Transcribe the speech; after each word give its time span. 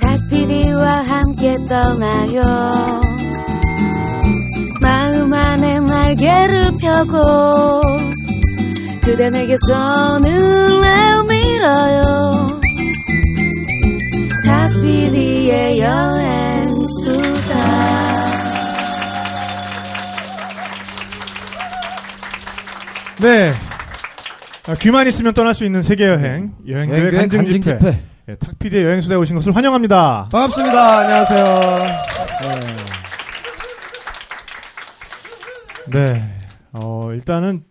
닭피디와 0.00 1.02
함께 1.02 1.56
떠나요. 1.68 2.42
마음 4.80 5.32
안에 5.32 5.80
날개를 5.80 6.70
펴고 6.80 7.82
그대 9.02 9.30
내게 9.30 9.56
손을 9.66 10.80
내밀어요. 10.80 12.60
닭피디의 14.46 15.80
여행수다. 15.80 17.58
네. 23.20 23.67
아, 24.68 24.74
귀만 24.74 25.06
있으면 25.08 25.32
떠날 25.32 25.54
수 25.54 25.64
있는 25.64 25.82
세계 25.82 26.06
여행 26.06 26.54
여행교회 26.66 26.98
여행교회 26.98 27.20
간증 27.20 27.38
간증 27.38 27.60
집회. 27.62 27.78
집회. 27.78 28.02
예, 28.28 28.34
탁피디의 28.36 28.84
여행 28.84 29.00
수다에 29.00 29.16
오신 29.16 29.36
것을 29.36 29.56
환영합니다. 29.56 30.28
반갑습니다. 30.30 30.98
안녕하세요. 30.98 31.58
네. 35.90 36.22
어, 36.72 37.10
일단은 37.14 37.64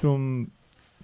좀 0.00 0.46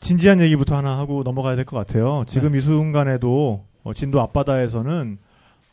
진지한 0.01 0.41
얘기부터 0.41 0.75
하나 0.77 0.97
하고 0.99 1.23
넘어가야 1.25 1.57
될 1.57 1.67
것 1.67 1.77
같아요. 1.77 2.25
지금 2.27 2.57
이 2.57 2.61
순간에도 2.61 3.65
어, 3.83 3.93
진도 3.93 4.21
앞바다에서는 4.23 5.19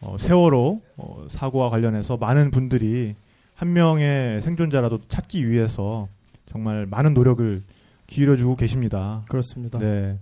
어, 0.01 0.17
세월호 0.19 0.81
어, 0.97 1.27
사고와 1.29 1.69
관련해서 1.69 2.17
많은 2.17 2.51
분들이 2.51 3.15
한 3.55 3.71
명의 3.71 4.41
생존자라도 4.41 4.99
찾기 5.07 5.49
위해서 5.49 6.09
정말 6.51 6.85
많은 6.89 7.13
노력을 7.13 7.63
기울여주고 8.07 8.55
계십니다. 8.55 9.23
그렇습니다. 9.29 9.79
네. 9.79 10.17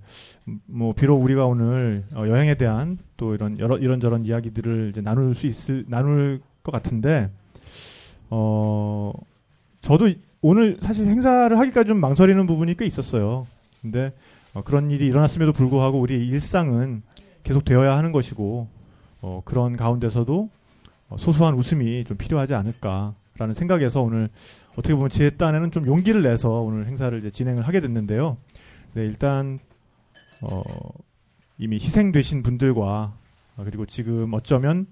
음, 0.47 0.59
뭐 0.65 0.93
비록 0.93 1.17
우리가 1.23 1.45
오늘 1.45 2.03
어, 2.13 2.25
여행에 2.27 2.55
대한 2.55 2.97
또 3.17 3.33
이런 3.35 3.59
여러 3.59 3.77
이런저런 3.77 4.25
이야기들을 4.25 4.89
이제 4.89 5.01
나눌 5.01 5.35
수 5.35 5.47
있을 5.47 5.85
나눌 5.87 6.41
것 6.63 6.71
같은데 6.71 7.29
어 8.29 9.11
저도 9.81 10.07
이- 10.07 10.19
오늘 10.41 10.77
사실 10.79 11.05
행사를 11.07 11.57
하기까지 11.57 11.87
좀 11.87 11.99
망설이는 11.99 12.45
부분이 12.47 12.75
꽤 12.77 12.85
있었어요. 12.85 13.47
근데 13.81 14.13
어, 14.53 14.63
그런 14.63 14.89
일이 14.89 15.05
일어났음에도 15.07 15.53
불구하고 15.53 15.99
우리 15.99 16.25
일상은 16.27 17.03
계속 17.43 17.65
되어야 17.65 17.95
하는 17.97 18.11
것이고 18.11 18.67
어, 19.21 19.41
그런 19.45 19.75
가운데서도 19.77 20.49
어, 21.09 21.15
소소한 21.17 21.53
웃음이 21.55 22.03
좀 22.05 22.17
필요하지 22.17 22.55
않을까라는 22.55 23.53
생각에서 23.53 24.01
오늘 24.01 24.29
어떻게 24.75 24.93
보면 24.93 25.09
제 25.09 25.29
딴에는 25.31 25.71
좀 25.71 25.87
용기를 25.87 26.21
내서 26.21 26.61
오늘 26.61 26.87
행사를 26.87 27.17
이제 27.17 27.31
진행을 27.31 27.67
하게 27.67 27.79
됐는데요. 27.79 28.37
네, 28.93 29.03
일단 29.05 29.59
어, 30.41 30.61
이미 31.57 31.77
희생되신 31.77 32.43
분들과 32.43 33.17
어, 33.57 33.63
그리고 33.63 33.85
지금 33.85 34.33
어쩌면 34.33 34.87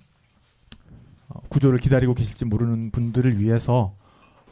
어, 1.27 1.41
구조를 1.49 1.79
기다리고 1.79 2.13
계실지 2.13 2.45
모르는 2.45 2.91
분들을 2.91 3.39
위해서 3.39 3.95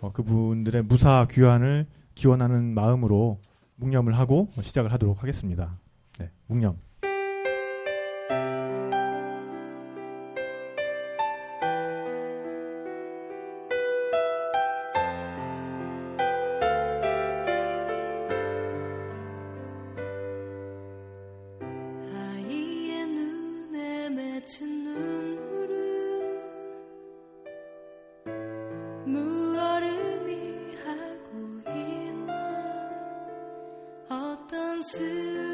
어, 0.01 0.11
그분들의 0.11 0.83
무사 0.83 1.27
귀환을 1.29 1.85
기원하는 2.15 2.73
마음으로 2.73 3.39
묵념을 3.77 4.17
하고 4.17 4.49
어, 4.57 4.61
시작을 4.61 4.91
하도록 4.93 5.21
하겠습니다. 5.21 5.77
네, 6.19 6.29
묵념. 6.47 6.77
어떤 34.81 35.50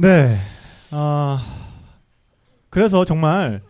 네. 0.00 0.28
네. 0.28 0.36
아, 0.92 1.38
그래서 2.70 3.04
정말 3.04 3.60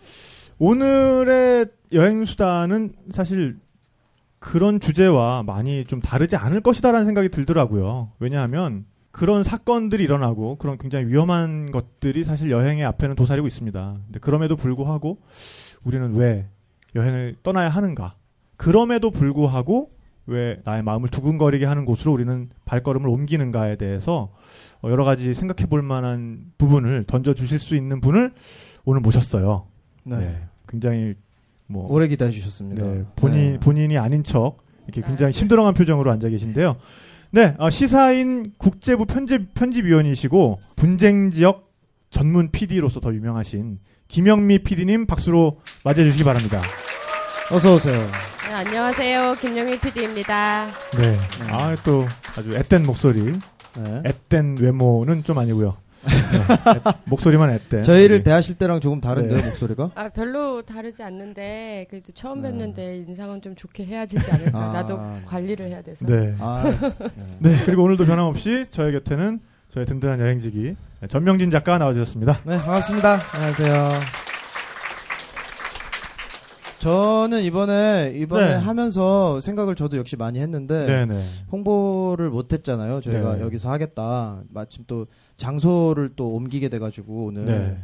오늘의 0.60 1.66
여행수다는 1.92 2.92
사실 3.10 3.58
그런 4.38 4.78
주제와 4.78 5.42
많이 5.42 5.84
좀 5.86 6.00
다르지 6.00 6.36
않을 6.36 6.60
것이다라는 6.60 7.04
생각이 7.04 7.30
들더라고요. 7.30 8.12
왜냐하면 8.20 8.84
그런 9.10 9.42
사건들이 9.42 10.04
일어나고 10.04 10.54
그런 10.56 10.78
굉장히 10.78 11.06
위험한 11.06 11.72
것들이 11.72 12.22
사실 12.22 12.52
여행의 12.52 12.84
앞에는 12.84 13.16
도사리고 13.16 13.48
있습니다. 13.48 13.96
근데 14.06 14.20
그럼에도 14.20 14.54
불구하고 14.54 15.18
우리는 15.82 16.14
왜 16.14 16.48
여행을 16.94 17.38
떠나야 17.42 17.70
하는가? 17.70 18.14
그럼에도 18.56 19.10
불구하고 19.10 19.90
왜 20.30 20.60
나의 20.64 20.82
마음을 20.84 21.08
두근거리게 21.08 21.66
하는 21.66 21.84
곳으로 21.84 22.12
우리는 22.12 22.48
발걸음을 22.64 23.08
옮기는가에 23.08 23.76
대해서 23.76 24.30
어, 24.80 24.88
여러 24.88 25.04
가지 25.04 25.34
생각해 25.34 25.68
볼 25.68 25.82
만한 25.82 26.52
부분을 26.56 27.04
던져 27.04 27.34
주실 27.34 27.58
수 27.58 27.74
있는 27.74 28.00
분을 28.00 28.32
오늘 28.84 29.00
모셨어요. 29.00 29.66
네. 30.04 30.18
네. 30.18 30.42
굉장히 30.68 31.14
뭐 31.66 31.92
오래 31.92 32.06
기다리셨습니다. 32.06 32.86
네, 32.86 33.04
본인 33.16 33.52
네. 33.52 33.58
본인이 33.58 33.98
아닌 33.98 34.22
척 34.22 34.58
이렇게 34.86 35.02
굉장히 35.02 35.32
심드렁한 35.32 35.74
표정으로 35.74 36.10
앉아 36.12 36.28
계신데요. 36.28 36.76
네, 37.32 37.54
어, 37.58 37.68
시사인 37.68 38.52
국제부 38.56 39.06
편집 39.06 39.54
편집위원이시고 39.54 40.60
분쟁 40.76 41.30
지역 41.30 41.72
전문 42.10 42.50
PD로서 42.50 43.00
더 43.00 43.12
유명하신 43.12 43.78
김영미 44.06 44.60
PD님 44.60 45.06
박수로 45.06 45.60
맞이해 45.84 46.06
주시기 46.06 46.24
바랍니다. 46.24 46.60
어서 47.50 47.74
오세요. 47.74 47.98
네, 48.62 48.66
안녕하세요. 48.68 49.36
김영일 49.40 49.80
PD입니다. 49.80 50.66
네, 50.98 51.16
아 51.50 51.74
또 51.82 52.06
아주 52.36 52.54
앳된 52.54 52.84
목소리 52.84 53.32
네. 53.76 54.02
앳된 54.04 54.58
외모는 54.58 55.24
좀 55.24 55.38
아니고요. 55.38 55.76
네, 56.04 56.10
앳- 56.84 56.94
목소리만 57.04 57.50
앳된. 57.50 57.82
저희를 57.82 58.18
네. 58.18 58.22
대하실 58.24 58.56
때랑 58.58 58.80
조금 58.80 59.00
다른데요, 59.00 59.38
네. 59.38 59.44
목소리가? 59.46 59.92
아 59.94 60.08
별로 60.10 60.60
다르지 60.62 61.02
않는데 61.02 61.86
그래도 61.88 62.12
처음 62.12 62.42
네. 62.42 62.50
뵀는데 62.52 63.08
인상은 63.08 63.40
좀 63.40 63.54
좋게 63.56 63.86
해야지지 63.86 64.30
않을까. 64.30 64.58
아. 64.58 64.72
나도 64.72 65.00
관리를 65.26 65.68
해야 65.68 65.80
돼서. 65.82 66.04
네. 66.04 66.34
아, 66.38 66.62
네. 67.38 67.62
그리고 67.64 67.84
오늘도 67.84 68.04
변함없이 68.04 68.66
저희 68.68 68.92
곁에는 68.92 69.40
저희 69.72 69.86
든든한 69.86 70.20
여행지기 70.20 70.76
전명진 71.08 71.48
작가 71.48 71.78
나와주셨습니다. 71.78 72.40
네, 72.44 72.58
반갑습니다. 72.58 73.20
안녕하세요. 73.32 74.29
저는 76.80 77.42
이번에 77.42 78.14
이번에 78.16 78.48
네. 78.48 78.54
하면서 78.54 79.38
생각을 79.40 79.74
저도 79.74 79.98
역시 79.98 80.16
많이 80.16 80.40
했는데 80.40 80.86
네네. 80.86 81.22
홍보를 81.52 82.30
못 82.30 82.52
했잖아요. 82.52 83.02
저희가 83.02 83.36
네. 83.36 83.42
여기서 83.42 83.70
하겠다. 83.70 84.40
마침 84.48 84.84
또 84.86 85.06
장소를 85.36 86.12
또 86.16 86.34
옮기게 86.34 86.70
돼 86.70 86.78
가지고 86.78 87.26
오늘. 87.26 87.44
네. 87.44 87.78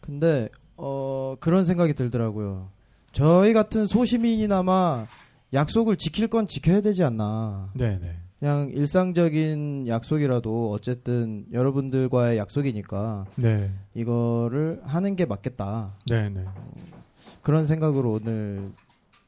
근데 0.00 0.48
어 0.76 1.36
그런 1.38 1.64
생각이 1.64 1.94
들더라고요. 1.94 2.68
저희 3.12 3.52
같은 3.52 3.86
소시민이나마 3.86 5.06
약속을 5.52 5.96
지킬 5.96 6.26
건 6.26 6.48
지켜야 6.48 6.80
되지 6.80 7.04
않나. 7.04 7.70
네네. 7.74 8.16
그냥 8.40 8.70
일상적인 8.74 9.86
약속이라도 9.86 10.72
어쨌든 10.72 11.46
여러분들과의 11.52 12.36
약속이니까 12.36 13.26
네. 13.36 13.70
이거를 13.94 14.80
하는 14.84 15.14
게 15.14 15.24
맞겠다. 15.24 15.92
네네. 16.10 16.44
그런 17.42 17.66
생각으로 17.66 18.12
오늘 18.12 18.72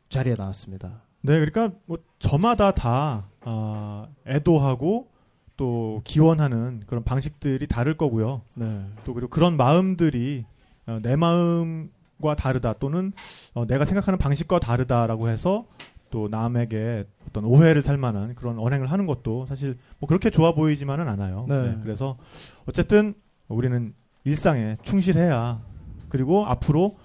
자리에 0.08 0.34
나왔습니다. 0.36 1.02
네, 1.22 1.44
그러니까 1.44 1.76
뭐 1.86 1.98
저마다 2.18 2.70
다 2.72 3.26
아, 3.42 4.06
애도하고 4.26 5.08
또 5.56 6.00
기원하는 6.04 6.82
그런 6.86 7.02
방식들이 7.02 7.66
다를 7.66 7.96
거고요. 7.96 8.42
네. 8.54 8.84
또 9.04 9.14
그리고 9.14 9.28
그런 9.28 9.56
마음들이 9.56 10.44
어, 10.86 11.00
내 11.02 11.16
마음과 11.16 12.36
다르다 12.36 12.74
또는 12.74 13.12
어, 13.54 13.66
내가 13.66 13.84
생각하는 13.84 14.18
방식과 14.18 14.60
다르다라고 14.60 15.28
해서 15.28 15.66
또 16.10 16.28
남에게 16.28 17.04
어떤 17.28 17.44
오해를 17.44 17.82
살 17.82 17.96
만한 17.96 18.34
그런 18.34 18.58
언행을 18.58 18.86
하는 18.86 19.06
것도 19.06 19.46
사실 19.46 19.76
뭐 19.98 20.06
그렇게 20.06 20.30
좋아 20.30 20.54
보이지만은 20.54 21.08
않아요. 21.08 21.46
네. 21.48 21.78
그래서 21.82 22.16
어쨌든 22.66 23.14
우리는 23.48 23.94
일상에 24.24 24.76
충실해야 24.82 25.60
그리고 26.08 26.46
앞으로 26.46 26.96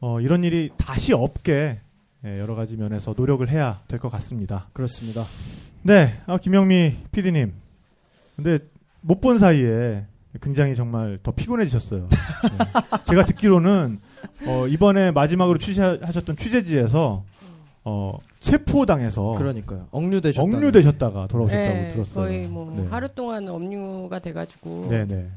어, 0.00 0.20
이런 0.20 0.44
일이 0.44 0.70
다시 0.76 1.12
없게 1.12 1.78
예, 2.24 2.38
여러 2.38 2.54
가지 2.54 2.76
면에서 2.76 3.14
노력을 3.16 3.48
해야 3.48 3.80
될 3.88 3.98
것 3.98 4.10
같습니다. 4.12 4.66
그렇습니다. 4.72 5.24
네, 5.82 6.20
아, 6.26 6.36
김영미 6.38 6.96
PD님. 7.12 7.52
근데 8.36 8.58
못 9.02 9.20
본 9.20 9.38
사이에 9.38 10.04
굉장히 10.42 10.74
정말 10.76 11.18
더 11.22 11.32
피곤해지셨어요. 11.32 12.08
네. 12.08 13.02
제가 13.04 13.24
듣기로는 13.24 13.98
어, 14.46 14.66
이번에 14.68 15.10
마지막으로 15.10 15.58
취재하셨던 15.58 16.36
취재지에서 16.36 17.24
어, 17.84 18.18
체포당해서 18.38 19.34
그러니까요. 19.38 19.88
억류되셨다. 19.90 20.42
억류되셨다가 20.42 21.26
돌아오셨다고 21.26 21.74
네, 21.74 21.90
들었어요. 21.92 22.14
거의 22.14 22.46
뭐 22.46 22.70
네. 22.76 22.86
하루 22.90 23.08
동안 23.08 23.48
업무가 23.48 24.18
돼가지고 24.18 24.88
네네. 24.90 25.28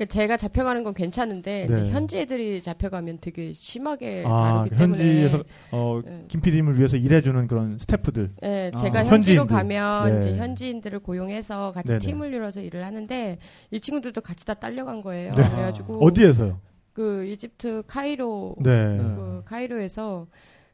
그러니까 0.00 0.06
제가 0.06 0.36
잡혀가는 0.38 0.82
건 0.82 0.94
괜찮은데 0.94 1.66
네. 1.68 1.90
현지 1.90 2.18
애들이 2.18 2.62
잡혀가면 2.62 3.18
되게 3.20 3.52
심하게 3.52 4.24
아, 4.26 4.64
다루기 4.64 4.74
현지에서 4.74 5.42
때문에 5.42 5.48
어, 5.72 6.00
네. 6.02 6.24
김 6.28 6.40
PD님을 6.40 6.78
위해서 6.78 6.96
일해주는 6.96 7.46
그런 7.46 7.76
스태프들. 7.76 8.30
네, 8.40 8.70
아. 8.72 8.78
제가 8.78 9.04
현지인들. 9.04 9.12
현지로 9.12 9.46
가면 9.46 10.12
네. 10.12 10.20
이제 10.20 10.38
현지인들을 10.38 11.00
고용해서 11.00 11.72
같이 11.72 11.88
네네. 11.88 11.98
팀을 11.98 12.32
이뤄서 12.32 12.62
일을 12.62 12.86
하는데 12.86 13.38
이 13.70 13.80
친구들도 13.80 14.22
같이 14.22 14.46
다 14.46 14.54
딸려간 14.54 15.02
거예요. 15.02 15.32
네. 15.34 15.48
그래가지고 15.50 16.02
어디에서요? 16.02 16.58
그 16.94 17.26
이집트 17.26 17.82
카이로 17.86 18.56
네. 18.60 18.96
네. 18.96 19.02
그 19.02 19.42
카이로에서 19.44 20.26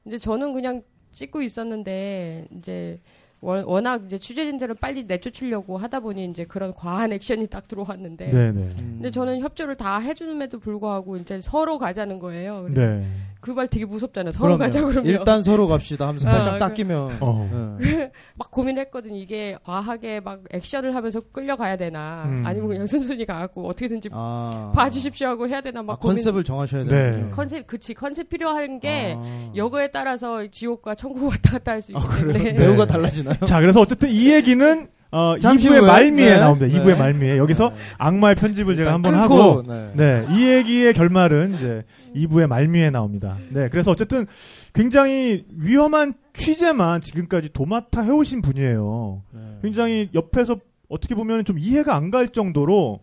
이제 0.07 0.19
저는 0.19 0.53
그냥 0.53 0.83
찍고 1.11 1.43
있었는데 1.43 2.47
이제 2.57 3.01
워- 3.41 3.65
워낙 3.67 4.03
이제 4.07 4.19
취재진들은 4.19 4.77
빨리 4.81 5.05
내쫓으려고 5.05 5.77
하다 5.77 6.01
보니 6.01 6.25
이제 6.27 6.45
그런 6.45 6.73
과한 6.75 7.13
액션이 7.13 7.47
딱 7.49 7.69
들어왔는데 7.69 8.31
네네. 8.31 8.61
음. 8.61 8.75
근데 8.97 9.11
저는 9.11 9.41
협조를 9.41 9.75
다 9.77 9.99
해주는에도 9.99 10.59
불구하고 10.59 11.17
이제 11.19 11.41
서로 11.41 11.79
가자는 11.79 12.19
거예요. 12.19 12.69
네. 12.73 13.05
그 13.47 13.53
말 13.57 13.69
되게 13.69 13.85
무섭잖아요. 13.87 14.33
서로 14.33 14.57
그럼요. 14.57 14.59
가자 14.59 14.81
그러면 14.83 15.07
일단 15.07 15.43
서로 15.43 15.67
갑시다 15.69 16.09
하면서 16.09 16.29
아, 16.29 16.33
발짝 16.33 16.53
그- 16.55 16.59
딱 16.59 16.75
끼면 16.75 17.19
어. 17.21 17.77
네. 17.81 18.11
막 18.35 18.51
고민했거든. 18.51 19.15
이게 19.15 19.57
과하게 19.63 20.21
막 20.21 20.41
액션을 20.51 20.95
하면서 20.95 21.21
끌려가야 21.33 21.77
되나 21.77 22.25
음. 22.27 22.43
아니면 22.45 22.69
그냥 22.69 22.87
순순히 22.87 23.25
가갖고 23.25 23.67
어떻게든지 23.69 24.09
아. 24.13 24.73
봐주십시오 24.75 25.29
하고 25.29 25.49
해야 25.49 25.61
되나 25.61 25.83
막 25.83 25.95
아, 25.95 25.97
고민. 25.97 26.17
컨셉을 26.17 26.43
정하셔야 26.45 26.83
네. 26.85 26.89
되는 27.13 27.31
컨셉 27.31 27.67
그치 27.67 27.95
컨셉 27.95 28.29
필요한 28.29 28.81
게 28.81 29.15
아. 29.17 29.53
여거에 29.55 29.89
따라서 29.91 30.47
지옥과 30.51 30.95
천국 30.97 31.29
왔다 31.29 31.53
갔다 31.53 31.73
할 31.73 31.81
수 31.83 31.93
있기 31.93 32.03
아, 32.05 32.09
그래요? 32.09 32.33
때문에 32.33 32.53
네. 32.53 32.59
배우가 32.59 32.87
달라지나요? 32.87 33.37
자, 33.45 33.61
그래서 33.61 33.81
어쨌든 33.81 34.09
이 34.11 34.33
얘기는 34.33 34.89
어, 35.17 35.39
잠시 35.39 35.69
2부의 35.69 35.81
후에. 35.81 35.87
말미에 35.87 36.31
네. 36.35 36.39
나옵니다. 36.39 36.67
네. 36.67 36.73
2부의 36.75 36.99
말미에. 36.99 37.39
여기서 37.39 37.71
네. 37.71 37.77
악마의 37.97 38.35
편집을 38.35 38.77
제가 38.77 38.93
한번 38.93 39.13
끊고, 39.13 39.35
하고 39.41 39.63
네. 39.67 39.93
네, 39.95 40.27
이 40.33 40.47
얘기의 40.49 40.93
결말은 40.93 41.55
이제 41.55 41.85
2부의 42.15 42.47
말미에 42.49 42.91
나옵니다. 42.91 43.39
네, 43.51 43.69
그래서 43.71 43.91
어쨌든 43.91 44.27
굉장히 44.75 45.47
위험한 45.57 46.15
취재만 46.35 47.01
지금까지 47.01 47.49
도맡아 47.55 48.03
해오신 48.03 48.43
분이에요. 48.43 49.23
네. 49.33 49.41
굉장히 49.63 50.11
옆에서 50.15 50.59
어떻게 50.89 51.15
보면 51.15 51.45
좀 51.45 51.59
이해가 51.59 51.97
안 51.97 52.11
갈 52.11 52.29
정도로 52.29 53.01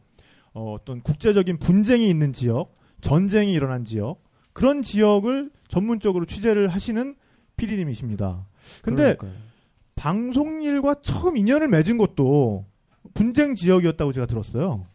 어, 0.54 0.74
어떤 0.74 1.02
국제적인 1.02 1.58
분쟁이 1.58 2.08
있는 2.10 2.32
지역, 2.32 2.78
전쟁이 3.02 3.54
일어난 3.54 3.86
지역, 3.86 4.22
그런 4.54 4.84
지역을 4.84 5.50
전문적으로 5.68 6.26
취재를 6.26 6.68
하시는 6.68 7.16
PD님이십니다. 7.58 8.46
근데 8.84 9.16
그러니까요. 9.16 9.32
방송일과 9.96 10.96
처음 11.02 11.38
인연을 11.38 11.68
맺은 11.68 11.98
것도 11.98 12.66
분쟁 13.14 13.56
지역이었다고 13.56 14.12
제가 14.14 14.26
들었어요. 14.26 14.86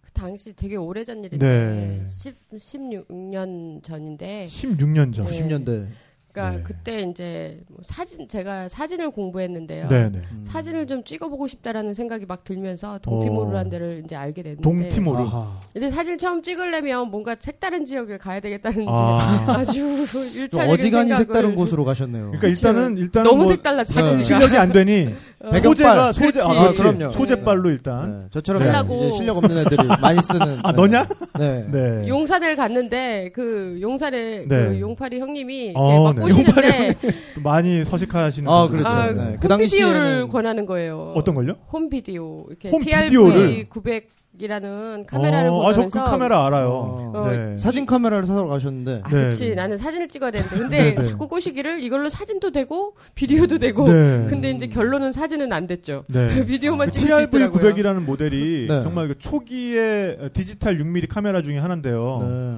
그 0.00 0.10
당시 0.12 0.52
되게 0.54 0.76
오래전 0.76 1.24
일인데 1.24 1.38
네. 1.38 2.04
10, 2.06 2.34
16년 2.50 3.82
전인데 3.82 4.46
16년 4.46 5.14
전. 5.14 5.24
네. 5.26 5.30
90년대. 5.30 5.86
그러니까 6.32 6.56
네. 6.58 6.62
그때 6.62 7.00
이제 7.02 7.60
뭐 7.68 7.78
사진 7.82 8.28
제가 8.28 8.68
사진을 8.68 9.10
공부했는데요. 9.10 9.88
네네. 9.88 10.18
음. 10.18 10.44
사진을 10.44 10.86
좀 10.86 11.02
찍어보고 11.04 11.48
싶다라는 11.48 11.94
생각이 11.94 12.26
막 12.26 12.44
들면서 12.44 12.98
동티모르라는 13.02 13.70
데를 13.70 14.02
이제 14.04 14.16
알게 14.16 14.42
됐는데 14.42 14.62
동티모르. 14.62 15.22
아하. 15.22 15.60
이제 15.76 15.90
사진 15.90 16.18
처음 16.18 16.42
찍으려면 16.42 17.10
뭔가 17.10 17.34
색다른 17.38 17.84
지역을 17.84 18.18
가야 18.18 18.40
되겠다는 18.40 18.86
아. 18.88 19.44
아. 19.58 19.64
주좀 19.64 20.22
일차적인 20.42 20.70
어지간히 20.72 21.14
색다른 21.16 21.54
곳으로 21.54 21.84
가셨네요. 21.84 22.26
그러니까 22.26 22.48
일단은 22.48 22.96
일단은 22.96 23.24
너무 23.30 23.42
뭐 23.44 23.46
색달랐으니까 23.46 24.00
사진 24.02 24.18
네. 24.18 24.24
실력이 24.24 24.56
안 24.56 24.72
되니 24.72 25.14
배경빨. 25.40 25.62
소재가 25.62 26.12
소재. 26.12 26.40
아, 26.40 26.66
아. 26.66 26.70
그럼요. 26.70 27.10
소재빨로 27.10 27.70
일단 27.70 28.20
네. 28.20 28.26
저처럼. 28.30 28.62
이제 28.62 29.10
실력 29.16 29.36
없는 29.38 29.58
애들이 29.58 29.76
많이 30.00 30.20
쓰는. 30.22 30.58
아, 30.62 30.72
네. 30.72 30.76
너냐? 30.76 31.06
네. 31.38 31.66
네. 31.70 32.08
용산을 32.08 32.56
갔는데 32.56 33.30
그 33.34 33.78
용산에 33.80 34.46
네. 34.46 34.46
그 34.48 34.80
용팔이 34.80 35.18
형님이 35.18 35.72
어, 35.74 36.12
막 36.12 36.19
네. 36.20 36.34
꼬시는데 36.34 36.94
또 37.34 37.40
많이 37.42 37.84
서식하시는 37.84 38.50
아, 38.50 38.66
분들. 38.66 38.78
그렇죠. 38.84 38.96
아, 38.96 39.12
네. 39.12 39.36
그그 39.40 39.52
홈비디오를 39.52 40.28
권하는 40.28 40.66
거예요. 40.66 41.12
어떤 41.14 41.34
걸요? 41.34 41.56
홈비디오 41.72 42.46
이렇게 42.48 42.68
홈 42.68 42.80
TRV 42.80 43.04
비디오를? 43.08 43.68
900 43.68 44.20
이라는 44.38 45.04
카메라를 45.06 45.50
어, 45.50 45.66
아, 45.66 45.72
저 45.72 45.80
보면서 45.80 46.04
그 46.04 46.10
카메라 46.10 46.46
알아요. 46.46 46.68
어. 47.14 47.28
네. 47.30 47.56
사진 47.56 47.84
카메라를 47.84 48.26
사러 48.26 48.46
가셨는데. 48.46 49.02
아, 49.04 49.08
네, 49.08 49.24
그치. 49.26 49.50
네. 49.50 49.54
나는 49.54 49.76
사진을 49.76 50.08
찍어야 50.08 50.30
되는데. 50.30 50.56
근데 50.56 50.78
네, 50.78 50.94
네. 50.94 51.02
자꾸 51.02 51.28
꼬시기를 51.28 51.82
이걸로 51.82 52.08
사진도 52.08 52.50
되고, 52.50 52.94
비디오도 53.14 53.58
되고. 53.58 53.92
네. 53.92 54.26
근데 54.28 54.50
이제 54.50 54.66
결론은 54.66 55.12
사진은 55.12 55.52
안 55.52 55.66
됐죠. 55.66 56.04
네. 56.06 56.28
비디오만 56.46 56.90
찍을 56.90 57.08
수 57.08 57.14
TRV 57.14 57.24
있더라고요. 57.24 57.74
900이라는 57.74 58.04
모델이 58.04 58.66
네. 58.70 58.82
정말 58.82 59.08
그 59.08 59.18
초기의 59.18 60.30
디지털 60.32 60.78
6mm 60.78 61.08
카메라 61.08 61.42
중에 61.42 61.58
하나인데요. 61.58 62.18
네. 62.22 62.56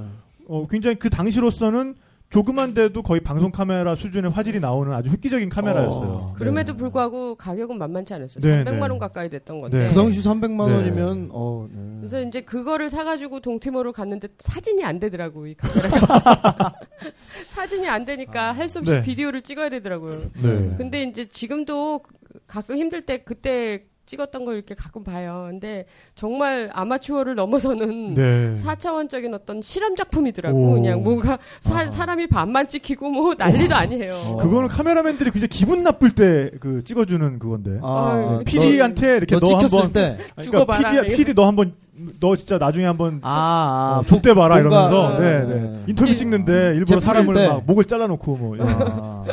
어, 0.48 0.66
굉장히 0.70 0.96
그 0.96 1.10
당시로서는 1.10 1.94
조그만 2.32 2.72
데도 2.72 3.02
거의 3.02 3.20
방송 3.20 3.50
카메라 3.52 3.94
수준의 3.94 4.30
화질이 4.30 4.58
나오는 4.58 4.90
아주 4.92 5.10
획기적인 5.10 5.50
카메라였어요. 5.50 6.08
어. 6.08 6.34
그럼에도 6.38 6.72
네. 6.72 6.78
불구하고 6.78 7.34
가격은 7.34 7.76
만만치 7.76 8.14
않았어요. 8.14 8.40
네, 8.42 8.64
300만 8.64 8.80
네. 8.80 8.80
원 8.80 8.98
가까이 8.98 9.28
됐던 9.28 9.60
건데. 9.60 9.78
네. 9.78 9.88
그 9.88 9.94
당시 9.94 10.20
300만 10.22 10.66
네. 10.66 10.74
원이면 10.74 11.28
어. 11.30 11.68
네. 11.70 11.96
그래서 12.00 12.22
이제 12.22 12.40
그거를 12.40 12.88
사가지고 12.88 13.40
동티모를 13.40 13.92
갔는데 13.92 14.28
사진이 14.38 14.82
안 14.82 14.98
되더라고, 14.98 15.46
이 15.46 15.54
카메라가. 15.54 16.74
사진이 17.48 17.86
안 17.88 18.06
되니까 18.06 18.52
할 18.52 18.66
수 18.72 18.78
없이 18.78 18.92
네. 18.92 19.02
비디오를 19.02 19.42
찍어야 19.42 19.68
되더라고요. 19.68 20.22
네. 20.42 20.74
근데 20.78 21.02
이제 21.02 21.26
지금도 21.26 22.00
가끔 22.46 22.78
힘들 22.78 23.04
때 23.04 23.18
그때 23.18 23.84
찍었던 24.06 24.44
걸 24.44 24.56
이렇게 24.56 24.74
가끔 24.74 25.04
봐요. 25.04 25.46
근데 25.50 25.86
정말 26.14 26.70
아마추어를 26.72 27.34
넘어서는 27.34 28.14
네. 28.14 28.54
4차원적인 28.54 29.34
어떤 29.34 29.62
실험 29.62 29.96
작품이더라고. 29.96 30.56
오. 30.58 30.72
그냥 30.74 31.02
뭔가 31.02 31.38
사, 31.60 31.80
아. 31.80 31.90
사람이 31.90 32.28
반만 32.28 32.68
찍히고 32.68 33.10
뭐 33.10 33.34
난리도 33.38 33.74
아니에요. 33.74 34.14
어. 34.14 34.36
그거는 34.36 34.68
카메라맨들이 34.68 35.30
굉장히 35.30 35.48
기분 35.48 35.82
나쁠 35.82 36.10
때 36.10 36.50
그 36.60 36.82
찍어주는 36.84 37.38
그건데. 37.38 37.78
아, 37.82 37.86
어, 37.86 38.42
PD한테 38.44 39.16
이렇게 39.16 39.34
너, 39.34 39.40
너, 39.40 39.48
너 39.50 39.58
한번 39.58 39.92
때. 39.92 40.18
그러니까 40.34 40.42
죽어봐라. 40.42 41.02
PD, 41.02 41.16
PD 41.16 41.34
너 41.34 41.46
한번 41.46 41.74
너 42.20 42.36
진짜 42.36 42.56
나중에 42.56 42.86
한번 42.86 43.20
아, 43.22 44.00
어, 44.00 44.06
족대 44.06 44.32
봐라 44.32 44.56
뭔가- 44.56 44.86
이러면서 44.88 45.20
네, 45.20 45.44
네. 45.44 45.60
네. 45.60 45.84
인터뷰 45.88 46.16
찍는데 46.16 46.74
일부러 46.76 47.00
사람을 47.00 47.34
때. 47.34 47.48
막 47.48 47.64
목을 47.66 47.84
잘라놓고 47.84 48.36
뭐. 48.36 48.56
아, 48.60 49.24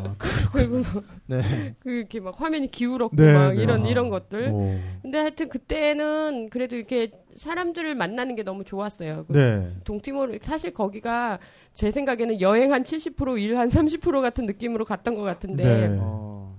그리고 0.51 0.79
뭐 0.79 1.03
네. 1.27 1.75
그 1.79 1.89
이렇게 1.89 2.19
막 2.19 2.35
화면이 2.39 2.69
기울었고 2.69 3.15
네, 3.15 3.31
막 3.33 3.53
네. 3.55 3.63
이런 3.63 3.85
아. 3.85 3.87
이런 3.87 4.09
것들. 4.09 4.49
오. 4.51 4.75
근데 5.01 5.19
하여튼 5.19 5.47
그때는 5.47 6.49
그래도 6.49 6.75
이렇게 6.75 7.11
사람들을 7.33 7.95
만나는 7.95 8.35
게 8.35 8.43
너무 8.43 8.65
좋았어요. 8.65 9.23
그 9.31 9.37
네. 9.37 9.71
동티모르 9.85 10.39
사실 10.41 10.73
거기가 10.73 11.39
제 11.73 11.91
생각에는 11.91 12.41
여행 12.41 12.73
한 12.73 12.83
70%, 12.83 13.39
일 13.41 13.55
한 13.57 13.69
30% 13.69 14.21
같은 14.21 14.45
느낌으로 14.45 14.83
갔던 14.83 15.15
것 15.15 15.21
같은데 15.21 15.63
네. 15.63 15.97
어. 16.01 16.57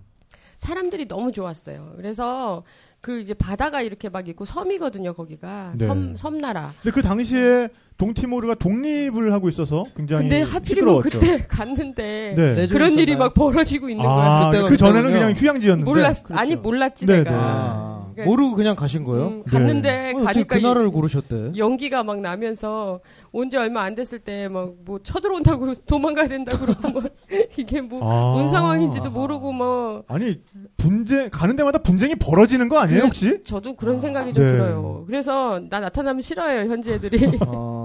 사람들이 0.56 1.08
너무 1.08 1.30
좋았어요. 1.32 1.92
그래서 1.96 2.62
그 3.00 3.20
이제 3.20 3.32
바다가 3.32 3.80
이렇게 3.80 4.08
막 4.08 4.28
있고 4.28 4.44
섬이거든요. 4.44 5.14
거기가 5.14 5.72
네. 5.76 5.86
섬 5.86 6.16
섬나라. 6.16 6.74
근데 6.82 6.94
그 6.94 7.00
당시에 7.02 7.68
동티모르가 7.96 8.54
독립을 8.56 9.32
하고 9.32 9.48
있어서 9.48 9.84
굉장히 9.96 10.22
근데 10.28 10.42
하필이면 10.42 11.02
시끄러웠죠. 11.02 11.18
그때 11.18 11.38
갔는데 11.48 12.34
네. 12.36 12.66
그런 12.68 12.92
일이 12.92 13.12
있었나요? 13.12 13.18
막 13.18 13.34
벌어지고 13.34 13.88
있는 13.88 14.04
거야. 14.04 14.14
아, 14.14 14.50
그때가 14.50 14.68
그 14.68 14.76
전에는. 14.76 15.12
그냥 15.12 15.32
휴양지였는데. 15.32 15.90
몰랐 15.90 16.24
그렇죠. 16.24 16.40
아니 16.40 16.56
몰랐지 16.56 17.06
네, 17.06 17.18
내가. 17.18 17.30
네. 17.30 17.36
아, 17.40 17.99
그러니까- 18.20 18.30
모르고 18.30 18.56
그냥 18.56 18.76
가신 18.76 19.04
거예요? 19.04 19.26
음, 19.28 19.42
갔는데 19.44 20.12
어, 20.16 20.22
어떻게 20.22 20.24
가니까 20.44 20.56
그 20.56 20.62
나라를 20.62 20.90
고르셨대? 20.90 21.52
연기가 21.56 22.02
막 22.02 22.20
나면서 22.20 23.00
온 23.32 23.50
지 23.50 23.56
얼마 23.56 23.82
안 23.82 23.94
됐을 23.94 24.18
때 24.18 24.48
막 24.48 24.74
뭐 24.84 24.98
쳐들어온다고 25.02 25.72
도망가야 25.86 26.28
된다 26.28 26.56
그러고 26.58 26.88
뭐 26.90 27.02
이게 27.58 27.80
뭐뭔 27.80 28.44
아. 28.44 28.46
상황인지도 28.46 29.10
모르고 29.10 29.52
뭐 29.52 30.04
아니 30.08 30.40
분쟁 30.76 31.28
가는 31.30 31.56
데마다 31.56 31.78
분쟁이 31.78 32.14
벌어지는 32.14 32.68
거 32.68 32.78
아니에요 32.78 33.00
그- 33.00 33.06
혹시? 33.06 33.42
저도 33.44 33.74
그런 33.74 33.98
생각이 33.98 34.32
좀 34.32 34.46
네. 34.46 34.52
들어요. 34.52 35.04
그래서 35.06 35.60
나 35.70 35.80
나타나면 35.80 36.22
싫어요 36.22 36.70
현지 36.70 36.90
애들이. 36.92 37.38
아, 37.40 37.79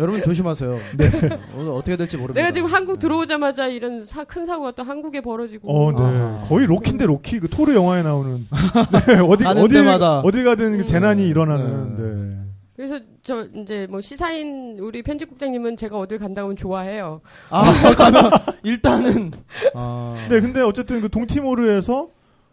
여러분 0.00 0.22
조심하세요. 0.22 0.78
오늘 1.54 1.72
어떻게 1.72 1.94
될지 1.94 2.16
모릅니다. 2.16 2.40
내가 2.40 2.50
지금 2.52 2.68
한국 2.68 2.98
들어오자마자 2.98 3.66
이런 3.66 4.04
사, 4.06 4.24
큰 4.24 4.46
사고가 4.46 4.70
또 4.70 4.82
한국에 4.82 5.20
벌어지고. 5.20 5.70
어, 5.70 5.92
네. 5.92 5.98
아. 6.00 6.44
거의 6.46 6.66
로키인데 6.66 7.04
로키 7.04 7.38
그 7.40 7.48
토르 7.48 7.74
영화에 7.74 8.02
나오는 8.02 8.46
네, 9.06 9.14
어디 9.18 9.44
어디 9.44 9.74
데마다. 9.74 10.20
어디 10.20 10.42
가든 10.42 10.78
그 10.78 10.82
음. 10.84 10.86
재난이 10.86 11.28
일어나는. 11.28 11.96
네. 11.96 12.40
그래서 12.76 12.98
저 13.22 13.44
이제 13.54 13.86
뭐 13.90 14.00
시사인 14.00 14.78
우리 14.80 15.02
편집국장님은 15.02 15.76
제가 15.76 15.98
어딜 15.98 16.16
간다고 16.16 16.46
하면 16.46 16.56
좋아해요. 16.56 17.20
아, 17.50 17.62
가면 17.94 18.30
일단은 18.62 19.32
아, 19.74 20.16
네, 20.30 20.40
근데 20.40 20.62
어쨌든 20.62 21.02
그 21.02 21.10
동티모르에서 21.10 22.08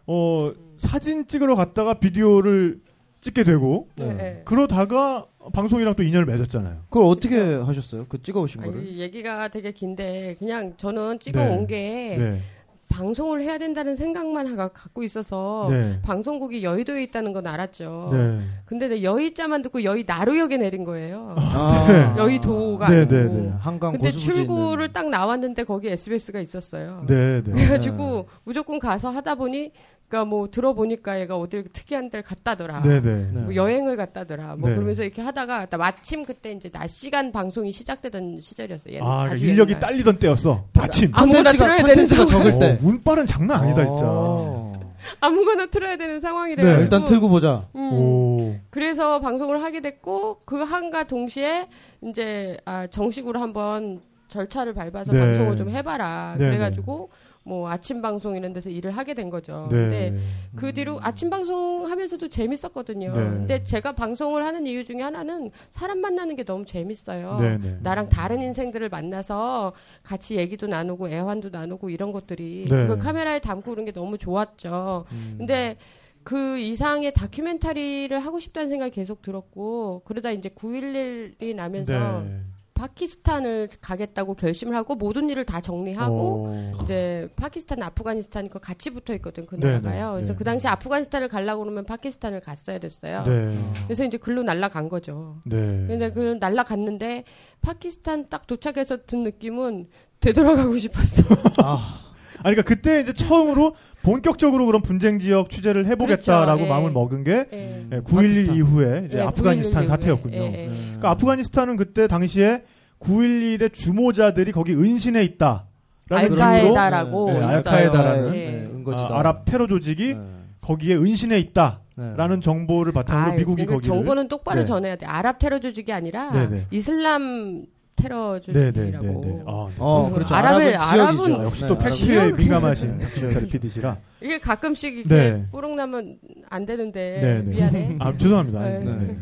어 0.06 0.52
사진 0.76 1.26
찍으러 1.26 1.54
갔다가 1.54 1.94
비디오를 1.94 2.80
찍게 3.20 3.44
되고 3.44 3.88
네. 3.96 4.14
네. 4.14 4.42
그러다가 4.44 5.26
방송이랑 5.52 5.94
또 5.94 6.02
인연을 6.02 6.26
맺었잖아요. 6.26 6.82
그걸 6.90 7.04
어떻게 7.04 7.38
하셨어요? 7.54 8.06
그 8.08 8.22
찍어오신 8.22 8.62
거를? 8.62 8.80
아니, 8.80 8.98
얘기가 9.00 9.48
되게 9.48 9.72
긴데 9.72 10.36
그냥 10.38 10.74
저는 10.76 11.18
찍어온 11.18 11.66
게 11.66 12.16
네. 12.18 12.40
방송을 12.88 13.42
해야 13.42 13.58
된다는 13.58 13.96
생각만 13.96 14.46
하- 14.46 14.68
갖고 14.68 15.02
있어서 15.02 15.66
네. 15.70 16.00
방송국이 16.02 16.64
여의도에 16.64 17.02
있다는 17.04 17.34
건 17.34 17.46
알았죠. 17.46 18.08
네. 18.12 18.38
근데 18.64 18.88
내 18.88 19.02
여의자만 19.02 19.60
듣고 19.62 19.84
여의 19.84 20.04
나루역에 20.06 20.56
내린 20.56 20.84
거예요. 20.84 21.34
아, 21.38 22.14
여의도가 22.16 22.88
네, 22.88 22.96
아니고. 23.02 23.14
네, 23.14 23.24
네. 23.24 23.52
한강 23.58 23.92
근데 23.92 24.10
출구를 24.10 24.84
있는. 24.84 24.88
딱 24.94 25.08
나왔는데 25.10 25.64
거기 25.64 25.88
SBS가 25.88 26.40
있었어요. 26.40 27.04
네, 27.06 27.42
네. 27.42 27.52
그래가지고 27.52 28.26
무조건 28.44 28.78
가서 28.78 29.10
하다 29.10 29.34
보니 29.34 29.70
그러니까 30.08 30.24
뭐 30.28 30.50
들어보니까 30.50 31.20
얘가 31.20 31.36
어딜 31.36 31.64
특이한 31.70 32.08
데를 32.08 32.22
갔다더라. 32.22 32.80
네. 32.82 33.00
뭐 33.32 33.54
여행을 33.54 33.96
갔다더라. 33.96 34.56
뭐 34.56 34.70
네. 34.70 34.74
그러면서 34.74 35.02
이렇게 35.04 35.20
하다가 35.20 35.66
나 35.66 35.76
마침 35.76 36.24
그때 36.24 36.50
이제 36.52 36.70
낮 36.70 36.88
시간 36.88 37.30
방송이 37.30 37.70
시작되던 37.72 38.40
시절이었어요. 38.40 38.94
옛- 38.94 39.02
아, 39.02 39.24
아주 39.24 39.44
인력이 39.46 39.72
옛날. 39.72 39.80
딸리던 39.80 40.18
때였어. 40.18 40.64
마침. 40.72 41.10
아무거나 41.12 41.52
컨텐츠가- 41.52 41.58
틀어야 41.58 41.82
되는 41.84 42.06
상황. 42.06 42.26
적을 42.26 42.58
때. 42.58 42.72
어, 42.72 42.78
운빨은 42.82 43.26
장난 43.26 43.60
아니다, 43.60 43.84
진짜. 43.84 44.00
어. 44.06 44.80
아무거나 45.20 45.66
틀어야 45.66 45.96
되는 45.96 46.18
상황이래. 46.20 46.62
네. 46.64 46.80
일단 46.82 47.04
틀고 47.04 47.28
보자. 47.28 47.66
음. 47.76 47.92
오. 47.92 48.56
그래서 48.70 49.20
방송을 49.20 49.62
하게 49.62 49.80
됐고 49.80 50.40
그 50.46 50.62
한가 50.62 51.04
동시에 51.04 51.68
이제 52.02 52.56
아, 52.64 52.86
정식으로 52.86 53.40
한번 53.40 54.00
절차를 54.28 54.72
밟아서 54.74 55.12
네. 55.12 55.20
방송을 55.20 55.56
좀 55.56 55.68
해봐라. 55.70 56.36
네, 56.38 56.46
그래가지고 56.46 57.10
뭐 57.48 57.70
아침 57.70 58.02
방송 58.02 58.36
이런 58.36 58.52
데서 58.52 58.68
일을 58.68 58.90
하게 58.90 59.14
된 59.14 59.30
거죠. 59.30 59.68
네. 59.70 59.76
근데 59.78 60.18
그 60.54 60.74
뒤로 60.74 61.00
아침 61.02 61.30
방송 61.30 61.90
하면서도 61.90 62.28
재밌었거든요. 62.28 63.12
네. 63.12 63.20
근데 63.20 63.62
제가 63.64 63.92
방송을 63.92 64.44
하는 64.44 64.66
이유 64.66 64.84
중에 64.84 65.00
하나는 65.00 65.50
사람 65.70 66.00
만나는 66.00 66.36
게 66.36 66.44
너무 66.44 66.66
재밌어요. 66.66 67.38
네, 67.40 67.58
네. 67.58 67.78
나랑 67.80 68.10
다른 68.10 68.42
인생들을 68.42 68.90
만나서 68.90 69.72
같이 70.02 70.36
얘기도 70.36 70.66
나누고 70.66 71.08
애환도 71.08 71.48
나누고 71.48 71.88
이런 71.88 72.12
것들이 72.12 72.66
네. 72.68 72.76
그걸 72.82 72.98
카메라에 72.98 73.38
담고 73.38 73.70
그런 73.70 73.86
게 73.86 73.92
너무 73.92 74.18
좋았죠. 74.18 75.06
음. 75.10 75.34
근데 75.38 75.78
그 76.22 76.58
이상의 76.58 77.14
다큐멘터리를 77.14 78.18
하고 78.18 78.38
싶다는 78.38 78.68
생각이 78.68 78.92
계속 78.92 79.22
들었고 79.22 80.02
그러다 80.04 80.32
이제 80.32 80.50
9.11이 80.50 81.54
나면서 81.54 82.20
네. 82.20 82.42
파키스탄을 82.78 83.68
가겠다고 83.80 84.34
결심을 84.34 84.76
하고 84.76 84.94
모든 84.94 85.28
일을 85.28 85.44
다 85.44 85.60
정리하고 85.60 86.46
어. 86.46 86.72
이제 86.82 87.28
파키스탄, 87.34 87.82
아프가니스탄 87.82 88.48
그 88.48 88.60
같이 88.60 88.90
붙어 88.90 89.12
있거든 89.14 89.46
그 89.46 89.56
네, 89.56 89.66
나라가요. 89.66 90.06
네, 90.06 90.12
그래서 90.12 90.32
네. 90.32 90.38
그 90.38 90.44
당시 90.44 90.68
아프가니스탄을 90.68 91.26
가려고 91.26 91.64
그러면 91.64 91.84
파키스탄을 91.84 92.40
갔어야 92.40 92.78
됐어요. 92.78 93.24
네. 93.24 93.58
그래서 93.84 94.04
이제 94.04 94.16
글로 94.16 94.44
날라간 94.44 94.88
거죠. 94.88 95.38
네. 95.44 95.56
근데 95.56 96.12
그 96.12 96.36
날라갔는데 96.38 97.24
파키스탄 97.62 98.28
딱 98.28 98.46
도착해서 98.46 98.98
든 99.06 99.24
느낌은 99.24 99.88
되돌아가고 100.20 100.78
싶었어. 100.78 101.22
아, 101.62 102.07
아니, 102.42 102.54
그러니까 102.54 102.62
그때 102.62 103.00
이제 103.00 103.12
처음으로 103.12 103.74
본격적으로 104.02 104.66
그런 104.66 104.82
분쟁 104.82 105.18
지역 105.18 105.50
취재를 105.50 105.86
해보겠다라고 105.86 106.58
그렇죠. 106.58 106.64
예. 106.64 106.68
마음을 106.68 106.90
먹은 106.92 107.24
게 107.24 107.46
예. 107.52 107.86
예, 107.92 107.96
9.11 108.00 108.14
파키스탄. 108.14 108.56
이후에 108.56 109.02
이제 109.06 109.18
예, 109.18 109.22
아프가니스탄 109.22 109.84
9.11 109.84 109.86
사태였군요. 109.86 110.36
예, 110.36 110.44
예. 110.44 110.50
네. 110.50 110.70
그러니까 110.84 111.10
아프가니스탄은 111.10 111.76
그때 111.76 112.06
당시에 112.06 112.62
9.11의 113.00 113.72
주모자들이 113.72 114.52
거기 114.52 114.74
은신해 114.74 115.22
있다. 115.22 115.66
라는 116.08 116.32
알카에다라고 116.32 117.32
네. 117.32 117.44
알카에다라는 117.44 118.34
예. 118.34 118.50
네. 118.50 118.68
아, 118.94 119.18
아랍 119.18 119.44
테러 119.44 119.66
조직이 119.66 120.14
네. 120.14 120.20
거기에 120.62 120.96
은신해 120.96 121.38
있다 121.38 121.80
라는 121.96 122.36
네. 122.36 122.40
정보를 122.40 122.92
바탕으로 122.92 123.32
아, 123.32 123.34
미국이 123.34 123.66
거기를 123.66 123.82
정보는 123.82 124.28
똑바로 124.28 124.60
네. 124.60 124.64
전해야 124.64 124.96
돼. 124.96 125.04
아랍 125.04 125.38
테러 125.38 125.58
조직이 125.58 125.92
아니라 125.92 126.30
네네. 126.32 126.66
이슬람 126.70 127.64
테러 127.98 128.38
네네네네. 128.46 128.72
조직이라고. 128.72 129.42
아, 129.46 129.66
네. 129.68 129.74
어, 129.78 130.10
그렇죠. 130.14 130.34
아랍은- 130.34 130.40
아랍은 130.40 130.60
지역이죠. 130.70 130.84
아랍은 130.84 131.34
아, 131.40 131.44
역시 131.44 131.62
네, 131.62 131.68
또 131.68 131.78
팩트에 131.78 132.32
민감하신. 132.32 132.98
다큐멘터리 132.98 133.46
PD시라. 133.48 133.96
이게 134.22 134.38
가끔씩 134.38 134.94
이렇게 134.98 135.08
네. 135.14 135.44
뽀록 135.52 135.74
나면 135.74 136.16
안 136.48 136.64
되는데 136.66 137.18
네, 137.22 137.34
네. 137.42 137.42
미안해. 137.42 137.96
아, 138.00 138.12
죄송합니다. 138.16 138.60
네. 138.62 138.78
네. 138.78 138.84
네. 138.94 139.16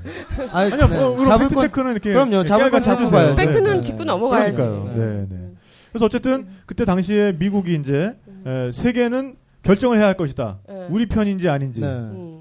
아니, 0.53 0.73
아니요, 0.73 0.89
네. 0.89 0.97
뭐, 0.99 1.25
잡을 1.25 1.47
팩트 1.49 1.55
건 1.55 1.65
체크는 1.65 1.91
이렇게 1.93 2.13
그럼요, 2.13 2.45
잡을 2.45 2.71
건 2.71 2.83
잡고. 2.83 3.11
네. 3.11 3.35
팩트는 3.35 3.75
네. 3.77 3.81
짚고. 3.81 4.05
그러니까요. 4.05 4.93
네. 4.95 5.01
네, 5.05 5.27
네. 5.29 5.37
그래서 5.93 6.07
어쨌든 6.07 6.47
그때 6.67 6.85
당시에 6.85 7.33
미국이 7.39 7.75
이제 7.75 8.15
에, 8.47 8.71
세계는 8.73 9.37
결정을 9.63 9.99
해야 9.99 10.07
할 10.07 10.17
것이다. 10.17 10.59
네. 10.69 10.87
우리 10.91 11.07
편인지 11.07 11.49
아닌지 11.49 11.81
네. 11.81 11.87
음, 11.89 12.36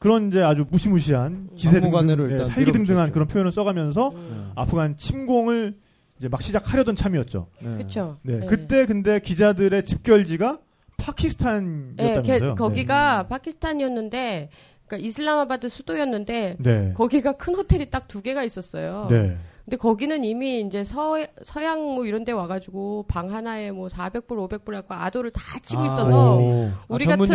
그런 0.00 0.28
이제 0.28 0.42
아주 0.42 0.64
무시무시한 0.68 1.50
기세 1.54 1.74
등등 1.74 1.90
막무가내로 1.92 2.24
예, 2.26 2.30
일단 2.32 2.46
살기 2.46 2.72
등등한 2.72 2.86
밀어붙였죠. 3.10 3.12
그런 3.12 3.28
표현을 3.28 3.52
써가면서 3.52 4.08
음. 4.08 4.50
아프간 4.56 4.96
침공을 4.96 5.76
이제 6.18 6.28
막 6.28 6.42
시작하려던 6.42 6.94
참이었죠. 6.96 7.46
네. 7.62 7.76
그쵸. 7.76 8.16
네. 8.22 8.38
네. 8.40 8.46
그때 8.46 8.86
근데 8.86 9.20
기자들의 9.20 9.84
집결지가 9.84 10.52
네, 10.98 11.04
파키스탄이었다면서요. 11.04 12.22
걔- 12.22 12.54
거기가 12.54 13.22
파키스탄이었는데, 13.28 14.48
그러니까 14.86 15.06
이슬람아바드 15.06 15.68
수도였는데, 15.68 16.56
네. 16.58 16.92
거기가 16.94 17.32
큰 17.32 17.54
호텔이 17.54 17.90
딱 17.90 18.08
두 18.08 18.22
개가 18.22 18.42
있었어요. 18.42 19.06
네. 19.10 19.36
근데 19.64 19.76
거기는 19.76 20.24
이미 20.24 20.60
이제 20.62 20.82
서, 20.82 21.16
서양 21.44 21.82
뭐 21.94 22.04
이런 22.06 22.24
데 22.24 22.32
와가지고 22.32 23.04
방 23.06 23.30
하나에 23.32 23.70
뭐 23.70 23.88
400불, 23.88 24.28
500불 24.48 24.72
갖고 24.72 24.94
아도를 24.94 25.30
다 25.30 25.40
치고 25.62 25.82
아, 25.82 25.86
있어서 25.86 26.36
오. 26.38 26.70
우리 26.88 27.04
아, 27.06 27.16
같은 27.16 27.26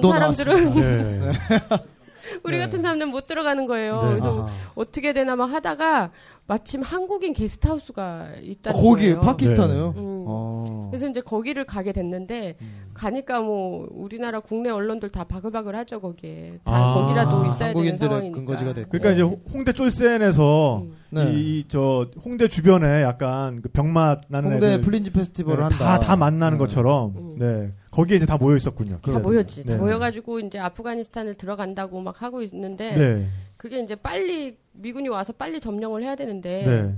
사람들은 0.00 0.74
네. 0.80 1.32
우리 2.42 2.58
네. 2.58 2.64
같은 2.64 2.82
사람들은 2.82 3.10
못 3.10 3.26
들어가는 3.26 3.66
거예요. 3.66 4.02
네. 4.02 4.08
그래서 4.10 4.42
아하. 4.42 4.48
어떻게 4.74 5.12
되나 5.12 5.36
막 5.36 5.46
하다가 5.52 6.10
마침 6.46 6.82
한국인 6.82 7.32
게스트하우스가 7.34 8.28
있다는 8.42 8.80
거기 8.80 9.04
거예요. 9.04 9.20
파키스탄에요? 9.20 9.94
음. 9.96 10.24
어. 10.26 10.88
그래서 10.90 11.08
이제 11.08 11.20
거기를 11.20 11.64
가게 11.64 11.92
됐는데 11.92 12.56
음. 12.60 12.90
가니까 12.94 13.40
뭐 13.40 13.88
우리나라 13.90 14.40
국내 14.40 14.68
언론들 14.70 15.08
다 15.10 15.24
바글바글 15.24 15.74
하죠 15.76 16.00
거기에 16.00 16.58
다 16.64 16.72
아, 16.74 16.94
거기라도 16.94 17.46
있어야 17.46 17.72
되는 17.72 17.96
상황이니까. 17.96 18.36
근거지가 18.36 18.72
됐고. 18.74 18.90
그러니까 18.90 19.10
이제 19.12 19.22
홍대 19.52 19.72
쫄센에서 19.72 20.82
음. 20.82 20.96
네. 21.10 21.30
이저 21.32 22.08
홍대 22.24 22.48
주변에 22.48 23.02
약간 23.02 23.62
그 23.62 23.68
병맛 23.68 24.22
나는 24.28 24.52
홍대 24.52 24.66
애들 24.74 24.80
프린지 24.82 25.10
페스티벌을 25.12 25.58
네, 25.58 25.62
한다. 25.62 25.78
다, 25.78 25.98
다 26.00 26.16
만나는 26.16 26.58
네. 26.58 26.64
것처럼 26.64 27.14
음. 27.16 27.36
네 27.38 27.72
거기에 27.92 28.16
이제 28.16 28.26
다 28.26 28.38
모여 28.38 28.56
있었군요. 28.56 28.98
다 29.02 29.18
모였지. 29.18 29.64
다 29.64 29.74
네. 29.74 29.78
모여가지고 29.78 30.40
이제 30.40 30.58
아프가니스탄을 30.58 31.34
들어간다고 31.34 32.00
막 32.00 32.22
하고 32.22 32.42
있는데 32.42 32.96
네. 32.96 33.26
그게 33.58 33.80
이제 33.80 33.94
빨리 33.94 34.56
미군이 34.72 35.08
와서 35.08 35.32
빨리 35.34 35.60
점령을 35.60 36.02
해야 36.02 36.16
되는데 36.16 36.64
네. 36.66 36.94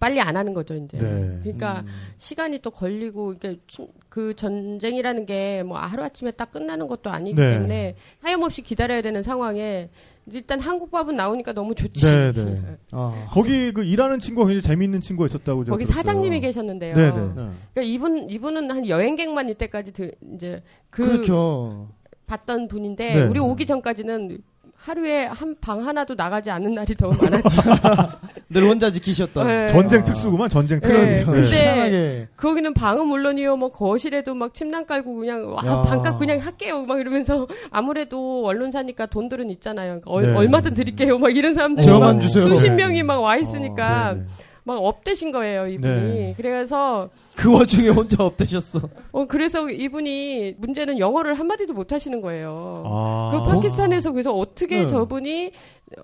빨리 0.00 0.18
안 0.20 0.36
하는 0.36 0.54
거죠 0.54 0.74
이제. 0.74 0.98
네. 0.98 1.38
그러니까 1.42 1.80
음. 1.80 1.86
시간이 2.16 2.60
또 2.62 2.70
걸리고 2.70 3.34
이게 3.34 3.60
좀- 3.68 3.86
그 4.08 4.34
전쟁이라는 4.34 5.26
게 5.26 5.62
뭐 5.64 5.78
하루 5.78 6.02
아침에 6.02 6.30
딱 6.32 6.50
끝나는 6.50 6.86
것도 6.86 7.10
아니기 7.10 7.40
네. 7.40 7.50
때문에 7.50 7.94
하염없이 8.22 8.62
기다려야 8.62 9.02
되는 9.02 9.22
상황에 9.22 9.90
이제 10.26 10.38
일단 10.38 10.58
한국 10.58 10.90
밥은 10.90 11.14
나오니까 11.16 11.52
너무 11.52 11.74
좋지. 11.74 12.06
네, 12.06 12.32
네. 12.34 12.76
아. 12.92 13.28
거기 13.32 13.72
그 13.72 13.84
일하는 13.84 14.18
친구가 14.18 14.46
굉장히 14.48 14.62
재미있는 14.62 15.00
친구가 15.00 15.26
있었다고 15.26 15.64
제가 15.64 15.74
거기 15.74 15.84
들었어요. 15.84 16.02
사장님이 16.02 16.40
계셨는데요. 16.40 16.96
네, 16.96 17.10
네. 17.12 17.18
네. 17.18 17.32
그러니까 17.34 17.82
이분 17.82 18.30
이분은 18.30 18.70
한 18.70 18.88
여행객만 18.88 19.48
이때까지 19.50 19.92
드, 19.92 20.12
이제 20.34 20.62
그 20.88 21.04
그렇죠. 21.04 21.88
봤던 22.26 22.68
분인데 22.68 23.14
네. 23.16 23.22
우리 23.26 23.38
오기 23.40 23.66
전까지는 23.66 24.38
하루에 24.82 25.26
한 25.26 25.54
방 25.60 25.86
하나도 25.86 26.14
나가지 26.14 26.50
않는 26.50 26.74
날이 26.74 26.94
더 26.94 27.08
많았지. 27.10 27.60
늘 28.48 28.64
혼자 28.64 28.90
지키셨던. 28.90 29.46
네. 29.46 29.66
전쟁 29.68 30.00
아. 30.00 30.04
특수구만 30.04 30.48
전쟁 30.48 30.80
특수. 30.80 30.98
네. 30.98 31.24
근데 31.24 31.48
희한하게. 31.50 32.28
거기는 32.36 32.72
방은 32.74 33.06
물론이요, 33.06 33.56
뭐 33.56 33.70
거실에도 33.70 34.34
막 34.34 34.54
침낭 34.54 34.86
깔고 34.86 35.14
그냥 35.16 35.42
야. 35.42 35.46
와, 35.46 35.82
방값 35.82 36.18
그냥 36.18 36.38
할게요, 36.40 36.84
막 36.86 36.98
이러면서 36.98 37.46
아무래도 37.70 38.44
언론사니까 38.46 39.06
돈들은 39.06 39.50
있잖아요. 39.50 40.00
그러니까 40.00 40.10
얼, 40.10 40.32
네. 40.32 40.36
얼마든 40.38 40.74
드릴게요, 40.74 41.18
막 41.18 41.36
이런 41.36 41.52
사람들이 41.54 41.86
저만 41.86 42.16
막 42.16 42.20
주세요. 42.22 42.48
수십 42.48 42.70
네. 42.70 42.76
명이 42.76 43.02
막 43.02 43.20
와 43.20 43.36
있으니까 43.36 44.14
네, 44.14 44.20
네. 44.20 44.26
막 44.64 44.74
업되신 44.74 45.32
거예요, 45.32 45.66
이분이. 45.66 46.00
네. 46.00 46.34
그래서 46.36 47.08
그 47.36 47.52
와중에 47.52 47.88
혼자 47.88 48.22
업되셨어. 48.22 48.80
어 49.12 49.24
그래서 49.26 49.70
이분이 49.70 50.56
문제는 50.58 50.98
영어를 50.98 51.34
한 51.34 51.46
마디도 51.46 51.72
못 51.74 51.92
하시는 51.92 52.20
거예요. 52.20 52.82
아. 52.84 53.30
그 53.32 53.42
파키스탄에서 53.44 54.12
그래서 54.12 54.32
어떻게 54.32 54.80
네. 54.80 54.86
저분이 54.86 55.52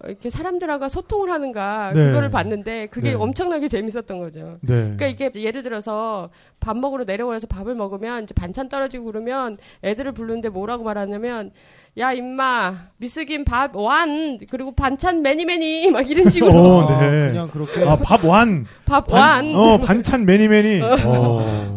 이렇게 0.05 0.31
사람들하고 0.31 0.89
소통을 0.89 1.31
하는가 1.31 1.93
네. 1.95 2.07
그거를 2.07 2.31
봤는데 2.31 2.87
그게 2.87 3.11
네. 3.11 3.15
엄청나게 3.15 3.69
재밌었던 3.69 4.19
거죠. 4.19 4.59
네. 4.63 4.95
그러니까 4.97 5.07
이게 5.07 5.31
예를 5.37 5.63
들어서 5.63 6.31
밥 6.59 6.77
먹으러 6.77 7.05
내려오면서 7.05 7.47
밥을 7.47 7.75
먹으면 7.75 8.25
이제 8.25 8.35
반찬 8.35 8.69
떨어지고 8.69 9.05
그러면 9.05 9.59
애들을 9.85 10.13
부르는데 10.13 10.49
뭐라고 10.49 10.85
말하냐면 10.85 11.53
야 11.99 12.13
임마 12.13 12.75
미스김 12.99 13.45
밥 13.45 13.75
완 13.75 14.39
그리고 14.51 14.75
반찬 14.75 15.23
매니 15.23 15.47
매니 15.47 15.89
막 15.91 16.09
이런 16.09 16.29
식으로 16.29 16.53
오, 16.53 16.81
아, 16.83 17.01
네. 17.01 17.29
그냥 17.29 17.49
그렇게. 17.51 17.83
아, 17.85 17.97
밥 17.97 18.23
one. 18.25 18.67
밥 18.85 19.07
반, 19.07 19.55
완 19.55 19.55
어, 19.55 19.79
반찬 19.79 20.27
many 20.27 20.47
many. 20.49 20.83
어. 21.05 21.75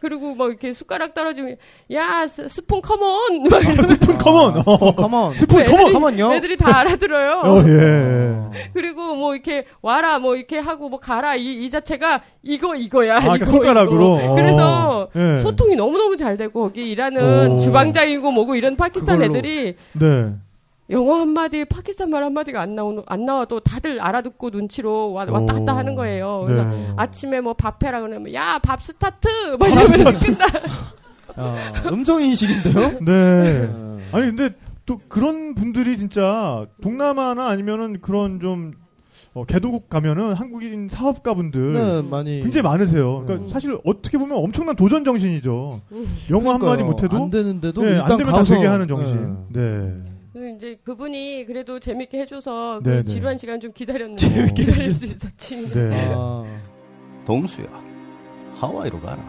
그리고 0.00 0.34
막 0.34 0.48
이렇게 0.48 0.72
숟가락 0.72 1.14
떨어지면 1.14 1.56
야 1.92 2.26
스, 2.26 2.48
스푼 2.48 2.80
come 2.80 3.23
on 3.23 3.44
막 3.50 3.62
이러면 3.62 3.82
스푼 3.86 4.16
come 4.18 4.40
on. 4.40 4.56
아, 4.56 4.62
어. 4.66 4.72
스푼 4.78 4.94
come 4.96 5.17
on. 5.17 5.32
스푼 5.36 5.60
애들이- 5.64 5.70
come 5.70 5.83
on. 5.83 5.92
come 5.92 6.10
on요? 6.10 6.32
애들이 6.34 6.56
다 6.56 6.78
알아들어요. 6.78 7.40
어, 7.44 7.62
예. 7.68 8.68
그리고 8.72 9.14
뭐 9.14 9.34
이렇게 9.34 9.64
와라 9.82 10.18
뭐 10.18 10.36
이렇게 10.36 10.58
하고 10.58 10.88
뭐 10.88 10.98
가라 10.98 11.36
이, 11.36 11.64
이 11.64 11.70
자체가 11.70 12.22
이거 12.42 12.74
이거야 12.74 13.16
아, 13.16 13.18
이거 13.20 13.28
그러니까 13.32 13.46
손가락으로. 13.50 14.18
이거. 14.20 14.32
어. 14.32 14.34
그래서 14.34 15.08
예. 15.16 15.38
소통이 15.40 15.76
너무 15.76 15.98
너무 15.98 16.16
잘 16.16 16.36
되고 16.36 16.62
거기 16.62 16.90
일하는 16.90 17.52
오. 17.52 17.58
주방장이고 17.58 18.30
뭐고 18.30 18.54
이런 18.56 18.76
파키스탄 18.76 19.18
그걸로. 19.18 19.38
애들이 19.38 19.76
네. 19.92 20.32
영어 20.90 21.20
한 21.20 21.28
마디 21.28 21.64
파키스탄 21.64 22.10
말 22.10 22.22
한 22.24 22.32
마디가 22.34 22.60
안 22.60 22.74
나오는 22.74 23.02
안 23.06 23.24
나와도 23.24 23.60
다들 23.60 24.00
알아듣고 24.00 24.50
눈치로 24.50 25.12
와, 25.12 25.24
왔다 25.28 25.54
갔다 25.54 25.72
오. 25.72 25.76
하는 25.76 25.94
거예요. 25.94 26.42
그래서 26.46 26.64
네. 26.64 26.92
아침에 26.96 27.40
뭐 27.40 27.54
밥 27.54 27.82
해라 27.84 28.00
그러면 28.00 28.32
야 28.34 28.58
밥 28.62 28.82
스타트 28.82 29.28
막 29.58 29.68
이러면서 29.68 30.18
끝나. 30.18 30.46
아, 31.36 31.54
음성 31.92 32.22
인식인데요? 32.22 32.98
네. 33.04 33.70
아니 34.12 34.26
근데 34.34 34.50
또 34.86 35.00
그런 35.08 35.54
분들이 35.54 35.96
진짜 35.96 36.66
동남아나 36.82 37.46
아니면은 37.48 38.00
그런 38.00 38.40
좀 38.40 38.72
어, 39.32 39.44
개도국 39.44 39.88
가면은 39.88 40.34
한국인 40.34 40.88
사업가분들 40.88 41.72
네, 41.72 42.02
많이. 42.02 42.42
굉장히 42.42 42.64
많으세요. 42.64 43.20
그러니까 43.24 43.46
음. 43.46 43.50
사실 43.52 43.78
어떻게 43.84 44.18
보면 44.18 44.36
엄청난 44.38 44.74
도전 44.74 45.04
정신이죠. 45.04 45.80
영어 46.30 46.50
한 46.54 46.58
마디 46.60 46.82
그러니까요. 46.82 46.86
못해도 46.90 47.16
안 47.16 47.30
되는데도 47.30 47.80
네, 47.82 47.88
일단 47.90 48.10
안 48.10 48.18
되면 48.18 48.32
가서 48.32 48.44
다 48.52 48.54
되게 48.56 48.66
하는 48.66 48.88
정신. 48.88 49.36
네. 49.50 49.94
이제 50.60 50.78
그분이 50.84 51.46
그래도 51.46 51.80
재밌게 51.80 52.20
해줘서 52.20 52.80
네, 52.84 52.90
그 52.90 52.96
네. 52.96 53.02
지루한 53.02 53.38
시간 53.38 53.58
좀 53.60 53.72
기다렸는데 53.72 54.28
재밌게 54.28 54.64
기다릴 54.66 54.92
수. 54.92 55.06
있었지. 55.06 55.70
네. 55.70 55.88
네. 55.88 56.12
아, 56.14 56.44
동수야, 57.24 57.66
하와이로 58.52 59.00
가라. 59.00 59.24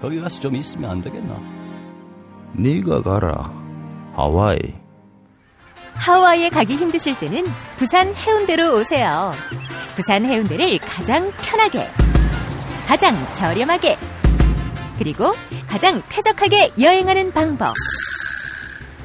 거기 0.00 0.18
가서 0.18 0.40
좀 0.40 0.56
있으면 0.56 0.90
안 0.90 1.02
되겠나? 1.02 1.38
네가 2.54 3.02
가라. 3.02 3.52
하와이. 4.14 4.58
하와이에 5.92 6.48
가기 6.48 6.76
힘드실 6.76 7.18
때는 7.18 7.44
부산 7.76 8.14
해운대로 8.14 8.76
오세요. 8.80 9.32
부산 9.94 10.24
해운대를 10.24 10.78
가장 10.78 11.30
편하게, 11.32 11.86
가장 12.86 13.14
저렴하게, 13.34 13.98
그리고 14.96 15.32
가장 15.66 16.00
쾌적하게 16.08 16.72
여행하는 16.80 17.30
방법. 17.32 17.74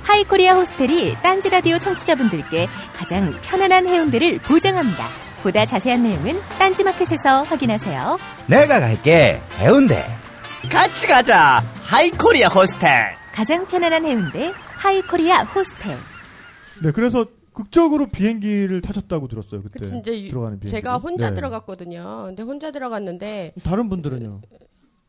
하이코리아 0.03 0.55
호스텔이 0.55 1.15
딴지 1.23 1.49
라디오 1.49 1.77
청취자분들께 1.79 2.67
가장 2.93 3.31
편안한 3.41 3.87
해운대를 3.87 4.39
보장합니다. 4.39 5.05
보다 5.41 5.65
자세한 5.65 6.03
내용은 6.03 6.39
딴지 6.59 6.83
마켓에서 6.83 7.43
확인하세요. 7.43 8.17
내가 8.47 8.79
갈게. 8.79 9.39
해운대. 9.59 10.05
같이 10.69 11.07
가자. 11.07 11.63
하이코리아 11.81 12.47
호스텔. 12.47 13.15
가장 13.33 13.65
편안한 13.65 14.05
해운대 14.05 14.51
하이코리아 14.77 15.43
호스텔. 15.43 15.97
네, 16.83 16.91
그래서 16.91 17.25
극적으로 17.53 18.07
비행기를 18.07 18.81
타셨다고 18.81 19.27
들었어요. 19.27 19.61
그때 19.63 19.79
그치 19.79 19.91
들어가는 20.29 20.59
비행기. 20.59 20.69
제가 20.69 20.97
혼자 20.97 21.29
네. 21.29 21.35
들어갔거든요. 21.35 22.23
근데 22.27 22.43
혼자 22.43 22.71
들어갔는데 22.71 23.53
다른 23.63 23.89
분들은요? 23.89 24.41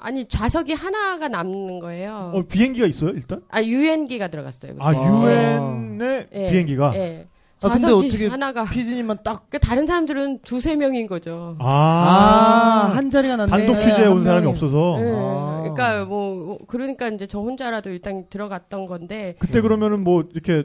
아니 0.04 0.28
좌석이 0.28 0.74
하나가 0.74 1.28
남는 1.28 1.78
거예요. 1.78 2.32
어, 2.34 2.42
비행기가 2.42 2.86
있어요, 2.86 3.10
일단? 3.10 3.40
아 3.50 3.62
유엔기가 3.62 4.28
들어갔어요. 4.28 4.74
아, 4.78 4.92
유엔의 4.92 6.26
예, 6.34 6.50
비행기가. 6.50 6.92
예. 6.94 7.26
아, 7.62 7.68
근데 7.68 7.80
좌석이 7.80 8.06
어떻게 8.08 8.26
하나가 8.26 8.64
피디님만 8.64 9.20
딱. 9.24 9.48
그러니까 9.48 9.58
다른 9.60 9.86
사람들은 9.86 10.40
두세 10.42 10.76
명인 10.76 11.06
거죠. 11.06 11.56
아, 11.58 12.90
아, 12.90 12.94
한 12.94 13.08
자리가 13.08 13.36
났네. 13.36 13.50
단독 13.50 13.78
퀴즈에 13.78 14.06
온한 14.06 14.24
사람이. 14.24 14.46
없어서. 14.46 14.98
예. 15.00 15.12
아. 15.16 15.60
그러니까 15.62 16.04
뭐 16.04 16.58
그러니까 16.66 17.08
이제 17.08 17.26
저 17.26 17.38
혼자라도 17.40 17.88
일단 17.88 18.26
들어갔던 18.28 18.84
건데 18.84 19.36
그때 19.38 19.62
그러면은 19.62 20.04
뭐 20.04 20.24
이렇게 20.34 20.64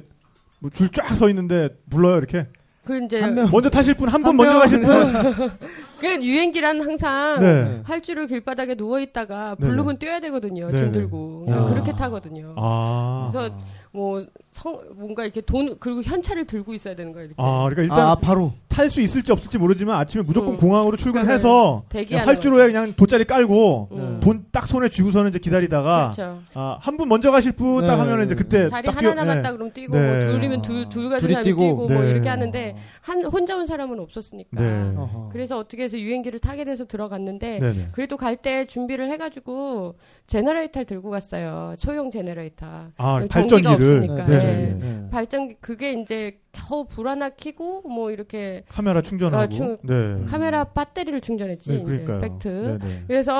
줄쫙 0.74 1.16
서 1.16 1.30
있는데 1.30 1.70
불러요 1.90 2.18
이렇게 2.18 2.48
그 2.90 3.06
이제. 3.06 3.22
먼저 3.52 3.70
타실 3.70 3.94
분 3.94 4.10
한분한 4.10 4.36
먼저 4.36 4.52
명. 4.52 4.60
가실 4.62 4.80
분 4.82 5.52
그 6.02 6.24
유엔기란 6.24 6.82
항상 6.82 7.40
네. 7.40 7.82
활주로 7.84 8.26
길바닥에 8.26 8.74
누워 8.76 9.00
있다가 9.00 9.56
네네. 9.60 9.70
부르면 9.70 10.00
뛰어야 10.00 10.20
되거든요. 10.22 10.72
짐 10.74 10.92
들고 10.92 11.46
야. 11.50 11.66
그렇게 11.66 11.92
타거든요. 11.92 12.56
아. 12.58 13.30
그래서 13.32 13.54
뭐 13.92 14.24
성, 14.52 14.80
뭔가 14.96 15.24
이렇게 15.24 15.42
돈 15.42 15.76
그리고 15.80 16.02
현찰을 16.04 16.46
들고 16.46 16.74
있어야 16.76 16.96
되는 16.96 17.12
거예요. 17.12 17.26
이렇게. 17.28 17.36
아, 17.42 17.64
그러니까 17.70 17.82
일단 17.82 18.00
아, 18.10 18.16
바로. 18.16 18.54
탈 18.70 18.90
수 18.90 19.02
있을지 19.02 19.30
없을지 19.34 19.58
모르지만 19.58 20.00
아침에 20.00 20.24
무조건 20.24 20.54
음. 20.54 20.58
공항으로 20.58 20.96
출근해서 20.96 21.84
대기하는 21.90 22.26
활주로에 22.34 22.68
그냥 22.68 22.94
돗자리 22.96 23.26
깔고 23.26 23.90
음. 23.92 24.20
돈딱 24.24 24.68
손에 24.68 24.88
쥐고서는 24.88 25.32
이제 25.32 25.40
기다리다가 25.40 26.12
그렇죠. 26.14 26.40
아, 26.54 26.78
한 26.80 26.96
분 26.96 27.10
먼저 27.10 27.30
가실 27.30 27.52
분딱 27.54 27.98
네. 27.98 28.04
하면 28.10 28.26
이제 28.26 28.36
그때 28.36 28.70
자리 28.70 28.86
딱 28.86 28.96
하나 28.96 29.02
뛰어- 29.02 29.14
남았다 29.16 29.42
네. 29.50 29.56
그러면 29.56 29.74
뛰고 29.74 29.98
네. 29.98 30.10
뭐 30.12 30.20
둘이면 30.22 30.62
둘, 30.62 30.88
둘 30.88 31.10
가진 31.10 31.28
둘이 31.28 31.34
사람이 31.34 31.44
뛰고. 31.46 31.60
뛰고, 31.60 31.88
뭐 31.90 32.02
네. 32.04 32.10
이렇게 32.12 32.30
하는데 32.30 32.76
한 33.02 33.24
혼자 33.26 33.58
온 33.58 33.66
사람은 33.66 34.00
없었으니까. 34.00 34.62
네. 34.62 34.94
그래서 35.34 35.58
어떻게 35.58 35.84
해서 35.84 35.98
유엔기를 36.00 36.40
타게 36.40 36.64
돼서 36.64 36.86
들어갔는데. 36.86 37.90
그래도 37.92 38.16
갈 38.16 38.38
때 38.38 38.66
준비를 38.66 39.10
해가지고 39.10 39.96
제너레이터를 40.30 40.86
들고 40.86 41.10
갔어요. 41.10 41.74
소형 41.80 42.12
제너레이터. 42.12 42.68
아, 42.98 43.20
전기가 43.20 43.34
발전기를 43.34 43.72
없으니까. 43.98 44.26
네. 44.28 44.40
네. 44.40 44.40
네. 44.40 44.78
네. 44.80 45.10
발전기 45.10 45.56
그게 45.60 45.94
이제 45.94 46.38
겨우 46.52 46.86
불 46.88 47.08
하나 47.08 47.30
켜고 47.30 47.82
뭐 47.90 48.12
이렇게 48.12 48.62
카메라 48.70 49.02
충전하고 49.02 49.42
아, 49.44 49.48
충- 49.48 49.78
네. 49.82 49.96
카메라 50.30 50.64
배터리를 50.66 51.20
충전했지 51.22 51.70
네, 51.72 51.76
이제 51.78 51.84
그러니까요. 51.84 52.22
팩트. 52.22 52.48
네네. 52.48 53.04
그래서 53.08 53.32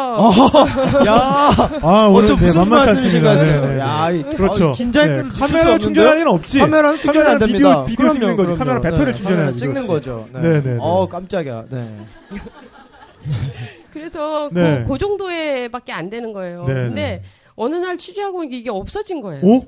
야, 1.06 1.52
아, 1.84 2.08
오늘 2.08 2.28
네, 2.28 2.34
무슨 2.34 2.68
말씀이신가. 2.70 3.36
네, 3.36 3.62
네. 3.62 3.80
야, 3.80 4.10
이- 4.12 4.24
그렇죠. 4.24 4.70
어, 4.70 4.72
긴장을 4.74 5.14
네. 5.14 5.30
카메라 5.30 5.78
충전할 5.78 6.18
일은 6.18 6.28
없지. 6.32 6.58
카메라는 6.60 7.00
충전이 7.00 7.20
안 7.20 7.34
카메라 7.34 7.46
됩니다. 7.46 7.86
비디오, 7.86 8.04
비디오 8.08 8.12
찍는 8.14 8.36
거지. 8.36 8.54
카메라 8.58 8.82
배터리를 8.82 9.14
충전해야지. 9.14 9.58
찍는 9.60 9.74
그렇지. 9.86 9.88
거죠. 9.88 10.28
네. 10.34 10.42
네, 10.42 10.50
네, 10.64 10.72
네. 10.72 10.78
어, 10.82 11.08
깜짝이야. 11.08 11.66
네. 11.70 11.98
그래서 14.04 14.50
네. 14.54 14.84
그, 14.84 14.94
그 14.94 14.98
정도에밖에 14.98 15.92
안 15.92 16.10
되는 16.10 16.32
거예요. 16.32 16.64
네, 16.66 16.74
근데 16.74 17.02
네. 17.02 17.22
어느 17.56 17.76
날 17.76 17.98
취재하고 17.98 18.46
이게 18.46 18.70
없어진 18.70 19.20
거예요. 19.22 19.44
오? 19.46 19.62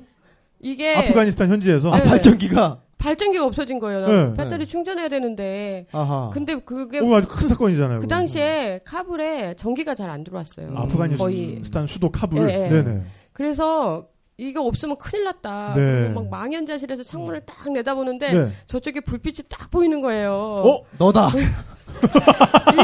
이게 0.60 0.94
아프가니스탄 0.96 1.50
현지에서? 1.50 1.92
아, 1.92 1.98
네. 1.98 2.08
발전기가. 2.08 2.80
발전기가 2.96 3.44
없어진 3.44 3.78
거예요. 3.78 4.06
네. 4.06 4.34
배터리 4.34 4.64
충전해야 4.66 5.08
되는데. 5.08 5.86
아하. 5.92 6.30
근데 6.32 6.58
그게 6.60 7.00
오, 7.00 7.14
아주 7.14 7.26
큰 7.28 7.48
사건이잖아요. 7.48 7.98
그 7.98 8.02
그거. 8.02 8.14
당시에 8.14 8.80
카불에 8.84 9.54
전기가 9.56 9.94
잘 9.94 10.08
안 10.08 10.24
들어왔어요. 10.24 10.68
음. 10.68 10.74
거의. 10.74 10.84
아프가니스탄 11.14 11.86
수도 11.86 12.10
카불. 12.10 12.48
예, 12.48 12.64
예. 12.64 12.68
네네. 12.68 13.02
그래서 13.32 14.06
이거 14.38 14.62
없으면 14.62 14.96
큰일 14.96 15.24
났다. 15.24 15.74
네. 15.76 16.08
막 16.08 16.28
망연자실해서 16.28 17.02
창문을 17.02 17.42
딱 17.46 17.70
내다보는데 17.70 18.32
네. 18.32 18.52
저쪽에 18.66 19.00
불빛이 19.00 19.46
딱 19.48 19.70
보이는 19.70 20.00
거예요. 20.00 20.32
어? 20.32 20.84
너다. 20.98 21.30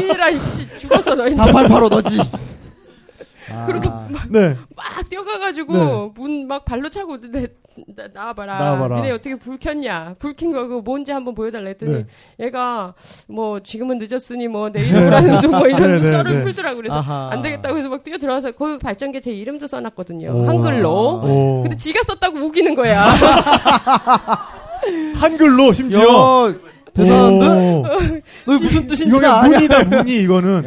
이란 0.03 0.37
씨 0.37 0.67
죽었어 0.77 1.15
너 1.15 1.27
이제. 1.27 1.35
4885 1.35 1.89
너지. 1.89 2.19
아. 3.51 3.65
그리고 3.65 3.89
막, 3.89 4.29
네. 4.29 4.55
막 4.75 5.09
뛰어가가지고 5.09 5.73
네. 5.73 6.11
문막 6.15 6.65
발로 6.65 6.89
차고 6.89 7.19
내, 7.19 7.47
나, 7.95 8.07
나와봐라. 8.13 8.57
나와봐라. 8.59 8.95
니네 8.97 9.11
어떻게 9.11 9.35
불 9.35 9.57
켰냐? 9.57 10.15
불 10.19 10.33
킨거 10.33 10.67
그거 10.67 10.81
뭔지 10.81 11.11
한번 11.11 11.35
보여달라 11.35 11.67
했더니 11.69 11.91
네. 11.93 12.05
얘가 12.39 12.93
뭐 13.27 13.59
지금은 13.59 13.99
늦었으니 13.99 14.47
뭐 14.47 14.69
내일 14.69 14.95
오라는 14.95 15.41
둥뭐 15.41 15.67
이런 15.67 15.81
네, 15.95 15.99
네, 16.01 16.11
썰을 16.11 16.37
네. 16.39 16.43
풀더라고 16.43 16.75
그래서 16.77 16.97
아하. 16.97 17.29
안 17.31 17.41
되겠다고 17.41 17.77
해서 17.77 17.89
막 17.89 18.03
뛰어 18.03 18.17
들어와서 18.17 18.51
거기 18.51 18.77
발전기 18.79 19.21
제 19.21 19.31
이름도 19.31 19.67
써놨거든요. 19.67 20.31
오. 20.31 20.47
한글로. 20.47 20.91
오. 21.23 21.61
근데 21.63 21.75
지가 21.75 22.01
썼다고 22.03 22.37
우기는 22.39 22.75
거야. 22.75 23.09
한글로 25.15 25.73
심지어. 25.73 25.99
야, 26.49 26.53
대단한데? 26.93 27.45
오. 27.45 27.83
너 28.45 28.53
무슨 28.59 28.87
뜻인지 28.87 29.17
아냐? 29.17 29.41
문이다, 29.47 29.83
문이, 29.83 30.15
이거는. 30.21 30.63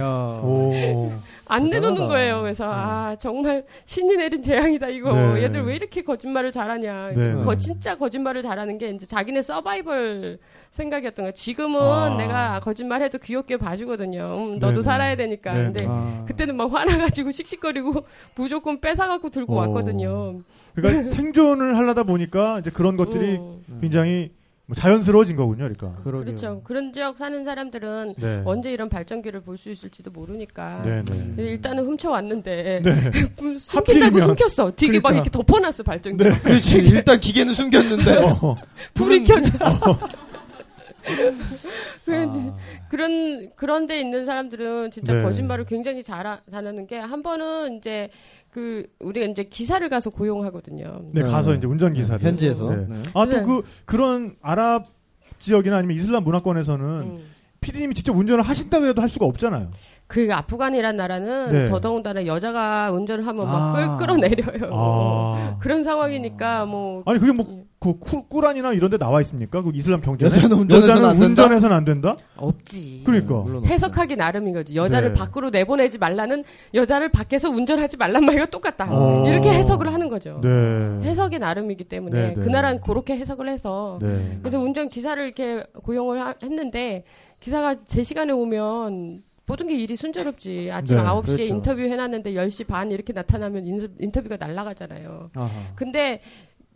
야. 1.52 1.56
오. 1.56 1.56
안 1.56 1.64
내놓는 1.64 1.94
대단하다. 1.94 2.06
거예요. 2.06 2.40
그래서 2.42 2.64
아 2.68 3.16
정말 3.18 3.64
신이 3.84 4.16
내린 4.16 4.42
재앙이다 4.42 4.88
이거. 4.88 5.14
네. 5.34 5.42
얘들 5.44 5.62
왜 5.64 5.76
이렇게 5.76 6.02
거짓말을 6.02 6.50
잘하냐. 6.52 7.12
네. 7.14 7.34
거, 7.42 7.54
진짜 7.56 7.96
거짓말을 7.96 8.42
잘하는 8.42 8.78
게 8.78 8.90
이제 8.90 9.06
자기네 9.06 9.42
서바이벌 9.42 10.38
생각이었던 10.70 11.24
거야. 11.24 11.32
지금은 11.32 11.80
아. 11.80 12.16
내가 12.16 12.60
거짓말해도 12.60 13.18
귀엽게 13.18 13.56
봐주거든요. 13.58 14.34
음, 14.36 14.52
너도 14.58 14.74
네네. 14.74 14.82
살아야 14.82 15.16
되니까. 15.16 15.52
네네. 15.52 15.64
근데 15.64 15.86
아. 15.88 16.24
그때는 16.26 16.56
막 16.56 16.72
화나가지고 16.72 17.30
씩씩거리고 17.32 18.04
무조건 18.34 18.80
뺏어갖고 18.80 19.30
들고 19.30 19.54
어. 19.54 19.56
왔거든요. 19.60 20.40
그러니까 20.74 21.14
생존을 21.14 21.76
하려다 21.76 22.04
보니까 22.04 22.60
이제 22.60 22.70
그런 22.70 22.96
것들이 22.96 23.36
음, 23.36 23.78
굉장히 23.80 24.30
뭐 24.66 24.77
자연스러워진 24.77 25.35
거군요, 25.37 25.59
그러니까. 25.64 25.92
그러게요. 26.05 26.25
그렇죠. 26.25 26.61
그런 26.62 26.92
지역 26.92 27.18
사는 27.18 27.44
사람들은 27.44 28.14
네. 28.16 28.42
언제 28.44 28.70
이런 28.72 28.88
발전기를 28.88 29.40
볼 29.42 29.57
수 29.59 29.70
있을지도 29.70 30.11
모르니까. 30.12 30.83
네, 30.83 31.03
네. 31.05 31.35
일단은 31.42 31.85
훔쳐왔는데 31.85 32.81
네. 32.85 32.94
숨긴다고 33.59 33.77
하필이면. 34.16 34.20
숨겼어. 34.29 34.70
되게 34.77 34.98
막 35.01 35.09
그러니까. 35.11 35.12
이렇게 35.14 35.31
덮어놨어 35.31 35.83
발전기. 35.83 36.22
네. 36.25 36.38
그렇지. 36.38 36.79
일단 36.79 37.18
기계는 37.20 37.53
숨겼는데. 37.53 38.16
어. 38.25 38.57
불이 38.94 39.25
켜져. 39.25 39.51
그 42.05 42.14
아. 42.14 42.55
그런 42.88 43.51
그런 43.57 43.87
데 43.87 44.01
있는 44.01 44.25
사람들은 44.25 44.90
진짜 44.92 45.14
네. 45.14 45.22
거짓말을 45.22 45.64
굉장히 45.64 46.03
잘 46.05 46.38
잘하는 46.51 46.87
게 46.87 46.98
한 46.98 47.22
번은 47.22 47.79
이제 47.79 48.09
그 48.52 48.86
우리가 49.00 49.26
이제 49.26 49.44
기사를 49.44 49.86
가서 49.88 50.10
고용하거든요. 50.10 51.06
네, 51.12 51.22
네. 51.22 51.30
가서 51.30 51.54
이제 51.54 51.66
운전 51.66 51.94
기사를. 51.94 52.24
현지에서. 52.24 52.68
네. 52.70 52.86
네. 52.86 53.02
아, 53.14 53.24
또 53.24 53.32
네. 53.32 53.42
그, 53.44 53.62
그런 53.86 54.36
아랍 54.42 54.88
지역이나 55.38 55.78
아니면 55.78 55.96
이슬람 55.96 56.22
문화권에서는 56.22 56.84
음. 56.84 57.24
피디님이 57.62 57.94
직접 57.94 58.14
운전을 58.14 58.44
하신다고 58.44 58.86
해도 58.86 59.00
할 59.00 59.08
수가 59.08 59.24
없잖아요. 59.24 59.70
그 60.06 60.28
아프간이란 60.30 60.96
나라는 60.96 61.52
네. 61.52 61.66
더더군다나 61.66 62.26
여자가 62.26 62.90
운전을 62.92 63.26
하면 63.26 63.46
막 63.46 63.74
아. 63.74 63.96
끌, 63.96 64.06
끌어내려요. 64.06 64.70
아. 64.74 65.56
그런 65.58 65.82
상황이니까 65.82 66.66
뭐 66.66 67.02
아니, 67.06 67.18
그게 67.18 67.32
뭐, 67.32 67.64
그 67.82 67.98
쿠- 67.98 68.22
꾸란이나 68.28 68.72
이런 68.74 68.90
데 68.92 68.96
나와 68.96 69.20
있습니까? 69.22 69.60
그 69.60 69.72
이슬람 69.74 70.00
경전에? 70.00 70.30
여자는 70.32 70.56
운전해서는 70.56 71.04
안 71.04 71.18
된다? 71.18 71.26
운전해서는 71.42 71.76
안 71.76 71.84
된다? 71.84 72.16
없지. 72.36 73.02
그러니까. 73.04 73.40
물론 73.40 73.64
해석하기 73.66 74.14
나름인 74.14 74.54
거지. 74.54 74.76
여자를 74.76 75.12
네. 75.12 75.18
밖으로 75.18 75.50
내보내지 75.50 75.98
말라는 75.98 76.44
여자를 76.74 77.08
밖에서 77.10 77.50
운전하지 77.50 77.96
말란 77.96 78.24
말과 78.24 78.46
똑같다. 78.46 78.86
어. 78.88 79.28
이렇게 79.28 79.48
해석을 79.52 79.92
하는 79.92 80.08
거죠. 80.08 80.40
네. 80.42 80.48
해석이 81.08 81.40
나름이기 81.40 81.84
때문에 81.84 82.20
네, 82.20 82.28
네. 82.28 82.34
그 82.34 82.48
나라는 82.48 82.80
그렇게 82.82 83.16
해석을 83.16 83.48
해서 83.48 83.98
네. 84.00 84.38
그래서 84.40 84.60
운전 84.60 84.88
기사를 84.88 85.20
이렇게 85.24 85.64
고용을 85.82 86.20
하- 86.20 86.34
했는데 86.40 87.02
기사가 87.40 87.74
제 87.86 88.04
시간에 88.04 88.32
오면 88.32 89.22
모든 89.44 89.66
게 89.66 89.74
일이 89.74 89.96
순조롭지. 89.96 90.70
아침 90.72 90.96
네, 90.98 91.02
9시에 91.02 91.24
그렇죠. 91.26 91.42
인터뷰 91.42 91.80
해놨는데 91.80 92.32
10시 92.34 92.66
반 92.68 92.92
이렇게 92.92 93.12
나타나면 93.12 93.66
인서- 93.66 93.88
인터뷰가 93.98 94.36
날아가잖아요. 94.36 95.30
아하. 95.34 95.50
근데 95.74 96.20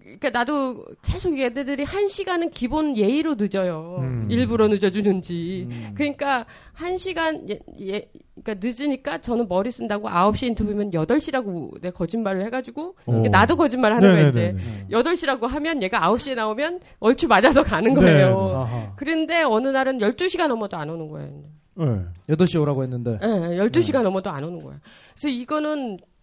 그러니까 0.06 0.30
나도 0.30 0.84
계속 1.02 1.36
얘네들이 1.36 1.82
한 1.82 2.06
시간은 2.06 2.50
기본 2.50 2.96
예의로 2.96 3.34
늦어요. 3.34 3.96
음. 4.00 4.28
일부러 4.30 4.68
늦어주는지. 4.68 5.66
음. 5.68 5.92
그러니까 5.94 6.46
한 6.72 6.96
시간 6.96 7.48
예, 7.50 7.58
예 7.80 8.08
그러니까 8.40 8.66
늦으니까 8.68 9.18
저는 9.18 9.48
머리 9.48 9.72
쓴다고 9.72 10.08
9시 10.08 10.44
인터뷰면 10.44 10.92
8시라고 10.92 11.80
내 11.80 11.90
거짓말을 11.90 12.44
해가지고 12.44 12.94
오. 13.06 13.18
이게 13.18 13.28
나도 13.28 13.56
거짓말 13.56 13.92
하는 13.94 14.12
거야 14.12 14.28
이제. 14.28 14.52
네네네. 14.52 14.86
8시라고 14.90 15.48
하면 15.48 15.82
얘가 15.82 16.00
9시에 16.00 16.36
나오면 16.36 16.80
얼추 17.00 17.26
맞아서 17.26 17.62
가는 17.62 17.92
네, 17.92 18.00
거예요. 18.00 18.52
아하. 18.60 18.92
그런데 18.94 19.42
어느 19.42 19.68
날은 19.68 19.98
12시가 19.98 20.46
넘어도 20.46 20.76
안 20.76 20.88
오는 20.88 21.08
거예요. 21.08 21.56
네. 21.74 22.34
8시 22.34 22.60
오라고 22.60 22.84
했는데. 22.84 23.18
예, 23.22 23.26
12시가 23.26 24.02
넘어도 24.02 24.30
안 24.30 24.44
오는 24.44 24.62
거야. 24.62 24.78
그래서 25.14 25.28
이거는 25.28 25.98
그, 25.98 26.15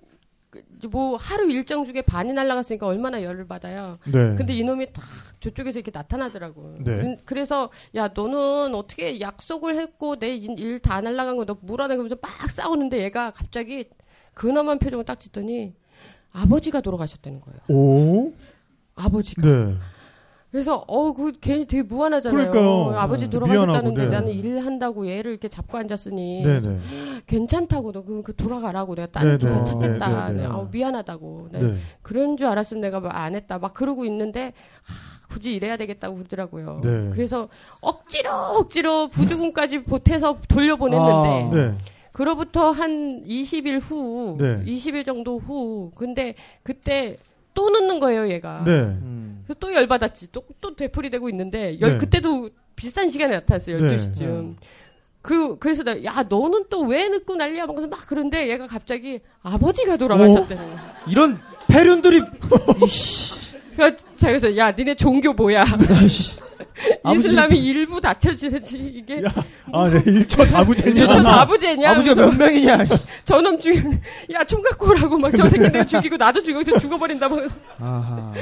뭐 0.90 1.16
하루 1.18 1.50
일정 1.52 1.84
중에 1.84 2.02
반이 2.02 2.34
날라갔으니까 2.34 2.86
얼마나 2.88 3.22
열을 3.24 3.48
받아요. 3.48 3.98
네. 4.06 4.34
근데 4.36 4.54
이놈이 4.54 4.94
딱 4.94 5.04
저쪽에서 5.40 5.80
이렇게 5.80 5.92
나타나더라고요. 5.94 6.78
네. 6.80 6.98
그- 7.02 7.18
그래서 7.26 7.70
야 7.96 8.10
너는 8.14 8.76
어떻게 8.76 9.20
약속을 9.20 9.76
했고 9.78 10.18
내 10.18 10.38
일 10.38 10.80
다 10.80 11.02
날라간 11.02 11.36
거 11.38 11.46
너 11.46 11.58
물어내 11.62 11.96
그러면서 11.96 12.16
막 12.22 12.30
싸우는데 12.32 13.04
얘가 13.04 13.32
갑자기 13.32 13.90
근엄한 14.34 14.80
표정을 14.80 15.06
딱 15.06 15.20
짓더니 15.20 15.74
아버지가 16.32 16.82
돌아가셨다는 16.82 17.40
거예요. 17.40 17.60
오? 17.70 18.34
아버지가. 18.96 19.42
네. 19.48 19.76
그래서 20.54 20.86
어그 20.88 21.32
괜히 21.42 21.66
되게 21.66 21.82
무안하잖아요. 21.82 22.52
그러니까요. 22.52 22.96
아버지 23.00 23.26
네. 23.26 23.32
돌아가셨다는데 23.32 24.04
네. 24.04 24.08
나는 24.08 24.32
일한다고 24.32 25.08
얘를 25.08 25.32
이렇게 25.32 25.48
잡고 25.48 25.80
앉았으니 25.80 26.44
네네. 26.44 26.78
괜찮다고 27.26 27.92
너 27.92 28.04
그럼 28.04 28.22
그 28.22 28.36
돌아가라고 28.36 28.94
내가 28.94 29.08
다른 29.08 29.36
네네. 29.36 29.38
기사 29.40 29.64
찾겠다. 29.64 30.08
네, 30.10 30.16
네, 30.16 30.34
네. 30.34 30.42
네, 30.44 30.46
아우, 30.46 30.68
미안하다고. 30.72 31.50
네. 31.54 31.60
네. 31.60 31.76
그런 32.04 32.38
줄 32.38 32.46
알았으면 32.46 32.82
내가 32.82 33.00
뭐안 33.00 33.34
했다. 33.34 33.58
막 33.58 33.74
그러고 33.74 34.06
있는데 34.06 34.54
아, 34.84 35.28
굳이 35.28 35.56
이래야 35.56 35.76
되겠다고 35.76 36.18
그러더라고요. 36.18 36.82
네. 36.84 37.10
그래서 37.16 37.50
억지로 37.82 38.30
억지로 38.60 39.08
부주금까지 39.08 39.86
보태서 39.86 40.38
돌려보냈는데 40.50 41.30
아. 41.50 41.50
네. 41.52 41.78
그로부터 42.12 42.70
한 42.70 43.24
20일 43.24 43.80
후, 43.82 44.38
네. 44.40 44.62
20일 44.64 45.04
정도 45.04 45.40
후, 45.40 45.90
근데 45.96 46.36
그때 46.62 47.18
또 47.54 47.70
늦는 47.70 48.00
거예요, 48.00 48.30
얘가. 48.30 48.64
네. 48.66 48.72
음. 48.72 49.44
그래서 49.46 49.60
또 49.60 49.74
열받았지. 49.74 50.32
또, 50.32 50.44
또 50.62 50.76
되풀이 50.76 51.10
되고 51.10 51.30
있는데, 51.30 51.80
열, 51.82 51.92
네. 51.92 51.98
그때도 51.98 52.50
비슷한 52.76 53.10
시간에 53.10 53.36
나타났어요, 53.36 53.80
네. 53.82 53.96
12시쯤. 53.96 54.56
그, 55.22 55.58
그래서 55.60 55.84
나, 55.84 56.04
야, 56.04 56.24
너는 56.28 56.66
또 56.70 56.82
왜 56.82 57.08
늦고 57.08 57.36
난리야? 57.36 57.66
막, 57.66 57.90
막 57.90 58.00
그런데 58.08 58.50
얘가 58.50 58.68
갑자기 58.68 59.22
아버지가 59.42 59.96
돌아가셨다는 59.98 60.64
거야. 60.70 60.94
이런 61.08 61.40
패륜들이 61.70 62.22
이씨. 62.86 63.34
그래서 63.76 63.96
그래서, 64.20 64.58
야, 64.58 64.72
니네 64.72 64.96
종교 64.96 65.32
뭐야? 65.34 65.64
아버지- 67.04 67.28
이슬람이 67.28 67.58
일부 67.58 68.02
다쳐지지. 68.02 68.78
이게. 68.96 69.24
야, 69.24 69.30
아, 69.72 69.90
네. 69.90 70.02
일처 70.06 70.44
다부제냐. 70.46 71.08
저 71.08 71.28
아부제냐? 71.28 71.92
아버지가 71.92 72.16
몇 72.16 72.36
명이냐? 72.38 72.78
저놈 73.26 73.60
죽이, 73.60 73.80
야, 74.34 74.44
총 74.44 74.62
갖고 74.62 74.90
오라고 74.92 75.18
막 75.18 75.34
저 75.36 75.48
새끼 75.48 75.64
내가 75.64 75.84
죽이고 75.86 76.18
나도 76.18 76.42
죽여서 76.44 76.80
죽어버린다. 76.80 77.30
막 77.30 77.40
아하. 77.80 78.34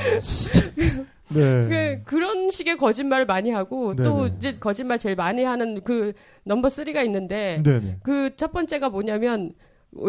네. 1.29 1.39
그, 1.69 2.01
그런 2.03 2.49
식의 2.51 2.75
거짓말을 2.77 3.25
많이 3.25 3.51
하고 3.51 3.95
또 3.95 4.23
네네. 4.25 4.33
이제 4.37 4.57
거짓말 4.59 4.99
제일 4.99 5.15
많이 5.15 5.43
하는 5.43 5.81
그 5.83 6.13
넘버 6.43 6.67
3가 6.67 7.05
있는데. 7.05 7.61
그 8.03 8.31
첫 8.37 8.51
번째가 8.51 8.89
뭐냐면 8.89 9.51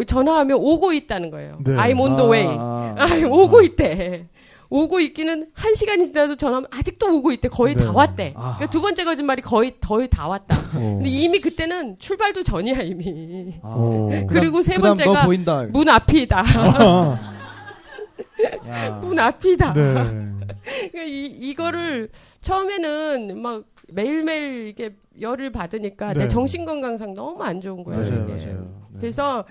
전화하면 0.07 0.57
오고 0.59 0.93
있다는 0.93 1.29
거예요. 1.31 1.59
네. 1.63 1.73
I'm 1.73 1.99
on 1.99 2.15
the 2.15 2.29
way. 2.29 2.47
아, 2.47 2.95
아, 2.97 3.07
오고 3.27 3.61
있대. 3.61 4.27
오고 4.73 5.01
있기는 5.01 5.51
한 5.53 5.75
시간이 5.75 6.07
지나서 6.07 6.33
전화하면 6.33 6.67
아직도 6.71 7.15
오고 7.17 7.31
있대. 7.33 7.47
거의 7.47 7.75
네. 7.75 7.83
다 7.83 7.91
왔대. 7.91 8.33
아. 8.35 8.55
그러니까 8.57 8.71
두 8.71 8.81
번째 8.81 9.03
거짓말이 9.03 9.43
거의 9.43 9.75
거의 9.79 10.09
다 10.09 10.27
왔다. 10.27 10.57
어. 10.73 10.95
근데 10.95 11.09
이미 11.09 11.39
그때는 11.39 11.99
출발도 11.99 12.41
전이야 12.41 12.81
이미. 12.81 13.53
아. 13.61 13.67
어. 13.67 14.09
그리고 14.27 14.63
세 14.63 14.79
번째가. 14.79 15.27
문 15.69 15.89
앞이다. 15.89 16.43
아, 16.43 17.19
야. 18.67 18.89
문 18.99 19.19
앞이다. 19.19 19.73
네. 19.73 19.93
그러니까 19.93 21.03
이, 21.05 21.25
이거를 21.25 22.09
처음에는 22.41 23.39
막 23.39 23.65
매일매일 23.89 24.69
이게 24.69 24.95
열을 25.21 25.51
받으니까 25.51 26.13
네. 26.13 26.21
내 26.21 26.27
정신건강상 26.27 27.13
너무 27.13 27.43
안 27.43 27.61
좋은 27.61 27.83
거예요. 27.83 28.01
맞아요, 28.01 28.23
이게. 28.23 28.43
맞아요. 28.47 28.87
네. 28.93 28.99
그래서 29.01 29.45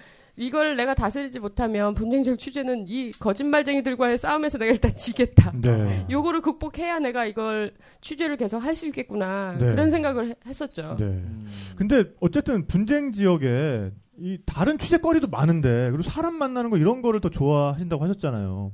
이걸 0.46 0.76
내가 0.76 0.94
다스리지 0.94 1.38
못하면 1.38 1.94
분쟁적 1.94 2.38
취재는 2.38 2.86
이 2.88 3.10
거짓말쟁이들과의 3.12 4.18
싸움에서 4.18 4.58
내가 4.58 4.72
일단 4.72 4.94
지겠다. 4.96 5.52
네. 5.60 6.06
요거를 6.10 6.40
극복해야 6.40 6.98
내가 6.98 7.24
이걸 7.26 7.72
취재를 8.00 8.36
계속 8.36 8.58
할 8.58 8.74
수 8.74 8.86
있겠구나. 8.86 9.52
네. 9.58 9.66
그런 9.66 9.90
생각을 9.90 10.28
해- 10.30 10.34
했었죠. 10.46 10.96
네. 10.98 11.04
음. 11.04 11.46
근데 11.76 12.04
어쨌든 12.20 12.66
분쟁 12.66 13.12
지역에 13.12 13.90
이 14.18 14.38
다른 14.46 14.78
취재거리도 14.78 15.28
많은데 15.28 15.90
그리고 15.90 16.02
사람 16.02 16.34
만나는 16.34 16.70
거 16.70 16.78
이런 16.78 17.02
거를 17.02 17.20
더 17.20 17.28
좋아하신다고 17.28 18.02
하셨잖아요. 18.04 18.72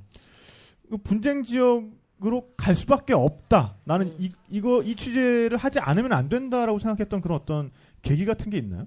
그 0.90 0.96
분쟁 0.98 1.42
지역으로 1.42 2.48
갈 2.56 2.74
수밖에 2.76 3.12
없다. 3.12 3.76
나는 3.84 4.14
이 4.18 4.30
이거 4.50 4.82
이 4.82 4.94
취재를 4.94 5.56
하지 5.58 5.78
않으면 5.80 6.12
안 6.12 6.28
된다라고 6.28 6.78
생각했던 6.78 7.20
그런 7.20 7.38
어떤 7.40 7.70
계기 8.02 8.24
같은 8.24 8.50
게 8.50 8.58
있나요? 8.58 8.86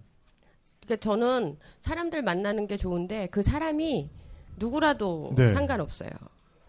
그러니까 0.85 1.01
저는 1.01 1.57
사람들 1.79 2.21
만나는 2.23 2.67
게 2.67 2.77
좋은데 2.77 3.27
그 3.31 3.41
사람이 3.41 4.09
누구라도 4.57 5.33
네. 5.35 5.53
상관없어요. 5.53 6.09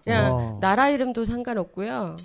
그냥 0.04 0.38
아. 0.38 0.58
나라 0.60 0.88
이름도 0.88 1.24
상관없고요. 1.24 2.16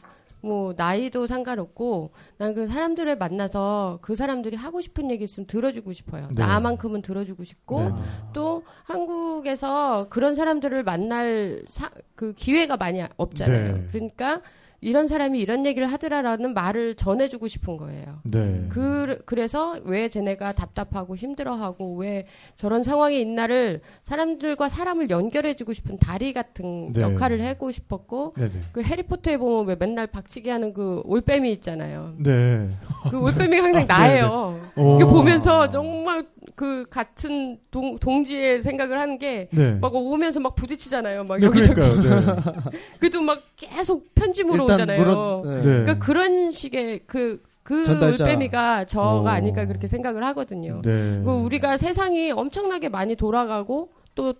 뭐 0.43 0.73
나이도 0.78 1.26
상관없고 1.26 2.12
난 2.38 2.54
그 2.54 2.67
사람들을 2.67 3.17
만나서 3.17 4.00
그 4.02 4.15
사람들이 4.15 4.56
하고 4.56 4.82
싶은 4.82 5.10
얘기 5.12 5.23
있으면 5.23 5.47
들어주고 5.47 5.93
싶어요. 5.93 6.28
네. 6.30 6.36
나만큼은 6.36 7.02
들어주고 7.02 7.43
싶고 7.43 7.82
네. 7.89 7.95
또 8.34 8.63
한국에서 8.84 10.08
그런 10.10 10.36
사람들을 10.36 10.84
만날 10.84 11.63
사- 11.67 11.89
그 12.15 12.34
기회가 12.34 12.78
많이 12.78 13.04
없잖아요. 13.17 13.78
네. 13.78 13.88
그러니까 13.91 14.41
이런 14.79 15.07
사람이 15.07 15.39
이런 15.39 15.65
얘기를 15.65 15.87
하더라라는 15.87 16.53
말을 16.53 16.95
전해주고 16.95 17.47
싶은 17.47 17.77
거예요. 17.77 18.19
네. 18.23 18.65
그, 18.69 19.17
그래서 19.25 19.77
왜 19.83 20.07
쟤네가 20.07 20.53
답답하고 20.53 21.15
힘들어하고 21.15 21.95
왜 21.95 22.27
저런 22.55 22.83
상황에 22.83 23.19
있나를 23.19 23.81
사람들과 24.03 24.69
사람을 24.69 25.09
연결해주고 25.09 25.73
싶은 25.73 25.97
다리 25.97 26.31
같은 26.31 26.93
네. 26.93 27.01
역할을 27.01 27.43
하고 27.45 27.71
싶었고 27.71 28.35
네네. 28.37 28.51
그 28.71 28.83
해리포터에 28.83 29.37
보면 29.37 29.67
왜 29.67 29.75
맨날 29.79 30.05
박치기 30.05 30.49
하는 30.49 30.73
그 30.73 31.01
올빼미 31.05 31.51
있잖아요. 31.53 32.13
네. 32.17 32.69
그 33.09 33.19
올빼미가 33.19 33.63
항상 33.63 33.87
나예요. 33.87 34.59
오. 34.75 34.95
이게 34.95 35.05
보면서 35.05 35.69
정말 35.69 36.25
그 36.55 36.85
같은 36.89 37.57
동, 37.71 37.97
동지의 37.99 38.61
생각을 38.61 38.99
하는 38.99 39.17
게 39.17 39.47
네. 39.51 39.73
막 39.75 39.93
오면서 39.93 40.39
막 40.39 40.55
부딪히잖아요. 40.55 41.23
막 41.23 41.39
네, 41.39 41.45
여기저기. 41.45 41.73
그러니까요. 41.75 42.19
네. 42.19 42.79
그래도 42.99 43.21
막 43.21 43.41
계속 43.55 44.13
편집으로 44.15 44.66
일단 44.69 44.75
오잖아요. 44.75 45.01
물어- 45.03 45.45
네. 45.47 45.56
네. 45.56 45.62
그러니까 45.63 45.99
그런 45.99 46.51
식의 46.51 47.01
그, 47.08 47.41
그 47.63 47.84
전달자. 47.84 48.23
올빼미가 48.23 48.86
저가 48.86 49.21
오. 49.21 49.27
아닐까 49.27 49.65
그렇게 49.65 49.88
생각을 49.88 50.23
하거든요. 50.27 50.82
네. 50.84 51.21
그 51.23 51.32
우리가 51.32 51.77
세상이 51.77 52.32
엄청나게 52.32 52.89
많이 52.89 53.15
돌아가고 53.15 53.89
또 54.15 54.34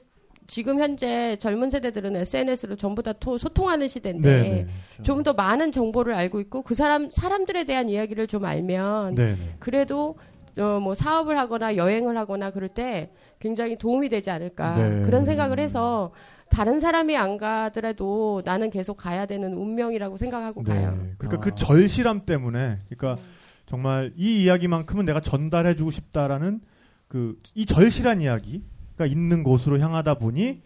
지금 0.50 0.80
현재 0.80 1.36
젊은 1.42 1.70
세대들은 1.70 2.16
SNS로 2.16 2.78
전부 2.78 3.04
다 3.04 3.12
토- 3.12 3.38
소통하는 3.38 3.90
시대인데 3.90 4.30
네. 4.42 4.50
네. 4.50 4.68
좀더 5.04 5.34
많은 5.34 5.74
정보를 5.74 6.14
알고 6.14 6.40
있고 6.40 6.62
그 6.62 6.74
사람 6.74 7.10
사람들에 7.12 7.66
대한 7.66 7.90
이야기를 7.90 8.28
좀 8.28 8.46
알면 8.46 9.16
네. 9.16 9.32
네. 9.34 9.56
그래도 9.60 10.16
어, 10.58 10.80
뭐 10.80 10.94
사업을 10.94 11.38
하거나 11.38 11.76
여행을 11.76 12.18
하거나 12.18 12.52
그럴 12.52 12.70
때 12.70 13.12
굉장히 13.40 13.78
도움이 13.78 14.10
되지 14.10 14.30
않을까 14.32 14.76
네. 14.78 15.02
그런 15.04 15.24
생각을 15.26 15.60
해서 15.60 16.12
다른 16.50 16.80
사람이 16.80 17.16
안 17.18 17.38
가더라도 17.38 18.42
나는 18.46 18.70
계속 18.70 18.96
가야 18.96 19.26
되는 19.26 19.54
운명이라고 19.54 20.18
생각하고 20.18 20.64
가요. 20.64 20.98
그러니까 21.18 21.38
아. 21.38 21.40
그 21.42 21.56
절실함 21.56 22.26
때문에, 22.26 22.80
그러니까 22.90 23.22
정말 23.66 24.14
이 24.16 24.44
이야기만큼은 24.44 25.06
내가 25.06 25.20
전달해주고 25.20 25.92
싶다라는 25.92 26.62
그 27.08 27.36
이 27.56 27.66
절실한 27.66 28.22
이야기가 28.22 29.06
있는 29.08 29.44
곳으로 29.44 29.80
향하다 29.80 30.16
보니 30.16 30.62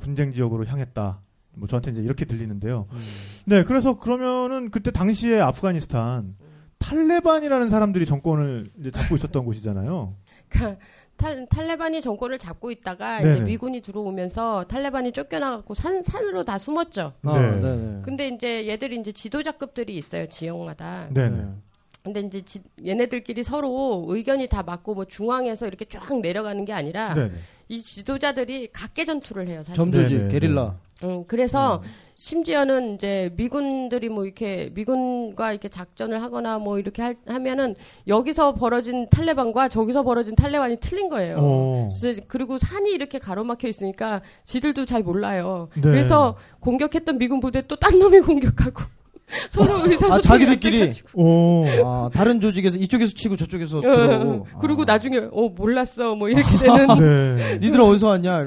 분쟁 0.00 0.32
지역으로 0.32 0.66
향했다. 0.66 1.20
뭐 1.54 1.68
저한테 1.68 1.92
이제 1.92 2.02
이렇게 2.02 2.24
들리는데요. 2.24 2.86
음. 2.92 2.98
네, 3.46 3.62
그래서 3.62 3.98
그러면은 3.98 4.70
그때 4.70 4.90
당시에 4.90 5.40
아프가니스탄 5.40 6.34
탈레반이라는 6.78 7.68
사람들이 7.68 8.06
정권을 8.06 8.70
이제 8.78 8.90
잡고 8.90 9.16
있었던 9.16 9.44
곳이잖아요. 9.46 10.14
그러니까 10.48 10.80
탈, 11.16 11.46
탈레반이 11.48 12.00
정권을 12.02 12.38
잡고 12.38 12.70
있다가 12.70 13.20
네네. 13.20 13.32
이제 13.32 13.40
미군이 13.40 13.80
들어오면서 13.80 14.64
탈레반이 14.68 15.12
쫓겨나갖고 15.12 15.74
산 15.74 16.02
산으로 16.02 16.44
다 16.44 16.58
숨었죠. 16.58 17.14
아, 17.22 17.38
네. 17.38 18.00
근데 18.02 18.28
이제 18.28 18.68
얘들이 18.68 18.96
이제 18.96 19.12
지도자급들이 19.12 19.96
있어요 19.96 20.26
지역마다. 20.28 21.08
네, 21.10 21.30
네. 21.30 21.44
네. 22.06 22.12
근데 22.12 22.20
이제 22.26 22.40
지- 22.44 22.62
얘네들끼리 22.84 23.42
서로 23.42 24.04
의견이 24.08 24.48
다 24.48 24.62
맞고 24.62 24.94
뭐 24.94 25.04
중앙에서 25.04 25.66
이렇게 25.66 25.84
쫙 25.86 26.18
내려가는 26.20 26.64
게 26.64 26.72
아니라 26.72 27.14
네, 27.14 27.28
네. 27.28 27.32
이 27.68 27.80
지도자들이 27.80 28.68
각계 28.72 29.04
전투를 29.04 29.48
해요 29.48 29.58
사실. 29.58 29.74
점조지 29.74 30.16
네, 30.16 30.22
네, 30.24 30.28
게릴라. 30.28 30.76
음, 31.02 31.24
그래서 31.26 31.82
심지어는 32.14 32.94
이제 32.94 33.30
미군들이 33.36 34.08
뭐 34.08 34.24
이렇게 34.24 34.70
미군과 34.72 35.52
이렇게 35.52 35.68
작전을 35.68 36.22
하거나 36.22 36.58
뭐 36.58 36.78
이렇게 36.78 37.02
할- 37.02 37.16
하면은 37.26 37.74
여기서 38.08 38.54
벌어진 38.54 39.06
탈레반과 39.10 39.68
저기서 39.68 40.02
벌어진 40.04 40.34
탈레반이 40.34 40.78
틀린 40.80 41.08
거예요. 41.08 41.36
어. 41.38 41.90
그래서 42.00 42.20
그리고 42.28 42.56
산이 42.58 42.90
이렇게 42.92 43.18
가로막혀 43.18 43.68
있으니까 43.68 44.22
지들도 44.44 44.86
잘 44.86 45.02
몰라요. 45.02 45.68
네. 45.74 45.82
그래서 45.82 46.36
공격했던 46.60 47.18
미군 47.18 47.40
부대 47.40 47.60
또 47.62 47.76
딴 47.76 47.98
놈이 47.98 48.20
공격하고 48.24 48.82
서로 49.50 49.84
의사소통이 49.84 50.12
아, 50.12 50.20
자기들끼리? 50.20 50.90
오. 51.14 51.66
아, 51.84 52.08
다른 52.12 52.40
조직에서 52.40 52.76
이쪽에서 52.78 53.12
치고 53.12 53.36
저쪽에서 53.36 53.78
어, 53.78 53.80
들어오고. 53.80 54.46
그리고 54.60 54.82
아. 54.82 54.84
나중에 54.86 55.18
어 55.32 55.48
몰랐어 55.48 56.14
뭐 56.14 56.28
이렇게 56.28 56.56
되는 56.58 56.86
네. 57.36 57.58
니들 57.58 57.80
어디서 57.80 58.06
왔냐? 58.08 58.46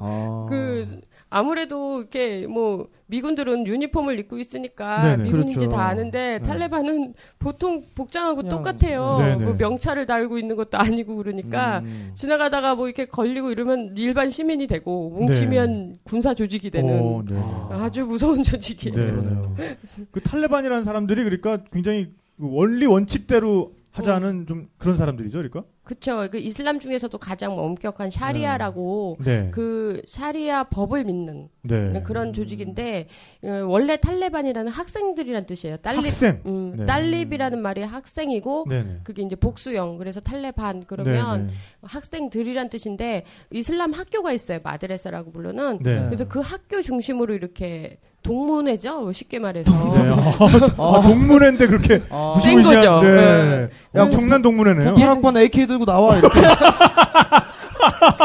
아. 0.00 0.46
그 0.48 1.00
아무래도 1.34 1.98
이렇게 1.98 2.46
뭐 2.46 2.88
미군들은 3.06 3.66
유니폼을 3.66 4.20
입고 4.20 4.38
있으니까 4.38 5.02
네네. 5.02 5.24
미군인지 5.24 5.58
그렇죠. 5.58 5.76
다 5.76 5.86
아는데 5.86 6.38
네. 6.38 6.38
탈레반은 6.38 7.14
보통 7.40 7.84
복장하고 7.96 8.42
그냥, 8.42 8.50
똑같아요. 8.50 9.18
네네. 9.18 9.44
뭐 9.44 9.54
명찰을 9.58 10.06
달고 10.06 10.38
있는 10.38 10.54
것도 10.54 10.78
아니고 10.78 11.16
그러니까 11.16 11.80
음. 11.80 12.12
지나가다가 12.14 12.76
뭐 12.76 12.86
이렇게 12.86 13.06
걸리고 13.06 13.50
이러면 13.50 13.94
일반 13.96 14.30
시민이 14.30 14.68
되고 14.68 15.10
뭉치면 15.10 15.98
군사 16.04 16.34
조직이 16.34 16.70
되는 16.70 16.94
네. 16.94 17.00
오, 17.00 17.24
네. 17.28 17.36
아주 17.70 18.06
무서운 18.06 18.42
조직이에요. 18.44 19.54
네. 19.56 19.76
그 20.12 20.20
탈레반이라는 20.20 20.84
사람들이 20.84 21.24
그러니까 21.24 21.64
굉장히 21.72 22.12
그 22.38 22.48
원리 22.48 22.86
원칙대로 22.86 23.74
하자는 23.90 24.46
좀 24.46 24.68
그런 24.78 24.96
사람들이죠, 24.96 25.38
그러니까. 25.38 25.64
그쵸. 25.84 26.26
그 26.30 26.38
이슬람 26.38 26.78
중에서도 26.78 27.16
가장 27.18 27.58
엄격한 27.58 28.08
샤리아라고 28.10 29.18
네. 29.22 29.50
그 29.52 30.00
샤리아 30.06 30.64
법을 30.64 31.04
믿는 31.04 31.48
네. 31.62 32.02
그런 32.02 32.32
조직인데 32.32 33.06
어, 33.44 33.64
원래 33.66 33.98
탈레반이라는 33.98 34.72
학생들이란 34.72 35.44
뜻이에요. 35.44 35.76
딸립, 35.78 36.06
학생. 36.06 36.40
음, 36.46 36.74
네. 36.78 36.84
딸립이라는 36.86 37.60
말이 37.60 37.82
학생이고 37.82 38.64
네네. 38.68 39.00
그게 39.04 39.22
이제 39.22 39.36
복수형. 39.36 39.98
그래서 39.98 40.20
탈레반 40.20 40.84
그러면. 40.86 41.50
학생들이란 41.82 42.70
뜻인데 42.70 43.24
이슬람 43.52 43.92
학교가 43.92 44.32
있어요. 44.32 44.60
마드레사라고 44.62 45.32
부르는. 45.32 45.78
네. 45.82 46.02
그래서 46.06 46.26
그 46.26 46.40
학교 46.40 46.80
중심으로 46.82 47.34
이렇게 47.34 47.98
동문회죠. 48.22 49.12
쉽게 49.12 49.38
말해서. 49.38 49.70
네. 49.70 50.08
아, 50.78 51.02
동문회인데 51.02 51.66
그렇게 51.66 52.02
아. 52.08 52.32
센 52.42 52.56
무시무시한- 52.56 52.74
거죠. 52.74 53.00
네. 53.02 53.68
네. 53.94 54.00
야, 54.00 54.04
엄청난 54.04 54.42
동문회네요. 54.42 54.94
98학번 54.94 55.36
AK 55.38 55.66
들고 55.66 55.84
나와 55.84 56.16
이렇게. 56.18 56.40
야, 56.44 56.50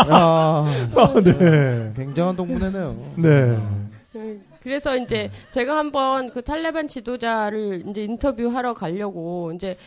아, 0.10 0.66
네. 1.24 1.94
굉장한 1.96 2.36
동문회네요. 2.36 2.96
네. 3.18 3.30
음, 4.16 4.42
그래서 4.62 4.98
이제 4.98 5.30
제가 5.52 5.78
한번 5.78 6.32
그 6.32 6.42
탈레반 6.42 6.88
지도자를 6.88 7.84
이제 7.88 8.04
인터뷰하러 8.04 8.74
가려고 8.74 9.52
이제 9.56 9.78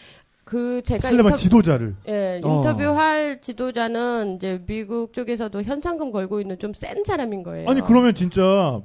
그 0.45 0.83
제가 0.85 1.03
탈레반 1.09 1.25
인터뷰 1.33 1.37
지도자를. 1.39 1.95
예, 2.09 2.41
어. 2.45 2.57
인터뷰할 2.57 3.41
지도자는 3.41 4.37
이제 4.37 4.63
미국 4.67 5.13
쪽에서도 5.13 5.63
현상금 5.63 6.11
걸고 6.13 6.41
있는 6.41 6.59
좀 6.59 6.73
센 6.75 7.03
사람인 7.05 7.43
거예요. 7.43 7.69
아니 7.69 7.81
그러면 7.81 8.15
진짜 8.15 8.41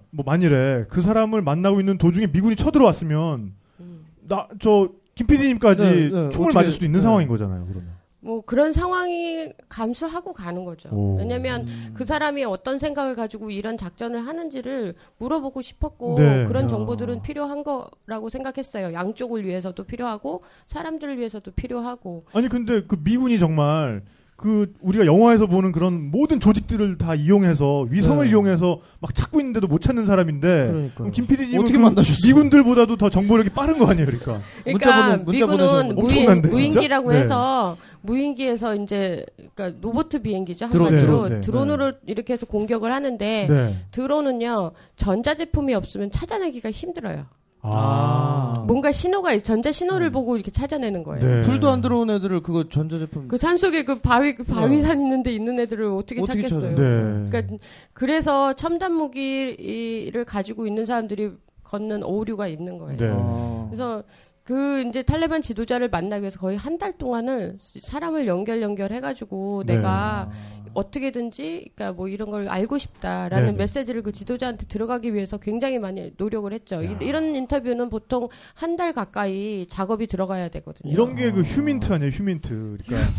뭐 0.10 0.24
만일에 0.26 0.86
그 0.90 1.02
사람을 1.02 1.42
만나고 1.42 1.80
있는 1.80 1.98
도중에 1.98 2.28
미군이 2.28 2.56
쳐들어왔으면 2.56 3.54
음. 3.80 4.06
나저 4.28 4.90
김PD님까지 5.17 5.82
네, 5.82 6.10
네, 6.10 6.30
총을 6.30 6.53
맞을 6.53 6.71
수도 6.71 6.86
있는 6.86 6.99
네. 6.99 7.03
상황인 7.03 7.27
거잖아요. 7.27 7.65
그러면. 7.67 7.97
뭐 8.19 8.41
그런 8.41 8.73
상황이 8.73 9.53
감수하고 9.69 10.34
가는 10.34 10.65
거죠. 10.65 10.89
오. 10.91 11.17
왜냐면 11.17 11.67
음. 11.67 11.91
그 11.93 12.06
사람이 12.06 12.43
어떤 12.45 12.77
생각을 12.77 13.15
가지고 13.15 13.51
이런 13.51 13.77
작전을 13.77 14.25
하는지를 14.25 14.95
물어보고 15.17 15.62
싶었고 15.62 16.15
네. 16.19 16.45
그런 16.45 16.65
야. 16.65 16.67
정보들은 16.67 17.21
필요한 17.21 17.63
거라고 17.63 18.30
생각했어요. 18.30 18.93
양쪽을 18.93 19.45
위해서도 19.45 19.84
필요하고 19.86 20.43
사람들을 20.65 21.17
위해서도 21.17 21.51
필요하고 21.51 22.25
아니 22.34 22.49
근데 22.49 22.84
그 22.84 22.97
미군이 23.01 23.39
정말 23.39 24.03
그 24.38 24.71
우리가 24.82 25.08
영화에서 25.08 25.47
보는 25.47 25.71
그런 25.71 26.12
모든 26.12 26.39
조직들을 26.39 27.00
다 27.00 27.15
이용해서 27.15 27.88
위성을 27.89 28.23
네. 28.23 28.30
이용해서 28.30 28.80
막 29.00 29.13
찾고 29.15 29.39
있는데도 29.39 29.65
못 29.65 29.82
찾는 29.82 30.06
사람인데 30.06 30.91
김 31.12 31.26
PD님은 31.26 31.60
어떻게 31.63 31.76
그 31.76 31.84
만나셨어요? 31.84 32.28
미군들보다도 32.28 32.97
더 32.97 33.10
정보력이 33.10 33.50
빠른 33.50 33.80
거 33.80 33.88
아니에요, 33.88 34.06
그러니까. 34.06 34.39
문자 34.63 35.23
그러니까 35.23 35.23
문자 35.23 35.45
보내서 35.47 35.84
미군은 35.86 36.41
무인, 36.41 36.41
무인기라고 36.52 37.12
진짜? 37.12 37.23
해서 37.23 37.78
무인기에서 38.02 38.76
이제 38.76 39.26
그러니까 39.56 39.80
로봇 39.82 40.10
비행기죠 40.21 40.67
한마디로 40.67 41.30
네, 41.30 41.36
네, 41.36 41.41
드론으로 41.41 41.93
이렇게 42.06 42.34
해서 42.34 42.45
공격을 42.45 42.93
하는데 42.93 43.47
네. 43.50 43.76
드론은요 43.89 44.71
전자 44.95 45.34
제품이 45.34 45.73
없으면 45.73 46.12
찾아내기가 46.12 46.69
힘들어요. 46.69 47.26
아. 47.73 48.63
뭔가 48.67 48.91
신호가 48.91 49.34
있- 49.34 49.43
전자 49.43 49.71
신호를 49.71 50.08
음. 50.08 50.12
보고 50.12 50.36
이렇게 50.36 50.51
찾아내는 50.51 51.03
거예요. 51.03 51.25
네. 51.25 51.41
불도 51.41 51.69
안 51.69 51.82
들어온 51.82 52.10
애들을 52.10 52.41
그거 52.41 52.67
전자 52.69 52.97
제품 52.99 53.27
그 53.27 53.38
산속에 53.38 53.84
그 53.84 53.99
바위 53.99 54.36
그 54.36 54.43
바위산 54.43 55.01
있는데 55.01 55.32
있는 55.34 55.60
애들을 55.60 55.86
어떻게, 55.86 56.21
어떻게 56.21 56.41
찾겠어요? 56.47 56.71
네. 56.71 57.30
그러니까 57.30 57.58
그래서 57.93 58.53
첨단 58.53 58.93
무기를 58.93 60.25
가지고 60.25 60.67
있는 60.67 60.86
사람들이 60.86 61.32
걷는 61.63 62.03
오류가 62.03 62.47
있는 62.47 62.77
거예요. 62.77 62.97
네. 62.97 63.10
아. 63.12 63.65
그래서 63.69 64.03
그 64.43 64.82
이제 64.88 65.03
탈레반 65.03 65.41
지도자를 65.41 65.89
만나기 65.89 66.21
위해서 66.21 66.39
거의 66.39 66.56
한 66.58 66.77
달 66.77 66.97
동안을 66.97 67.58
사람을 67.60 68.27
연결 68.27 68.62
연결 68.62 68.93
해가지고 68.93 69.63
네. 69.65 69.75
내가 69.75 70.30
어떻게든지 70.78 71.72
그러니까 71.76 71.92
뭐 71.96 72.08
이런 72.08 72.30
걸 72.30 72.48
알고 72.48 72.78
싶다라는 72.78 73.46
네네. 73.48 73.58
메시지를 73.58 74.04
그 74.04 74.12
지도자한테 74.12 74.68
들어가기 74.68 75.13
위해서 75.13 75.38
굉장히 75.38 75.80
많이 75.80 76.12
노력을 76.18 76.52
했죠. 76.54 76.78
야. 76.86 76.90
이- 77.02 77.06
이런 77.06 77.36
인터뷰는 77.36 77.90
보통 77.90 78.30
한 78.54 78.78
달 78.78 78.94
가까이 78.94 79.66
작업이 79.68 80.06
들어가야 80.06 80.50
되거든요. 80.50 80.92
이런 80.94 81.16
게 81.16 81.32
그 81.32 81.42
휴민트 81.42 81.92
아니에요, 81.92 82.12
휴민트. 82.12 82.78
그러니까 82.86 83.12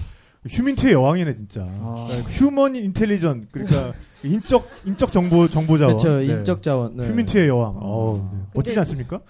휴민트의 0.49 0.93
여왕이네, 0.93 1.35
진짜. 1.35 1.63
아. 1.63 2.07
그러니까 2.09 2.31
human 2.31 2.77
intelligence. 2.77 3.49
그러니까 3.51 3.93
인적 4.25 4.69
인적 4.85 5.13
정보 5.13 5.47
정보 5.47 5.79
자원. 5.79 5.97
그렇죠 5.97 6.17
네. 6.19 6.25
인적 6.27 6.63
자원 6.63 6.97
네. 6.97 7.07
휴민트의 7.07 7.49
여왕. 7.49 7.77
어우, 7.81 8.17
네. 8.33 8.39
멋지지 8.55 8.79
않습니까? 8.81 9.21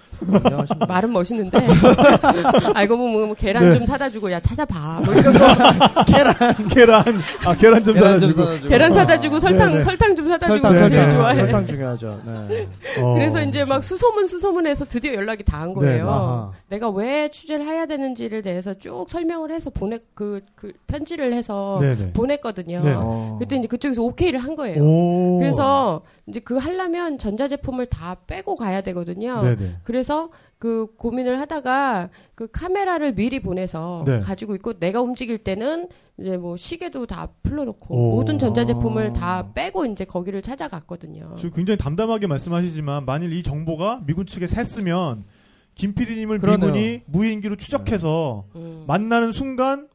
말은 0.89 1.13
멋있는데 1.13 1.59
알고 2.75 2.97
보면 2.97 3.27
뭐 3.27 3.35
계란 3.35 3.69
네. 3.71 3.77
좀 3.77 3.85
사다 3.87 4.09
주고 4.09 4.31
야 4.33 4.41
찾아봐 4.41 5.03
뭐 5.05 5.15
이런 5.15 5.33
거 5.35 6.05
계란. 6.73 7.05
아, 7.45 7.55
계란 7.55 7.85
좀 7.85 7.95
계란 7.95 8.21
좀 8.21 8.33
사다 8.33 8.33
주고. 8.33 8.45
사다주고. 8.45 8.69
계란 8.69 8.95
사다 8.95 9.21
주고 9.21 9.39
설탕 9.41 9.69
네네. 9.73 9.81
설탕 9.83 10.17
좀 10.17 10.29
사다 10.29 10.47
주고 10.47 10.59
설탕 10.69 10.73
네, 10.73 10.89
제일 10.89 11.03
네. 11.03 11.15
좋아해. 11.15 11.35
설탕 11.35 11.67
중요하죠. 11.67 12.21
네. 12.49 12.69
어, 13.03 13.15
그래서 13.15 13.43
이제 13.43 13.65
막 13.65 13.85
수소문 13.85 14.27
수소문해서 14.27 14.87
드디어 14.87 15.15
연락이 15.15 15.43
닿은 15.45 15.75
거예요. 15.75 16.05
네, 16.05 16.11
아하. 16.11 16.51
내가 16.69 16.89
왜 16.91 17.29
취재를 17.31 17.65
해야 17.67 17.85
되는지를 17.87 18.43
대해서 18.43 18.75
쭉 18.75 19.05
설명을 19.09 19.51
해서 19.53 19.71
보내 19.71 19.99
그, 20.15 20.41
그 20.55 20.73
편지를 20.87 21.33
해서 21.35 21.79
네네. 21.81 22.13
보냈거든요. 22.15 22.81
네. 22.83 22.93
어. 22.97 23.37
그때 23.39 23.57
이제 23.57 23.67
그쪽에서 23.69 24.03
오케이를 24.03 24.39
한 24.39 24.55
거예요. 24.57 24.78
오. 24.81 25.39
그래서 25.39 26.03
이제 26.27 26.41
그 26.41 26.57
하려면 26.57 27.19
전자제품을 27.19 27.87
다 27.87 28.17
빼고 28.27 28.57
가야 28.57 28.81
되거든요. 28.83 29.43
네네. 29.43 29.77
그래서 29.85 30.31
그 30.59 30.89
고민을 30.97 31.41
하다가 31.41 32.11
그 32.35 32.49
카메라를 32.51 33.15
미리 33.15 33.41
보내서 33.41 34.03
네. 34.07 34.19
가지고 34.19 34.55
있고 34.57 34.79
내가 34.79 35.01
움직일 35.01 35.39
때는 35.39 35.89
이제 36.19 36.37
뭐 36.37 36.57
시계도 36.57 37.07
다 37.07 37.29
풀러놓고 37.43 37.95
오. 37.95 38.15
모든 38.17 38.39
전자제품을 38.39 39.11
아. 39.11 39.13
다 39.13 39.53
빼고 39.55 39.87
이제 39.87 40.05
거기를 40.05 40.43
찾아갔거든요. 40.43 41.35
지금 41.37 41.53
굉장히 41.53 41.79
담담하게 41.79 42.27
말씀하시지만 42.27 43.05
만일 43.05 43.33
이 43.33 43.43
정보가 43.43 44.03
미군 44.07 44.27
측에 44.27 44.47
샜으면 44.47 45.23
김 45.75 45.95
PD님을 45.95 46.41
그러네요. 46.41 46.73
미군이 46.73 47.03
무인기로 47.07 47.55
추적해서 47.57 48.47
음. 48.57 48.85
만나는 48.89 49.31
순간 49.31 49.89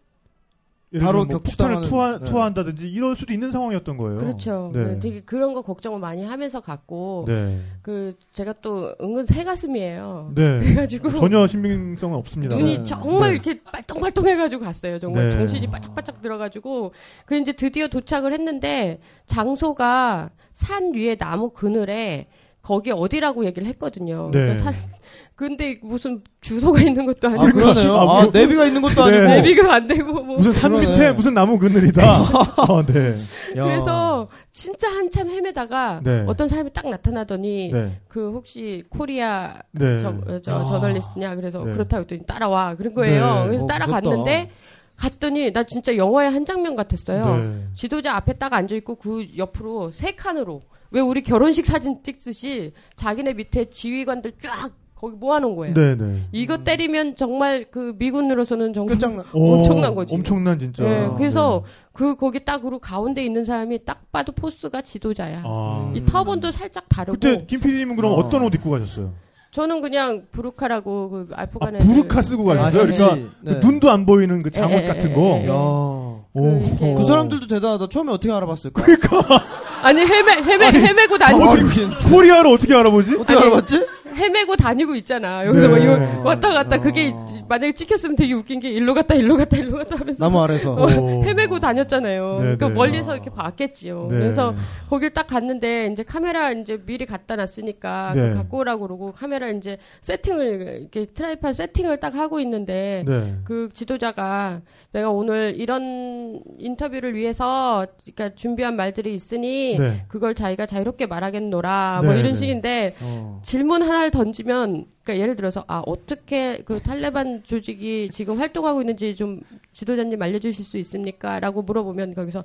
바로 0.99 1.25
뭐 1.25 1.39
폭탄을 1.39 1.77
격추당하는- 1.77 1.83
투하, 1.89 2.17
네. 2.19 2.25
투하한다든지 2.25 2.87
이럴 2.89 3.15
수도 3.15 3.33
있는 3.33 3.51
상황이었던 3.51 3.97
거예요. 3.97 4.15
그렇죠. 4.19 4.69
네. 4.73 4.83
네, 4.83 4.99
되게 4.99 5.21
그런 5.21 5.53
거 5.53 5.61
걱정을 5.61 5.99
많이 5.99 6.23
하면서 6.23 6.59
갔고 6.61 7.25
네. 7.27 7.59
그 7.81 8.15
제가 8.33 8.53
또 8.61 8.93
은근 9.01 9.25
새 9.25 9.43
가슴이에요. 9.43 10.31
네. 10.35 10.59
그래가지고 10.85 11.09
전혀 11.09 11.47
신빙성은 11.47 12.15
없습니다. 12.17 12.55
눈이 12.55 12.77
네. 12.77 12.83
정말 12.83 13.29
네. 13.29 13.33
이렇게 13.35 13.61
빨똥빨똥해가지고 13.63 14.63
갔어요. 14.63 14.99
정말 14.99 15.29
네. 15.29 15.29
정신이 15.31 15.67
바짝바짝 15.67 16.21
들어가지고 16.21 16.93
그 17.25 17.35
이제 17.37 17.53
드디어 17.53 17.87
도착을 17.87 18.33
했는데 18.33 18.99
장소가 19.25 20.29
산 20.53 20.93
위에 20.93 21.15
나무 21.15 21.49
그늘에 21.49 22.27
거기 22.61 22.91
어디라고 22.91 23.45
얘기를 23.45 23.67
했거든요. 23.69 24.29
네. 24.31 24.39
그러니까 24.39 24.71
산- 24.71 24.89
근데 25.35 25.79
무슨 25.81 26.21
주소가 26.41 26.79
있는 26.83 27.05
것도 27.07 27.27
아니고 27.27 27.43
아, 27.43 27.51
그러네요. 27.51 27.93
아, 27.95 28.01
아, 28.01 28.05
뭐- 28.23 28.31
내비가 28.31 28.65
있는 28.65 28.81
것도 28.83 29.05
네. 29.09 29.17
아니고. 29.17 29.23
내비가 29.33 29.73
안 29.73 29.87
되고 29.87 30.13
뭐 30.23 30.37
무슨 30.37 30.51
산 30.53 30.71
그러네. 30.71 30.87
밑에 30.91 31.11
무슨 31.11 31.33
나무 31.33 31.57
그늘이다. 31.57 32.21
어, 32.67 32.85
네. 32.85 33.13
야. 33.57 33.63
그래서 33.63 34.27
진짜 34.51 34.89
한참 34.89 35.29
헤매다가 35.29 36.01
네. 36.03 36.23
어떤 36.27 36.47
사람이 36.47 36.71
딱 36.73 36.87
나타나더니 36.87 37.71
네. 37.73 37.99
그 38.07 38.31
혹시 38.31 38.83
코리아 38.89 39.55
네. 39.71 39.99
저, 39.99 40.09
어, 40.09 40.39
저 40.43 40.59
아. 40.61 40.65
저널리스트냐 40.65 41.35
그래서 41.35 41.63
네. 41.63 41.71
그렇다고 41.73 42.01
했더니 42.01 42.25
따라와 42.27 42.75
그런 42.75 42.93
거예요. 42.93 43.41
네. 43.43 43.47
그래서 43.47 43.63
어, 43.63 43.67
따라갔는데 43.67 44.51
갔더니 44.95 45.51
나 45.51 45.63
진짜 45.63 45.97
영화의 45.97 46.29
한 46.29 46.45
장면 46.45 46.75
같았어요. 46.75 47.37
네. 47.37 47.67
지도자 47.73 48.15
앞에 48.15 48.33
딱 48.33 48.53
앉아 48.53 48.75
있고 48.75 48.95
그 48.95 49.25
옆으로 49.35 49.89
세 49.91 50.11
칸으로 50.11 50.61
왜 50.91 51.01
우리 51.01 51.23
결혼식 51.23 51.65
사진 51.65 52.03
찍듯이 52.03 52.73
자기네 52.95 53.33
밑에 53.33 53.65
지휘관들 53.71 54.33
쫙 54.39 54.69
거기 55.03 55.17
모아놓은 55.17 55.57
거예요. 55.57 55.73
네, 55.73 55.97
네. 55.97 56.21
이거 56.31 56.63
때리면 56.63 57.17
정말 57.17 57.65
그 57.69 57.93
미군으로서는 57.97 58.71
정말 58.71 58.95
끝장나. 58.95 59.25
오, 59.33 59.55
엄청난 59.59 59.93
거지. 59.95 60.15
엄청난 60.15 60.57
진짜. 60.57 60.85
네, 60.85 61.09
그래서 61.17 61.63
네. 61.65 61.71
그 61.91 62.15
거기 62.15 62.45
딱으로 62.45 62.79
가운데 62.79 63.21
있는 63.21 63.43
사람이 63.43 63.83
딱 63.83 64.09
봐도 64.13 64.31
force가 64.31 64.81
지도자야. 64.81 65.41
아. 65.43 65.89
음. 65.89 65.97
이 65.97 66.05
터번도 66.05 66.51
살짝 66.51 66.87
다르고 66.87 67.19
그때 67.19 67.45
김 67.47 67.59
PD님은 67.59 67.97
그럼 67.97 68.13
어. 68.13 68.15
어떤 68.15 68.29
옷 68.29 68.55
입고 68.55 68.69
가셨어요? 68.69 69.11
저는 69.51 69.81
그냥 69.81 70.23
부르카라고 70.31 71.09
그 71.09 71.27
아, 71.33 71.41
아프간에 71.41 71.79
부르카 71.79 72.21
쓰고 72.21 72.45
가셨어요? 72.45 72.67
아, 72.67 72.85
그러니까 72.85 73.15
네. 73.41 73.59
그 73.59 73.65
눈도 73.65 73.91
안 73.91 74.05
보이는 74.05 74.41
그 74.41 74.51
장옷 74.51 74.71
에, 74.71 74.83
에, 74.85 74.87
같은 74.87 75.11
에, 75.11 75.13
거. 75.13 75.21
에, 75.21 75.43
에. 75.43 75.47
야. 75.49 75.53
오. 75.53 76.23
이렇게 76.33 76.93
그 76.93 77.05
사람들도 77.05 77.47
대단하다. 77.47 77.89
처음에 77.89 78.13
어떻게 78.13 78.31
알아봤을까? 78.31 78.81
아니 79.83 80.01
헤매 80.01 80.33
헤매 80.41 80.67
헤매고 80.71 81.17
다니고 81.17 81.43
어떻게, 81.49 81.85
코리아를 82.09 82.51
어떻게 82.51 82.73
알아보지? 82.73 83.15
어떻게 83.15 83.33
아니, 83.33 83.47
알아봤지? 83.47 83.85
헤매고 84.15 84.55
다니고 84.55 84.95
있잖아. 84.95 85.45
여기서 85.45 85.67
네. 85.67 85.73
막 85.73 85.77
이거 85.79 86.21
왔다 86.23 86.53
갔다 86.53 86.79
그게 86.79 87.11
어. 87.13 87.25
만약에 87.49 87.73
찍혔으면 87.73 88.15
되게 88.15 88.33
웃긴 88.33 88.59
게 88.59 88.69
일로 88.69 88.93
갔다 88.93 89.15
일로 89.15 89.35
갔다 89.37 89.57
일로 89.57 89.77
갔다 89.77 89.97
하면서 89.97 90.23
나무 90.23 90.41
아래서. 90.41 90.73
어, 90.73 90.85
오. 90.85 91.23
헤매고 91.23 91.59
다녔잖아요. 91.59 92.31
네, 92.35 92.41
그러니까 92.41 92.67
네. 92.69 92.73
멀리서 92.73 93.13
이렇게 93.13 93.29
봤겠지요. 93.31 94.07
네. 94.09 94.17
그래서 94.19 94.53
거길 94.89 95.13
딱 95.13 95.27
갔는데 95.27 95.89
이제 95.91 96.03
카메라 96.03 96.51
이제 96.51 96.77
미리 96.85 97.05
갖다 97.05 97.35
놨으니까 97.35 98.13
네. 98.15 98.29
갖고 98.31 98.59
오라고 98.59 98.87
그러고 98.87 99.11
카메라 99.11 99.49
이제 99.49 99.77
세팅을 100.01 100.77
이렇게 100.81 101.05
tripod 101.11 101.53
세팅을 101.53 101.99
딱 101.99 102.13
하고 102.15 102.39
있는데 102.39 103.03
네. 103.07 103.35
그 103.43 103.69
지도자가 103.73 104.61
내가 104.91 105.09
오늘 105.09 105.55
이런 105.57 106.39
인터뷰를 106.59 107.15
위해서 107.15 107.87
그러니까 108.05 108.35
준비한 108.35 108.75
말들이 108.75 109.13
있으니 109.13 109.72
네. 109.77 110.05
그걸 110.07 110.35
자기가 110.35 110.65
자유롭게 110.65 111.05
말하겠노라 111.05 111.99
네, 112.01 112.07
뭐 112.07 112.15
이런 112.15 112.33
네. 112.33 112.39
식인데 112.39 112.95
어. 113.01 113.39
질문 113.43 113.81
하나를 113.81 114.11
던지면 114.11 114.85
그러니까 115.03 115.21
예를 115.21 115.35
들어서 115.35 115.63
아 115.67 115.81
어떻게 115.85 116.61
그 116.63 116.79
탈레반 116.79 117.43
조직이 117.43 118.09
지금 118.11 118.39
활동하고 118.39 118.81
있는지 118.81 119.15
좀 119.15 119.41
지도자님 119.73 120.21
알려주실 120.21 120.63
수 120.63 120.77
있습니까?라고 120.77 121.61
물어보면 121.61 122.15
거기서 122.15 122.43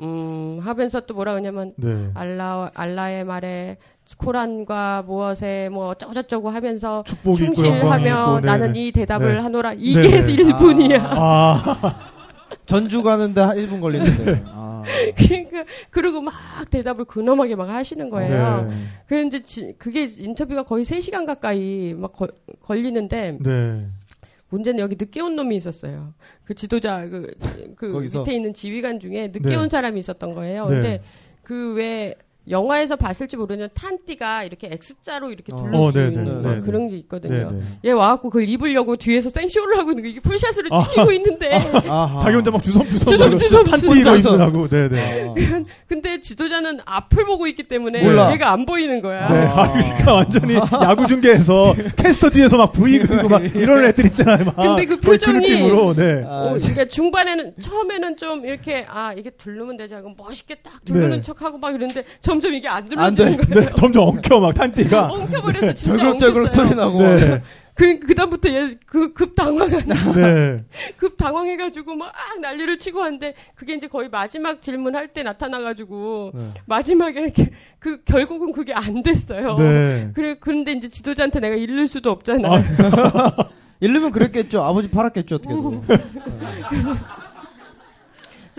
음 0.00 0.58
하면서 0.62 1.00
또 1.00 1.14
뭐라 1.14 1.32
그러냐면 1.32 1.74
네. 1.76 2.10
알라 2.14 2.70
알라의 2.74 3.24
말에 3.24 3.76
코란과 4.16 5.04
무엇에 5.06 5.68
뭐 5.70 5.88
어쩌고저쩌고 5.88 6.50
하면서 6.50 7.04
충실하며 7.22 8.40
네, 8.40 8.46
나는 8.46 8.72
네. 8.72 8.86
이 8.86 8.92
대답을 8.92 9.36
네. 9.36 9.40
하노라 9.40 9.74
이게 9.74 10.00
네, 10.00 10.20
네. 10.20 10.34
1분이야. 10.34 10.98
아, 11.02 12.10
전주 12.66 13.02
가는데 13.02 13.40
한 13.40 13.56
1분 13.56 13.80
걸리는데. 13.80 14.42
아. 14.46 14.61
그러니까 15.16 15.64
그리고 15.90 16.20
막 16.20 16.34
대답을 16.70 17.04
근엄하게 17.06 17.54
막 17.56 17.68
하시는 17.68 18.08
거예요. 18.10 18.66
네. 18.68 18.74
그 19.06 19.20
이제 19.26 19.42
지- 19.42 19.74
그게 19.78 20.04
인터뷰가 20.04 20.62
거의 20.64 20.84
3시간 20.84 21.26
가까이 21.26 21.94
막 21.96 22.12
걸- 22.12 22.32
걸리는데 22.60 23.38
네. 23.40 23.86
문제는 24.48 24.80
여기 24.80 24.96
늦게 24.98 25.20
온 25.22 25.34
놈이 25.36 25.56
있었어요. 25.56 26.12
그 26.44 26.54
지도자 26.54 27.06
그, 27.08 27.34
그? 27.76 27.86
밑에 28.18 28.34
있는 28.34 28.52
지휘관 28.52 29.00
중에 29.00 29.28
늦게 29.28 29.40
네. 29.48 29.56
온 29.56 29.68
사람이 29.68 29.98
있었던 29.98 30.32
거예요. 30.32 30.66
네. 30.66 30.74
근데 30.74 31.02
그왜 31.42 32.14
영화에서 32.48 32.96
봤을지 32.96 33.36
모르는 33.36 33.68
탄띠가 33.74 34.42
이렇게 34.44 34.68
X자로 34.72 35.30
이렇게 35.30 35.52
어. 35.52 35.56
둘러수 35.56 35.84
어, 35.84 35.92
네네, 35.92 36.08
있는 36.12 36.42
네네. 36.42 36.60
그런 36.60 36.88
게 36.88 36.96
있거든요. 36.98 37.50
네, 37.52 37.56
네. 37.56 37.62
얘 37.84 37.90
와갖고 37.92 38.30
그걸 38.30 38.48
입으려고 38.48 38.96
뒤에서 38.96 39.30
생쇼를 39.30 39.78
하고 39.78 39.90
있는 39.92 40.02
거 40.02 40.08
이게 40.08 40.20
풀샷으로 40.20 40.68
아. 40.72 40.82
찍히고 40.88 41.12
있는데 41.12 41.54
아하. 41.88 42.18
자기 42.20 42.34
혼자 42.34 42.50
막 42.50 42.60
주섬주섬 42.62 43.12
주섬주섬 43.12 43.64
판띠 43.64 43.86
혼자서. 43.86 44.30
입으라고. 44.30 44.68
네네. 44.68 45.28
아. 45.28 45.64
근데 45.86 46.20
지도자는 46.20 46.80
앞을 46.84 47.26
보고 47.26 47.46
있기 47.46 47.62
때문에 47.64 48.02
몰라. 48.02 48.32
얘가 48.32 48.50
안 48.52 48.66
보이는 48.66 49.00
거야. 49.00 49.28
네, 49.28 49.38
아. 49.46 49.62
아, 49.62 49.72
그러니까 49.72 50.12
완전히 50.14 50.54
야구 50.54 51.06
중계에서 51.06 51.74
캐스터 51.96 52.30
뒤에서 52.30 52.56
막 52.56 52.72
V 52.72 52.98
그리고 52.98 53.28
막 53.28 53.42
이런 53.54 53.84
애들 53.84 54.06
있잖아요. 54.06 54.44
막 54.46 54.56
근데 54.56 54.84
그 54.84 54.98
표정이- 54.98 55.40
느낌으로, 55.42 55.94
네. 55.94 56.24
아, 56.26 56.46
어, 56.52 56.56
그러니까 56.58 56.86
중반에는 56.86 57.54
처음에는 57.60 58.16
좀 58.16 58.44
이렇게 58.44 58.84
아 58.88 59.12
이게 59.12 59.30
두르면 59.30 59.76
되지 59.76 59.94
하고 59.94 60.12
멋있게 60.16 60.56
딱 60.56 60.84
두르는 60.84 61.10
네. 61.10 61.20
척하고 61.20 61.58
막 61.58 61.70
이러는데 61.74 62.02
점점 62.32 62.54
이게 62.54 62.68
안안 62.68 62.84
두르지는 62.86 63.36
돼. 63.36 63.44
거예요. 63.46 63.60
네, 63.66 63.70
점점 63.76 64.08
엉켜 64.08 64.40
막 64.40 64.54
탄띠가. 64.54 65.08
엉켜버려서 65.12 65.72
진짜 65.74 65.96
절그럭절그럭 65.96 66.48
엉켰어요. 66.48 66.66
소리 66.66 66.76
나고. 66.76 66.98
네, 67.02 67.42
그 67.74 67.98
그다음부터 68.00 68.50
얘 68.50 68.74
그 68.86 69.14
급 69.14 69.34
당황한 69.34 69.86
네. 70.14 70.64
급 70.98 71.16
당황해가지고 71.16 71.94
막 71.94 72.12
난리를 72.40 72.76
치고 72.78 73.00
하는데 73.02 73.34
그게 73.54 73.74
이제 73.74 73.86
거의 73.86 74.08
마지막 74.10 74.60
질문할 74.60 75.08
때 75.08 75.22
나타나가지고 75.22 76.32
네. 76.34 76.42
마지막에 76.66 77.32
그 77.78 78.02
결국은 78.04 78.52
그게 78.52 78.74
안 78.74 79.02
됐어요. 79.02 79.56
네. 79.58 80.10
그래 80.14 80.36
그런데 80.38 80.72
이제 80.72 80.88
지도자한테 80.88 81.40
내가 81.40 81.54
잃을 81.56 81.88
수도 81.88 82.10
없잖아요. 82.10 82.52
아, 82.52 83.34
이르면 83.80 84.12
그랬겠죠. 84.12 84.62
아버지 84.62 84.90
팔았겠죠 84.90 85.36
어떻게든. 85.36 85.82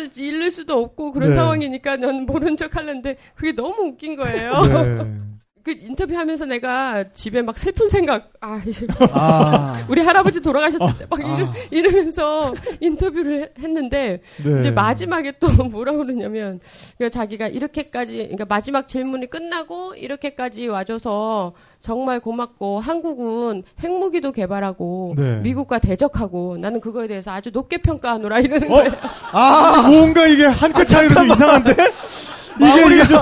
그래서 0.04 0.22
잃을 0.22 0.52
수도 0.52 0.80
없고 0.82 1.12
그런 1.12 1.30
네. 1.30 1.36
상황이니까 1.36 1.98
난 1.98 2.26
모른 2.26 2.58
척 2.58 2.76
하는데 2.76 3.16
그게 3.36 3.54
너무 3.54 3.84
웃긴 3.88 4.16
거예요. 4.16 4.62
네. 4.64 5.33
그 5.64 5.72
인터뷰하면서 5.72 6.46
내가 6.46 7.06
집에 7.14 7.42
막 7.42 7.58
슬픈 7.58 7.88
생각 7.88 8.30
아 8.42 8.60
아. 9.14 9.86
우리 9.88 10.02
할아버지 10.02 10.42
돌아가셨을 10.42 10.98
때막 11.00 11.20
아. 11.24 11.54
이러 11.72 11.90
면서 11.90 12.54
인터뷰를 12.82 13.44
해- 13.44 13.50
했는데 13.64 14.22
네. 14.44 14.60
이제 14.60 14.72
마지막에 14.72 15.34
또 15.40 15.48
뭐라 15.72 15.94
그러냐면 15.94 16.60
그러니까 16.98 17.18
자기가 17.18 17.48
이렇게까지 17.48 18.18
그러니까 18.18 18.46
마지막 18.50 18.90
질문이 18.90 19.30
끝나고 19.30 19.96
이렇게까지 19.96 20.68
와줘서 20.68 21.54
정말 21.80 22.20
고맙고 22.20 22.82
한국은 22.82 23.64
핵무기도 23.82 24.34
개발하고 24.34 25.16
네. 25.18 25.36
미국과 25.38 25.80
대적하고 25.80 26.58
나는 26.58 26.82
그거에 26.82 27.08
대해서 27.08 27.32
아주 27.32 27.52
높게 27.52 27.78
평가하노라 27.78 28.40
이러는 28.40 28.70
어? 28.72 28.76
거예요. 28.76 28.92
아. 29.32 29.88
뭔가 29.90 30.28
이게 30.28 30.46
한 30.46 30.74
끗 30.74 30.86
차이로 30.86 31.14
좀 31.16 31.28
이상한데? 31.30 31.72
이게, 31.72 32.96
이게 32.96 33.08
좀, 33.08 33.18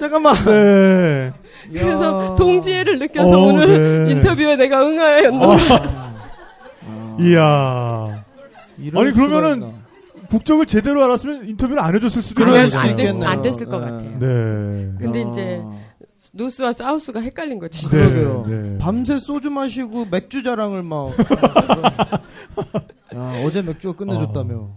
잠깐만. 0.00 0.34
네. 0.46 1.32
그래서 1.70 2.32
야. 2.32 2.34
동지애를 2.34 2.98
느껴서 2.98 3.38
어, 3.38 3.46
오늘 3.48 4.04
네. 4.06 4.12
인터뷰에 4.12 4.56
내가 4.56 4.80
응하였노. 4.82 5.56
이야. 7.20 8.24
이럴 8.78 9.04
아니, 9.06 9.14
수가 9.14 9.26
그러면은 9.26 9.56
있나. 9.68 9.80
국적을 10.30 10.64
제대로 10.66 11.04
알았으면 11.04 11.48
인터뷰를 11.48 11.82
안 11.82 11.94
해줬을 11.96 12.22
수도 12.22 12.40
있겠네요. 12.42 13.26
안, 13.28 13.42
됐- 13.42 13.50
됐을 13.50 13.66
것 13.66 13.80
네. 13.80 13.90
같아요. 13.90 14.10
네. 14.18 14.92
근데 14.98 15.22
야. 15.22 15.28
이제 15.30 15.62
노스와 16.32 16.72
사우스가 16.72 17.20
헷갈린 17.20 17.58
거지. 17.58 17.88
네. 17.90 17.98
그러게요. 17.98 18.44
네. 18.48 18.78
밤새 18.78 19.18
소주 19.18 19.50
마시고 19.50 20.06
맥주 20.10 20.42
자랑을 20.42 20.82
막. 20.82 21.10
야, 23.14 23.42
어제 23.44 23.60
맥주가 23.60 23.94
끝내줬다며. 23.96 24.68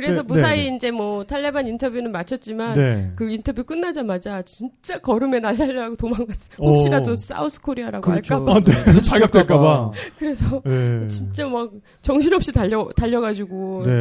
그래서 0.00 0.22
네, 0.22 0.26
무사히 0.26 0.64
네, 0.64 0.70
네. 0.70 0.76
이제 0.76 0.90
뭐 0.90 1.24
탈레반 1.24 1.66
인터뷰는 1.66 2.10
마쳤지만 2.10 2.76
네. 2.76 3.12
그 3.16 3.30
인터뷰 3.30 3.64
끝나자마자 3.64 4.42
진짜 4.42 4.98
걸음아 4.98 5.40
날 5.40 5.52
살려라고 5.52 5.96
도망갔어요. 5.96 6.56
오. 6.58 6.70
혹시라도 6.70 7.14
South 7.14 7.60
Korea라고 7.60 8.02
그렇죠. 8.10 8.34
할까봐. 8.36 8.56
아, 8.56 8.60
네. 8.60 9.00
발각될까봐. 9.10 9.92
그래서 10.18 10.62
네. 10.64 11.06
진짜 11.08 11.46
막 11.46 11.70
정신없이 12.00 12.52
달려 12.52 12.88
달려가지고 12.96 13.84
네. 13.86 13.92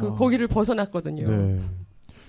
그 0.00 0.06
야. 0.06 0.10
거기를 0.12 0.48
벗어났거든요. 0.48 1.28
네. 1.28 1.60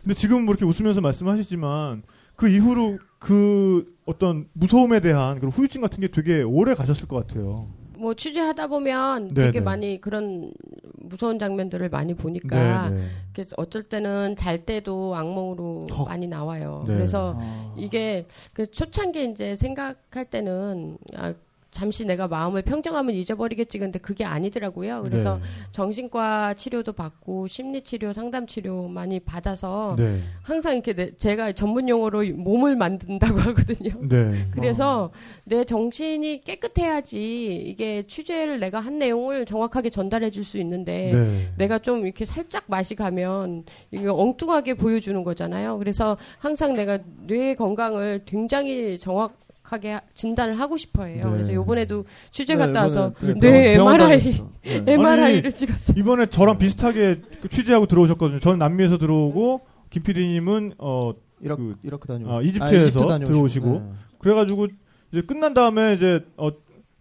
근데 0.03 0.13
지금 0.13 0.43
뭐 0.45 0.53
이렇게 0.53 0.65
웃으면서 0.65 1.01
말씀하시지만 1.01 2.03
그 2.35 2.49
이후로 2.49 2.99
그 3.17 3.85
어떤 4.05 4.47
무서움에 4.53 4.99
대한 4.99 5.39
그런 5.39 5.51
후유증 5.51 5.81
같은 5.81 6.01
게 6.01 6.09
되게 6.09 6.41
오래 6.41 6.73
가셨을 6.75 7.07
것 7.07 7.25
같아요. 7.25 7.69
뭐 8.05 8.13
취재하다 8.13 8.67
보면 8.67 9.29
네, 9.29 9.45
되게 9.45 9.57
네. 9.57 9.65
많이 9.65 9.99
그런 9.99 10.53
무서운 10.97 11.39
장면들을 11.39 11.89
많이 11.89 12.13
보니까 12.13 12.89
네, 12.89 12.97
네. 12.97 13.03
그래서 13.33 13.55
어쩔 13.57 13.81
때는 13.81 14.35
잘 14.35 14.63
때도 14.63 15.15
악몽으로 15.15 15.87
어. 15.91 16.05
많이 16.05 16.27
나와요. 16.27 16.85
네. 16.87 16.93
그래서 16.93 17.35
아. 17.35 17.73
이게 17.75 18.27
그 18.53 18.69
초창기에 18.69 19.23
이제 19.23 19.55
생각할 19.55 20.25
때는 20.29 20.99
아, 21.15 21.33
잠시 21.75 22.05
내가 22.05 22.29
마음을 22.29 22.61
평정하면 22.61 23.13
잊어버리겠지. 23.15 23.79
근데 23.79 23.99
그게 23.99 24.23
아니더라고요. 24.23 25.01
그래서 25.03 25.35
네. 25.35 25.41
정신과 25.73 26.53
치료도 26.53 26.93
받고 26.93 27.47
심리 27.47 27.81
치료, 27.83 28.13
상담 28.13 28.47
치료 28.47 28.87
많이 28.87 29.19
받아서 29.19 29.95
네. 29.97 30.21
항상 30.41 30.75
이렇게 30.75 30.93
내- 30.93 31.11
제가 31.17 31.51
전문 31.51 31.89
용어로 31.89 32.23
몸을 32.33 32.77
만든다고 32.77 33.37
하거든요. 33.51 33.91
네. 34.07 34.31
그래서 34.51 35.11
내 35.43 35.65
정신이 35.65 36.41
깨끗해야지 36.45 37.55
이게 37.65 38.07
취재를 38.07 38.61
내가 38.61 38.79
한 38.79 38.97
내용을 38.97 39.45
정확하게 39.45 39.89
전달해 39.89 40.29
줄 40.29 40.45
수 40.45 40.59
있는데 40.59 41.11
네. 41.11 41.51
내가 41.57 41.79
좀 41.79 42.05
이렇게 42.05 42.23
살짝 42.23 42.65
맛이 42.67 42.93
가면 42.95 43.63
이게 43.91 44.07
엉뚱하게 44.07 44.75
보여주는 44.75 45.21
거잖아요. 45.23 45.77
그래서 45.79 46.15
항상 46.37 46.73
내가 46.75 46.99
뇌 47.27 47.55
건강을 47.55 48.21
굉장히 48.25 48.97
정확 48.99 49.35
하게 49.65 49.91
하- 49.93 50.01
진단을 50.13 50.59
하고 50.59 50.77
싶어해요. 50.77 51.25
네. 51.25 51.31
그래서 51.31 51.53
요번에도 51.53 52.05
취재 52.31 52.53
네, 52.55 52.59
갔다 52.59 52.81
와서 52.83 53.13
뇌 53.39 53.75
병원 53.77 53.99
MRI. 53.99 54.21
네. 54.63 54.83
MRI를 54.93 55.51
찍었어요. 55.53 55.99
이번에 55.99 56.27
저랑 56.27 56.57
비슷하게 56.57 57.21
그 57.41 57.49
취재하고 57.49 57.87
들어오셨거든요. 57.87 58.39
저는 58.39 58.59
남미에서 58.59 58.97
들어오고 58.97 59.61
김 59.89 60.03
PD님은 60.03 60.73
어 60.77 61.13
이라크, 61.41 61.61
그- 61.63 61.75
이라크 61.83 62.07
다녀. 62.07 62.29
아, 62.37 62.41
이집트에서 62.41 63.19
들어오시고. 63.19 63.67
네. 63.71 63.81
그래가지고 64.19 64.67
이제 65.11 65.21
끝난 65.21 65.53
다음에 65.53 65.95
이제 65.95 66.23
어. 66.37 66.49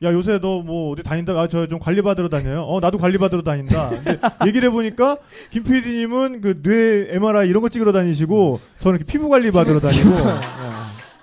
야 0.03 0.13
요새 0.13 0.39
너 0.39 0.61
뭐 0.61 0.91
어디 0.93 1.03
다닌다? 1.03 1.33
아 1.41 1.47
저 1.49 1.67
좀 1.67 1.79
관리 1.79 2.03
받으러 2.03 2.29
다녀요. 2.29 2.63
어 2.63 2.81
나도 2.81 2.99
관리 2.99 3.17
받으러 3.17 3.43
다닌다. 3.43 3.91
근데 3.91 4.19
얘기를 4.47 4.69
해보니까 4.69 5.19
김 5.51 5.63
PD님은 5.63 6.41
그 6.43 6.61
뇌 6.63 7.07
MRI 7.15 7.49
이런 7.49 7.63
거 7.63 7.69
찍으러 7.71 7.93
다니시고 7.93 8.61
저는 8.81 8.99
이렇게 8.99 9.11
피부 9.11 9.29
관리 9.31 9.51
받으러 9.53 9.81
다니고 9.81 10.11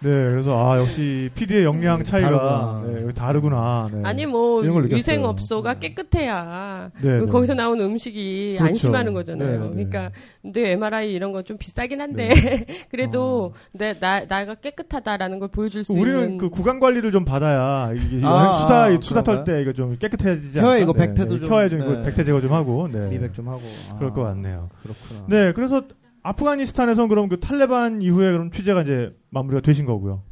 네 0.03 0.09
그래서 0.09 0.57
아 0.57 0.79
역시 0.79 1.29
PD의 1.35 1.63
역량 1.63 2.03
차이가 2.03 2.29
다르구나. 2.31 2.83
네, 2.87 3.03
여기 3.03 3.13
다르구나. 3.13 3.89
네. 3.93 4.01
아니 4.03 4.25
뭐. 4.25 4.61
위생업소가 4.61 5.75
깨끗해야 5.75 6.89
네, 7.01 7.19
네. 7.19 7.25
거기서 7.27 7.53
나온 7.53 7.79
음식이 7.79 8.55
그렇죠. 8.57 8.69
안심하는 8.69 9.13
거잖아요. 9.13 9.49
네, 9.49 9.57
네. 9.65 9.69
그러니까 9.71 10.11
뇌 10.43 10.71
MRI 10.71 11.13
이런 11.13 11.31
건 11.31 11.41
좀 11.43 11.57
비싸긴 11.57 11.99
한데 12.01 12.29
그래도 12.91 13.53
내나 13.73 14.25
나가 14.27 14.53
깨끗하다라는 14.55 15.39
걸 15.39 15.47
보여줄 15.49 15.83
수 15.83 15.93
우리는 15.93 16.19
있는 16.23 16.37
그 16.37 16.49
구강 16.49 16.79
관리를 16.79 17.11
좀 17.11 17.25
받아야 17.25 17.91
이게 17.93 18.21
아, 18.23 18.59
수다 18.61 18.83
아, 18.85 18.97
수다? 19.01 19.23
털 19.23 19.43
때 19.43 19.61
이거 19.61 19.73
좀 19.73 19.97
깨끗해지지 19.97 20.59
혀에 20.59 20.67
않을까? 20.67 20.83
이거 20.83 20.93
네, 20.93 21.07
백태도 21.07 21.35
네. 21.35 21.41
좀- 21.41 21.51
혀에 21.51 21.69
좀 21.69 21.81
이거 21.81 21.91
네. 21.93 22.01
백태 22.03 22.23
제거 22.23 22.39
좀 22.41 22.53
하고 22.53 22.87
네. 22.91 23.07
미백 23.09 23.33
좀 23.33 23.47
하고. 23.49 23.61
아, 23.91 23.95
그럴 23.97 24.13
것 24.13 24.21
같네요. 24.23 24.69
그렇구나. 24.83 25.25
네, 25.27 25.51
그래서 25.53 25.81
아프가니스탄에서 26.23 27.07
그럼 27.07 27.29
그 27.29 27.39
탈레반 27.39 28.01
이후에 28.01 28.31
그럼 28.31 28.51
취재가 28.51 28.83
이제 28.83 29.15
마무리가 29.29 29.61
되신 29.61 29.85
거고요. 29.85 30.23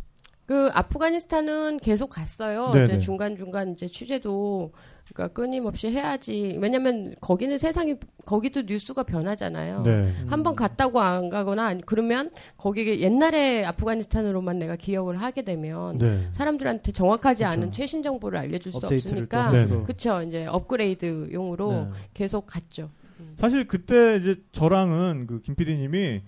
그 0.45 0.69
아프가니스탄은 0.73 1.77
계속 1.77 2.09
갔어요. 2.09 2.71
네네. 2.71 2.85
이제 2.85 2.99
중간 2.99 3.35
중간 3.35 3.73
이제 3.73 3.87
취재도 3.87 4.71
그러니까 5.13 5.33
끊임없이 5.33 5.89
해야지. 5.89 6.57
왜냐면 6.59 7.13
거기는 7.21 7.55
세상이 7.57 7.97
거기도 8.25 8.63
뉴스가 8.63 9.03
변하잖아요. 9.03 9.83
네. 9.83 9.91
음. 9.91 10.25
한번 10.27 10.55
갔다고 10.55 11.01
안 11.01 11.29
가거나 11.29 11.67
아니, 11.67 11.83
그러면 11.85 12.31
거기에 12.57 12.99
옛날에 12.99 13.63
아프가니스탄으로만 13.65 14.57
내가 14.57 14.75
기억을 14.75 15.17
하게 15.17 15.43
되면 15.43 15.99
네. 15.99 16.27
사람들한테 16.31 16.93
정확하지 16.93 17.43
그쵸. 17.43 17.51
않은 17.51 17.71
최신 17.71 18.01
정보를 18.01 18.39
알려줄 18.39 18.71
수 18.71 18.79
없으니까 18.83 19.51
네. 19.51 19.67
그쵸 19.83 20.23
이제 20.23 20.47
업그레이드용으로 20.47 21.71
네. 21.71 21.89
계속 22.15 22.47
갔죠. 22.47 22.89
사실 23.37 23.67
그때 23.67 24.17
이제 24.17 24.41
저랑은 24.51 25.27
그 25.27 25.41
김 25.41 25.55
PD님이 25.55 26.21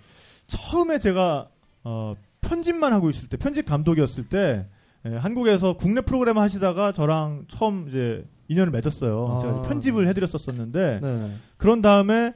처음에 0.48 1.00
제가 1.00 1.48
어, 1.84 2.16
편집만 2.42 2.94
하고 2.94 3.10
있을 3.10 3.28
때 3.30 3.38
편집 3.38 3.66
감독이었을 3.66 4.26
때 4.26 4.66
예, 5.06 5.16
한국에서 5.16 5.78
국내 5.78 6.02
프로그램 6.02 6.38
하시다가 6.38 6.92
저랑 6.92 7.46
처음 7.48 7.88
이제 7.88 8.24
인연을 8.50 8.72
맺었어요. 8.72 9.36
아. 9.38 9.39
제가 9.39 9.62
편집을 9.64 10.08
해드렸었었는데 10.10 11.00
네. 11.02 11.32
그런 11.58 11.82
다음에 11.82 12.34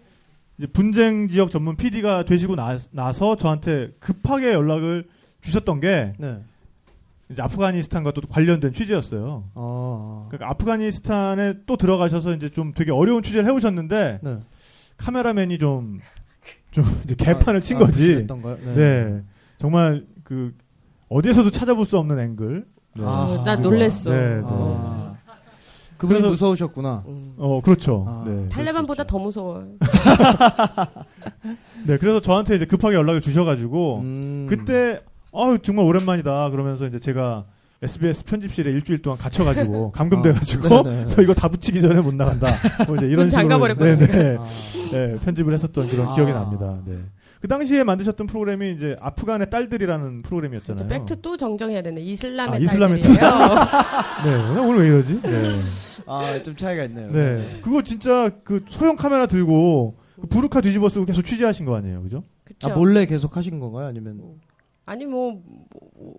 이제 0.58 0.68
분쟁 0.68 1.28
지역 1.28 1.51
전문 1.51 1.76
PD가 1.76 2.24
되시고 2.26 2.56
나, 2.56 2.78
나서 2.91 3.36
저한테 3.36 3.91
급하게 3.99 4.53
연락을 4.53 5.08
주셨던 5.41 5.80
게 5.82 6.14
네. 6.18 6.39
이제 7.30 7.41
아프가니스탄과 7.41 8.11
또 8.11 8.21
관련된 8.21 8.73
취재였어요. 8.73 9.45
아. 9.55 10.26
그러니까 10.30 10.49
아프가니스탄에 10.51 11.53
또 11.65 11.78
들어가셔서 11.78 12.36
이제 12.36 12.49
좀 12.49 12.73
되게 12.73 12.91
어려운 12.91 13.23
취재를 13.23 13.45
해오셨는데 13.49 14.19
네. 14.21 14.39
카메라맨이 14.97 15.57
좀, 15.57 15.99
좀 16.71 16.84
이제 17.03 17.15
개판을 17.15 17.61
친 17.61 17.78
아, 17.78 17.80
거지. 17.80 18.07
그랬던가요? 18.13 18.57
네. 18.76 19.23
정말 19.57 20.05
그 20.23 20.53
어디에서도 21.09 21.49
찾아볼 21.49 21.86
수 21.86 21.97
없는 21.97 22.19
앵글. 22.19 22.65
네. 22.97 23.03
아, 23.05 23.41
나 23.45 23.55
그리고- 23.55 23.71
놀랬어. 23.71 24.11
네, 24.11 24.36
네. 24.38 24.41
아. 24.45 25.15
그분이 25.97 26.19
그래서- 26.19 26.30
무서우셨구나. 26.30 27.03
음. 27.07 27.34
어, 27.38 27.61
그렇죠. 27.61 28.05
아. 28.07 28.23
네. 28.28 28.49
탈레반보다 28.49 29.05
더 29.05 29.17
무서워요. 29.17 29.67
네, 31.88 31.97
그래서 31.97 32.19
저한테 32.19 32.55
이제 32.55 32.65
급하게 32.65 32.95
연락을 32.95 33.21
주셔가지고 33.21 33.99
음. 34.01 34.47
그때 34.49 35.01
아유 35.36 35.59
정말 35.61 35.86
오랜만이다 35.86 36.49
그러면서 36.51 36.88
이제 36.88 36.99
제가 36.99 37.45
SBS 37.81 38.23
편집실에 38.23 38.71
일주일 38.71 39.01
동안 39.01 39.17
갇혀가지고 39.19 39.91
감금돼가지고 39.93 40.75
아, 40.75 40.83
네네. 40.83 41.07
저 41.09 41.21
이거 41.21 41.33
다 41.33 41.49
붙이기 41.49 41.81
전에 41.81 42.01
못 42.01 42.15
나간다. 42.15 42.47
뭐 42.88 42.95
이제 42.95 43.05
이런 43.05 43.25
문 43.25 43.29
식으로 43.29 43.41
잠가버렸거든요. 43.41 44.07
네네. 44.07 44.38
아. 44.38 44.45
네, 44.91 45.17
편집을 45.23 45.53
했었던 45.53 45.88
그런 45.88 46.07
아. 46.07 46.15
기억이 46.15 46.31
납니다. 46.31 46.79
네. 46.86 46.97
그 47.41 47.47
당시에 47.47 47.83
만드셨던 47.83 48.27
프로그램이 48.27 48.73
이제 48.73 48.95
아프간의 48.99 49.49
딸들이라는 49.49 50.23
프로그램이었잖아요. 50.23 50.88
팩트 50.88 51.21
또 51.21 51.38
정정해야 51.38 51.83
되네. 51.83 52.01
이슬람의 52.01 52.55
아, 52.55 52.57
이슬람의 52.57 53.01
딸들이에요. 53.01 53.31
네, 54.25 54.53
나 54.55 54.61
오늘 54.61 54.81
왜 54.81 54.88
이러지? 54.88 55.21
네. 55.21 55.55
아, 56.07 56.41
좀 56.41 56.55
차이가 56.55 56.86
있네요. 56.86 57.11
네. 57.11 57.59
그거 57.61 57.83
진짜 57.83 58.31
그 58.43 58.63
소형 58.69 58.95
카메라 58.95 59.27
들고 59.27 59.97
그 60.21 60.27
부르카 60.27 60.61
뒤집어 60.61 60.89
쓰고 60.89 61.05
계속 61.05 61.23
취재하신 61.23 61.65
거 61.65 61.75
아니에요, 61.75 62.01
그죠? 62.01 62.23
그쵸? 62.45 62.71
아, 62.71 62.75
몰래 62.75 63.05
계속 63.05 63.38
하신 63.38 63.59
건가요? 63.59 63.86
아니면 63.88 64.21
아니 64.86 65.05
뭐, 65.05 65.41
뭐, 65.97 66.13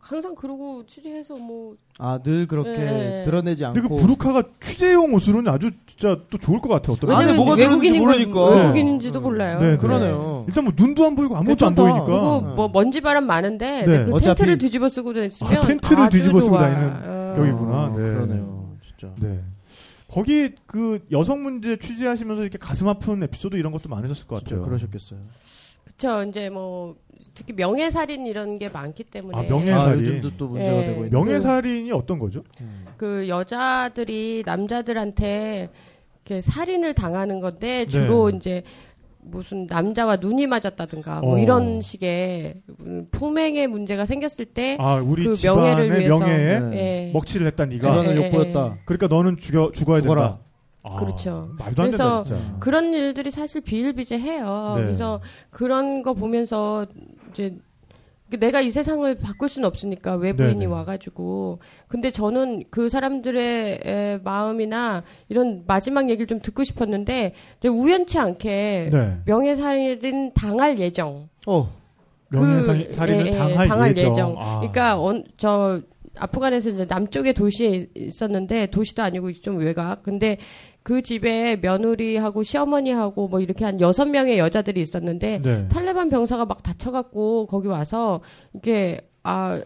항상 0.00 0.34
그러고 0.34 0.84
취재해서 0.86 1.34
뭐 1.36 1.76
아, 1.98 2.18
늘 2.22 2.46
그렇게 2.46 2.70
네. 2.70 3.22
드러내지 3.24 3.64
않고 3.64 3.80
근데 3.80 3.88
그 3.94 4.00
부르카가 4.00 4.42
취재용 4.60 5.14
옷으로는 5.14 5.50
아주 5.50 5.70
진짜 5.86 6.18
또 6.30 6.36
좋을 6.36 6.58
것 6.60 6.68
같아요. 6.68 6.94
어떤 6.94 7.10
안에 7.10 7.20
왜냐면 7.20 7.36
뭐가 7.36 7.56
들어있는지 7.56 7.98
모르니까. 8.00 8.50
외국인인지도 8.50 9.20
몰라요. 9.20 9.58
네, 9.60 9.70
네. 9.72 9.76
그러네요. 9.78 10.44
일단 10.46 10.64
뭐 10.64 10.72
눈도 10.76 11.04
안 11.06 11.16
보이고 11.16 11.36
아무것도 11.36 11.66
안 11.66 11.74
괜찮다. 11.74 11.82
보이니까. 11.82 12.04
그리고 12.04 12.48
네. 12.48 12.54
뭐 12.54 12.68
먼지 12.68 13.00
바람 13.00 13.26
많은데 13.26 13.86
네. 13.86 14.04
그 14.04 14.10
어차피- 14.12 14.24
텐트를 14.36 14.58
뒤집어 14.58 14.88
쓰고 14.88 15.12
다니면 15.14 15.30
아, 15.42 15.60
텐트를 15.60 16.08
뒤집어 16.10 16.40
쓰고 16.40 16.58
다니는 16.58 17.34
격이구나. 17.36 17.76
아, 17.76 17.88
네. 17.88 17.94
그러네요. 17.96 18.76
진짜. 18.86 19.14
네. 19.20 19.40
거기 20.10 20.50
그 20.66 21.00
여성 21.12 21.42
문제 21.42 21.76
취재하시면서 21.76 22.42
이렇게 22.42 22.58
가슴 22.58 22.88
아픈 22.88 23.22
에피소드 23.22 23.56
이런 23.56 23.72
것도 23.72 23.88
많으셨을 23.88 24.26
것 24.26 24.42
같아요. 24.44 24.62
그러셨겠어요. 24.62 25.18
그쵸 25.98 26.22
이제 26.22 26.48
뭐 26.48 26.94
특히 27.34 27.52
명예살인 27.54 28.24
이런 28.26 28.56
게 28.56 28.68
많기 28.68 29.02
때문에 29.02 29.36
아, 29.36 29.42
명예- 29.42 29.72
아, 29.72 29.80
살인. 29.80 30.00
요즘도 30.00 30.36
또 30.36 30.46
문제가 30.48 30.76
네. 30.78 30.86
되고 30.86 31.04
있는. 31.04 31.10
명예살인이 31.10 31.90
어떤 31.92 32.20
거죠? 32.20 32.44
음. 32.60 32.86
그 32.96 33.28
여자들이 33.28 34.44
남자들한테 34.46 35.68
이렇게 36.24 36.40
살인을 36.40 36.94
당하는 36.94 37.40
건데 37.40 37.86
주로 37.86 38.30
네. 38.30 38.36
이제 38.36 38.62
무슨 39.20 39.66
남자와 39.66 40.16
눈이 40.16 40.46
맞았다든가 40.46 41.20
뭐 41.20 41.34
어. 41.34 41.38
이런 41.38 41.80
식의 41.80 42.54
음, 42.80 43.08
품행의 43.10 43.66
문제가 43.66 44.06
생겼을 44.06 44.46
때 44.46 44.76
아, 44.80 44.94
우리 45.04 45.24
그 45.24 45.36
명예를 45.44 45.98
위해서. 45.98 46.18
명예에 46.18 46.60
네. 46.60 46.76
예. 47.08 47.12
먹칠을 47.12 47.46
했다 47.48 47.66
네가. 47.66 47.90
그런 47.90 48.16
예, 48.16 48.24
욕보였다. 48.26 48.78
그러니까 48.84 49.06
너는 49.08 49.36
죽여 49.36 49.72
죽어야 49.74 50.00
죽어라. 50.00 50.20
된다. 50.22 50.40
아, 50.90 50.96
그렇죠. 50.96 51.50
말도 51.58 51.82
안 51.82 51.88
그래서 51.90 52.22
된다. 52.24 52.56
그런 52.60 52.94
일들이 52.94 53.30
사실 53.30 53.60
비일비재해요. 53.60 54.74
네. 54.76 54.82
그래서 54.82 55.20
그런 55.50 56.02
거 56.02 56.14
보면서 56.14 56.86
이제 57.32 57.56
내가 58.30 58.60
이 58.60 58.70
세상을 58.70 59.14
바꿀 59.16 59.48
수는 59.48 59.66
없으니까 59.66 60.16
외부인이 60.16 60.58
네네. 60.58 60.66
와가지고 60.66 61.60
근데 61.88 62.10
저는 62.10 62.64
그 62.70 62.90
사람들의 62.90 63.80
에, 63.82 64.18
마음이나 64.22 65.02
이런 65.30 65.64
마지막 65.66 66.10
얘기를 66.10 66.26
좀 66.26 66.40
듣고 66.40 66.62
싶었는데 66.62 67.32
우연치 67.64 68.18
않게 68.18 68.90
네. 68.92 69.16
명예살인 69.24 70.32
당할 70.34 70.78
예정. 70.78 71.28
어. 71.46 71.72
명예살인을 72.30 72.92
그, 72.92 73.28
예, 73.28 73.32
예, 73.52 73.66
당할, 73.66 73.96
예정. 73.96 74.34
아. 74.38 74.58
그러니까 74.58 75.00
어, 75.00 75.22
저 75.38 75.80
아프간에서 76.18 76.70
이제 76.70 76.84
남쪽의 76.84 77.32
도시에 77.32 77.86
있었는데 77.94 78.66
도시도 78.66 79.02
아니고 79.02 79.32
좀 79.32 79.56
외곽. 79.58 80.02
근데 80.02 80.36
그 80.88 81.02
집에 81.02 81.56
며느리하고 81.56 82.42
시어머니하고 82.42 83.28
뭐 83.28 83.40
이렇게 83.40 83.66
한 83.66 83.78
여섯 83.78 84.06
명의 84.06 84.38
여자들이 84.38 84.80
있었는데 84.80 85.42
네. 85.42 85.68
탈레반 85.68 86.08
병사가 86.08 86.46
막 86.46 86.62
다쳐갖고 86.62 87.46
거기 87.46 87.68
와서 87.68 88.22
이게 88.54 89.02
아. 89.22 89.60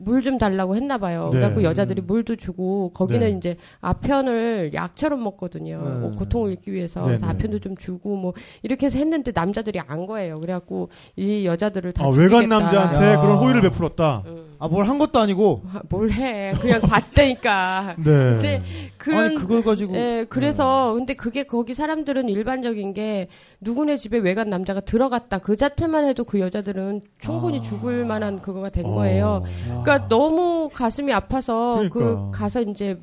물 0.00 0.22
좀 0.22 0.38
달라고 0.38 0.76
했나 0.76 0.96
봐요. 0.96 1.24
네. 1.32 1.38
그래갖고 1.40 1.62
여자들이 1.64 2.02
물도 2.02 2.36
주고 2.36 2.92
거기는 2.92 3.26
네. 3.26 3.30
이제 3.36 3.56
아편을 3.80 4.70
약처럼 4.72 5.24
먹거든요. 5.24 5.82
네. 5.82 5.98
뭐 5.98 6.10
고통을 6.12 6.52
잊기 6.52 6.72
위해서 6.72 7.00
네, 7.00 7.06
그래서 7.06 7.26
네. 7.26 7.32
아편도 7.32 7.58
좀 7.58 7.76
주고 7.76 8.14
뭐 8.14 8.32
이렇게 8.62 8.86
해서 8.86 8.96
했는데 8.96 9.32
남자들이 9.34 9.80
안 9.80 10.06
거예요. 10.06 10.38
그래갖고 10.38 10.90
이 11.16 11.46
여자들을 11.46 11.92
다 11.94 12.04
아, 12.04 12.12
죽이겠다. 12.12 12.36
외간 12.36 12.48
남자한테 12.48 13.12
야. 13.14 13.20
그런 13.20 13.38
호의를 13.38 13.62
베풀었다. 13.62 14.22
음. 14.26 14.47
아, 14.60 14.68
뭘 14.68 14.88
한 14.88 14.98
것도 14.98 15.18
아니고. 15.18 15.62
아, 15.72 15.80
뭘 15.88 16.10
해? 16.10 16.52
그냥 16.60 16.80
봤다니까. 16.80 17.94
네. 18.04 18.04
근데 18.04 18.62
그런 18.96 19.24
아니, 19.24 19.34
그걸 19.36 19.62
가지고. 19.62 19.94
예, 19.96 20.26
그래서 20.28 20.92
근데 20.94 21.14
그게 21.14 21.44
거기 21.44 21.74
사람들은 21.74 22.28
일반적인 22.28 22.94
게 22.94 23.28
누구네 23.60 23.96
집에 23.96 24.18
외간 24.18 24.50
남자가 24.50 24.80
들어갔다 24.80 25.38
그 25.38 25.56
자체만 25.56 26.04
해도 26.06 26.24
그 26.24 26.40
여자들은 26.40 27.02
충분히 27.18 27.58
아. 27.58 27.62
죽을 27.62 28.04
만한 28.04 28.40
그거가 28.42 28.70
된 28.70 28.86
어. 28.86 28.90
거예요. 28.90 29.42
아. 29.70 29.82
그러니까 29.82 30.08
너무 30.08 30.68
가슴이 30.72 31.12
아파서 31.12 31.82
그 31.92 31.98
그러니까. 31.98 32.30
가서 32.32 32.60
이제 32.62 32.98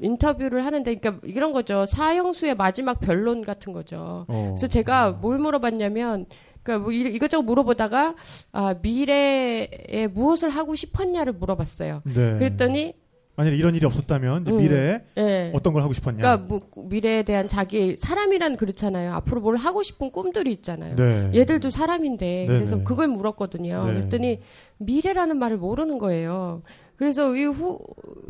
인터뷰를 0.00 0.64
하는데 0.64 0.94
그러니까 0.94 1.26
이런 1.26 1.52
거죠. 1.52 1.86
사형수의 1.86 2.54
마지막 2.54 3.00
변론 3.00 3.42
같은 3.44 3.72
거죠. 3.72 4.24
어. 4.28 4.54
그래서 4.56 4.66
제가 4.66 5.12
뭘 5.12 5.38
물어봤냐면 5.38 6.26
그러니까 6.66 6.78
뭐 6.78 6.92
이- 6.92 7.14
이것저것 7.14 7.42
물어보다가 7.44 8.14
아 8.52 8.74
미래에 8.82 10.08
무엇을 10.12 10.50
하고 10.50 10.74
싶었냐를 10.74 11.32
물어봤어요. 11.34 12.02
네. 12.04 12.14
그랬더니 12.38 12.94
만약에 13.36 13.54
이런 13.56 13.74
일이 13.74 13.84
없었다면 13.84 14.46
음. 14.48 14.56
미래에 14.56 15.00
예. 15.18 15.50
어떤 15.54 15.74
걸 15.74 15.82
하고 15.82 15.92
싶었냐? 15.92 16.16
그러니까 16.18 16.46
뭐 16.46 16.60
미래에 16.88 17.22
대한 17.22 17.48
자기 17.48 17.96
사람이란 17.96 18.56
그렇잖아요. 18.56 19.12
앞으로 19.14 19.42
뭘 19.42 19.56
하고 19.56 19.82
싶은 19.82 20.10
꿈들이 20.10 20.50
있잖아요. 20.52 20.96
네. 20.96 21.30
얘들도 21.34 21.70
사람인데 21.70 22.26
네네. 22.46 22.46
그래서 22.52 22.82
그걸 22.82 23.08
물었거든요. 23.08 23.84
네. 23.86 23.94
그랬더니 23.94 24.40
미래라는 24.78 25.38
말을 25.38 25.58
모르는 25.58 25.98
거예요. 25.98 26.62
그래서 26.96 27.36
이후 27.36 27.78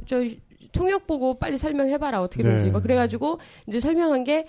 저 0.06 0.16
통역 0.72 1.06
보고 1.06 1.38
빨리 1.38 1.56
설명해봐라 1.56 2.20
어떻게 2.20 2.42
네. 2.42 2.50
된지. 2.50 2.70
막 2.70 2.82
그래가지고 2.82 3.38
이제 3.68 3.78
설명한 3.78 4.24
게 4.24 4.46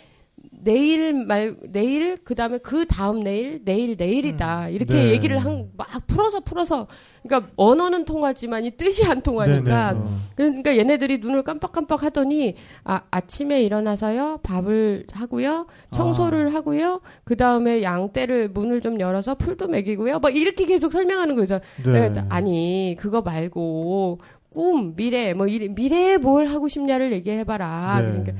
내일 0.51 1.13
말 1.13 1.55
내일 1.71 2.17
그 2.23 2.33
다음에 2.35 2.57
그 2.57 2.85
다음 2.85 3.19
내일 3.21 3.63
내일 3.63 3.95
내일이다 3.97 4.69
이렇게 4.69 4.93
네. 4.97 5.09
얘기를 5.11 5.37
한 5.37 5.67
막 5.77 5.87
풀어서 6.07 6.39
풀어서 6.39 6.87
그러니까 7.23 7.51
언어는 7.55 8.05
통하지만 8.05 8.65
이 8.65 8.71
뜻이 8.71 9.05
안 9.05 9.21
통하니까 9.21 9.91
네 9.93 9.99
네. 9.99 10.05
어. 10.05 10.09
그러니까 10.35 10.77
얘네들이 10.77 11.19
눈을 11.19 11.43
깜빡깜빡 11.43 12.03
하더니 12.03 12.55
아 12.83 13.01
아침에 13.11 13.61
일어나서요 13.63 14.39
밥을 14.43 15.05
하고요 15.11 15.67
청소를 15.93 16.53
하고요 16.53 17.01
그 17.23 17.35
다음에 17.35 17.83
양떼를 17.83 18.49
문을 18.49 18.81
좀 18.81 18.99
열어서 18.99 19.35
풀도 19.35 19.67
먹이고요 19.67 20.19
뭐 20.19 20.29
이렇게 20.31 20.65
계속 20.65 20.91
설명하는 20.91 21.35
거죠. 21.35 21.59
네. 21.85 22.09
내가 22.09 22.25
아니 22.29 22.95
그거 22.99 23.21
말고 23.21 24.19
꿈 24.49 24.95
미래 24.95 25.33
뭐 25.33 25.47
이- 25.47 25.69
미래에 25.69 26.17
뭘 26.17 26.47
하고 26.47 26.67
싶냐를 26.67 27.11
얘기해봐라. 27.13 28.01
네. 28.01 28.07
그러니까 28.07 28.33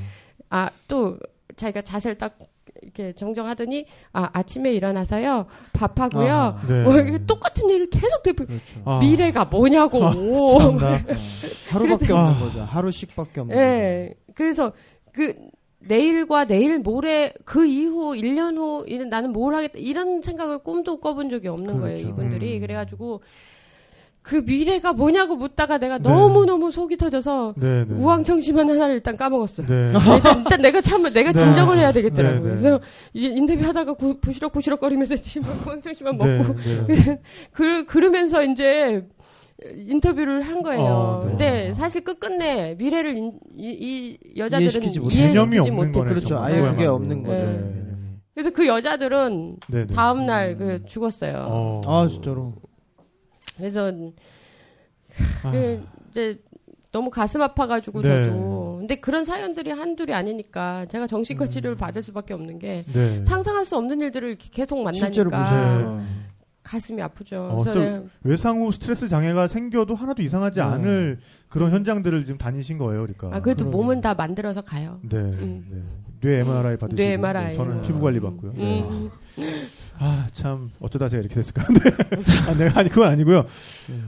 아또 0.50 1.18
자기가 1.58 1.82
자세를 1.82 2.16
딱 2.16 2.38
이렇게 2.82 3.12
정정하더니 3.12 3.86
아 4.12 4.30
아침에 4.32 4.72
일어나서요 4.72 5.46
밥하고요. 5.72 6.32
아하. 6.32 6.66
네. 6.66 6.82
뭐 6.82 6.94
이렇게 6.94 7.24
똑같은 7.26 7.68
얘기를 7.70 7.90
계속 7.90 8.22
되풀. 8.22 8.46
그렇죠. 8.46 8.64
아, 8.84 8.98
미래가 9.00 9.44
뭐냐고. 9.46 9.98
참나. 10.58 10.94
어, 10.94 11.00
하루밖에 11.70 12.12
아. 12.12 12.30
없는 12.30 12.40
거죠. 12.40 12.60
하루씩밖에 12.62 13.40
없는 13.40 13.56
예. 13.56 14.14
그래서 14.34 14.72
그 15.12 15.34
내일과 15.80 16.44
내일 16.44 16.78
모레 16.78 17.32
그 17.44 17.66
이후 17.66 18.14
1년 18.14 18.56
후 18.56 18.84
이런 18.86 19.08
나는 19.08 19.32
뭘 19.32 19.54
하겠다 19.54 19.74
이런 19.78 20.22
생각을 20.22 20.58
꿈도 20.58 20.98
꿔본 20.98 21.30
적이 21.30 21.48
없는 21.48 21.78
거예요 21.78 21.98
그렇죠. 21.98 22.08
이분들이 22.08 22.56
음. 22.56 22.60
그래가지고 22.60 23.22
그 24.28 24.36
미래가 24.44 24.92
뭐냐고 24.92 25.36
묻다가 25.36 25.78
내가 25.78 25.96
네. 25.96 26.06
너무 26.06 26.44
너무 26.44 26.70
속이 26.70 26.98
터져서 26.98 27.54
네, 27.56 27.84
네. 27.86 27.94
우왕청심한 27.94 28.68
하나를 28.68 28.96
일단 28.96 29.16
까먹었어. 29.16 29.62
네. 29.64 29.86
일단, 30.14 30.38
일단 30.40 30.60
내가 30.60 30.82
참을 30.82 31.14
내가 31.14 31.32
네. 31.32 31.38
진정을 31.40 31.78
해야 31.78 31.92
되겠더라고요. 31.92 32.40
네, 32.42 32.44
네. 32.44 32.48
그래서 32.62 32.80
이 33.14 33.24
인터뷰 33.24 33.64
하다가 33.64 33.94
구, 33.94 34.20
부시럭 34.20 34.52
부시럭 34.52 34.80
거리면서 34.80 35.16
지금 35.22 35.48
우왕청심만 35.66 36.18
네, 36.18 36.36
먹고 36.36 36.54
네. 36.56 37.20
그 37.52 37.86
그러면서 37.86 38.44
이제 38.44 39.02
인터뷰를 39.64 40.42
한 40.42 40.62
거예요. 40.62 40.82
어, 40.84 41.22
네. 41.24 41.30
근데 41.30 41.72
사실 41.72 42.04
끝끝내 42.04 42.74
미래를 42.78 43.16
인- 43.16 43.32
이, 43.56 43.70
이 43.70 44.18
여자들은 44.38 44.62
이해시키지 44.64 45.00
못해. 45.00 45.32
그렇죠. 46.04 46.38
아예 46.38 46.60
그게. 46.60 46.84
없는 46.84 47.22
거죠. 47.22 47.34
네. 47.46 47.74
그래서 48.34 48.50
그 48.50 48.66
여자들은 48.66 49.56
네, 49.68 49.86
네. 49.86 49.94
다음 49.94 50.26
날 50.26 50.54
그 50.58 50.84
죽었어요. 50.84 51.46
어. 51.48 51.80
아, 51.86 52.06
진짜로. 52.06 52.52
그래서 53.58 53.92
아. 55.44 55.50
그 55.50 55.84
이제 56.10 56.40
너무 56.90 57.10
가슴 57.10 57.42
아파가지고 57.42 58.00
네. 58.02 58.24
저도 58.24 58.76
근데 58.78 58.96
그런 58.96 59.24
사연들이 59.24 59.70
한둘이 59.70 60.14
아니니까 60.14 60.86
제가 60.86 61.06
정신과 61.06 61.46
음. 61.46 61.50
치료를 61.50 61.76
받을 61.76 62.00
수밖에 62.00 62.32
없는 62.32 62.58
게 62.58 62.84
네. 62.92 63.24
상상할 63.26 63.64
수 63.64 63.76
없는 63.76 64.00
일들을 64.00 64.36
계속 64.38 64.82
만나니까. 64.82 66.00
가슴이 66.62 67.00
아프죠. 67.00 67.48
어, 67.50 67.62
그래서 67.62 68.04
외상 68.22 68.60
후 68.60 68.70
스트레스 68.72 69.08
장애가 69.08 69.48
생겨도 69.48 69.94
하나도 69.94 70.22
이상하지 70.22 70.58
네. 70.58 70.64
않을 70.66 71.18
그런 71.48 71.72
현장들을 71.72 72.26
지금 72.26 72.36
다니신 72.36 72.76
거예요, 72.76 73.06
그러니까. 73.06 73.28
아, 73.28 73.40
그래도 73.40 73.64
그러게요. 73.64 73.70
몸은 73.70 74.00
다 74.02 74.12
만들어서 74.12 74.60
가요. 74.60 75.00
네, 75.02 75.16
음. 75.16 75.66
네. 75.70 75.82
뇌 76.20 76.40
MRI 76.40 76.76
받으시고 76.76 76.96
뇌 76.96 77.12
MRI. 77.14 77.46
네, 77.46 77.52
저는 77.54 77.80
피부 77.82 78.00
관리 78.00 78.20
받고요. 78.20 78.52
네. 78.54 78.84
음. 80.00 80.04
아, 80.04 80.28
참 80.32 80.70
어쩌다 80.80 81.08
제가 81.08 81.20
이렇게 81.20 81.34
됐을까? 81.34 81.62
네. 81.72 82.50
아, 82.50 82.54
내가 82.54 82.80
아니 82.80 82.88
그건 82.88 83.08
아니고요. 83.08 83.46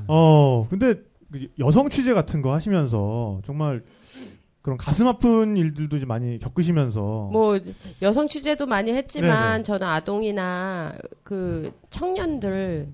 어, 0.07 0.67
근데 0.69 0.95
그 1.33 1.49
여성 1.59 1.89
취재 1.89 2.13
같은 2.15 2.43
거 2.43 2.53
하시면서 2.53 3.41
정말 3.45 3.83
그런 4.63 4.77
가슴 4.77 5.07
아픈 5.07 5.57
일들도 5.57 5.97
이제 5.97 6.07
많이 6.07 6.39
겪으시면서 6.39 7.31
뭐 7.33 7.59
여성 8.03 8.29
취재도 8.29 8.67
많이 8.67 8.93
했지만 8.93 9.53
네네. 9.53 9.63
저는 9.63 9.87
아동이나 9.87 10.93
그 11.23 11.73
청년들에도 11.91 12.91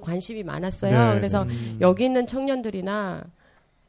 관심이 0.00 0.44
많았어요. 0.44 1.08
네, 1.08 1.14
그래서 1.14 1.42
음. 1.42 1.78
여기 1.80 2.04
있는 2.04 2.26
청년들이나 2.26 3.24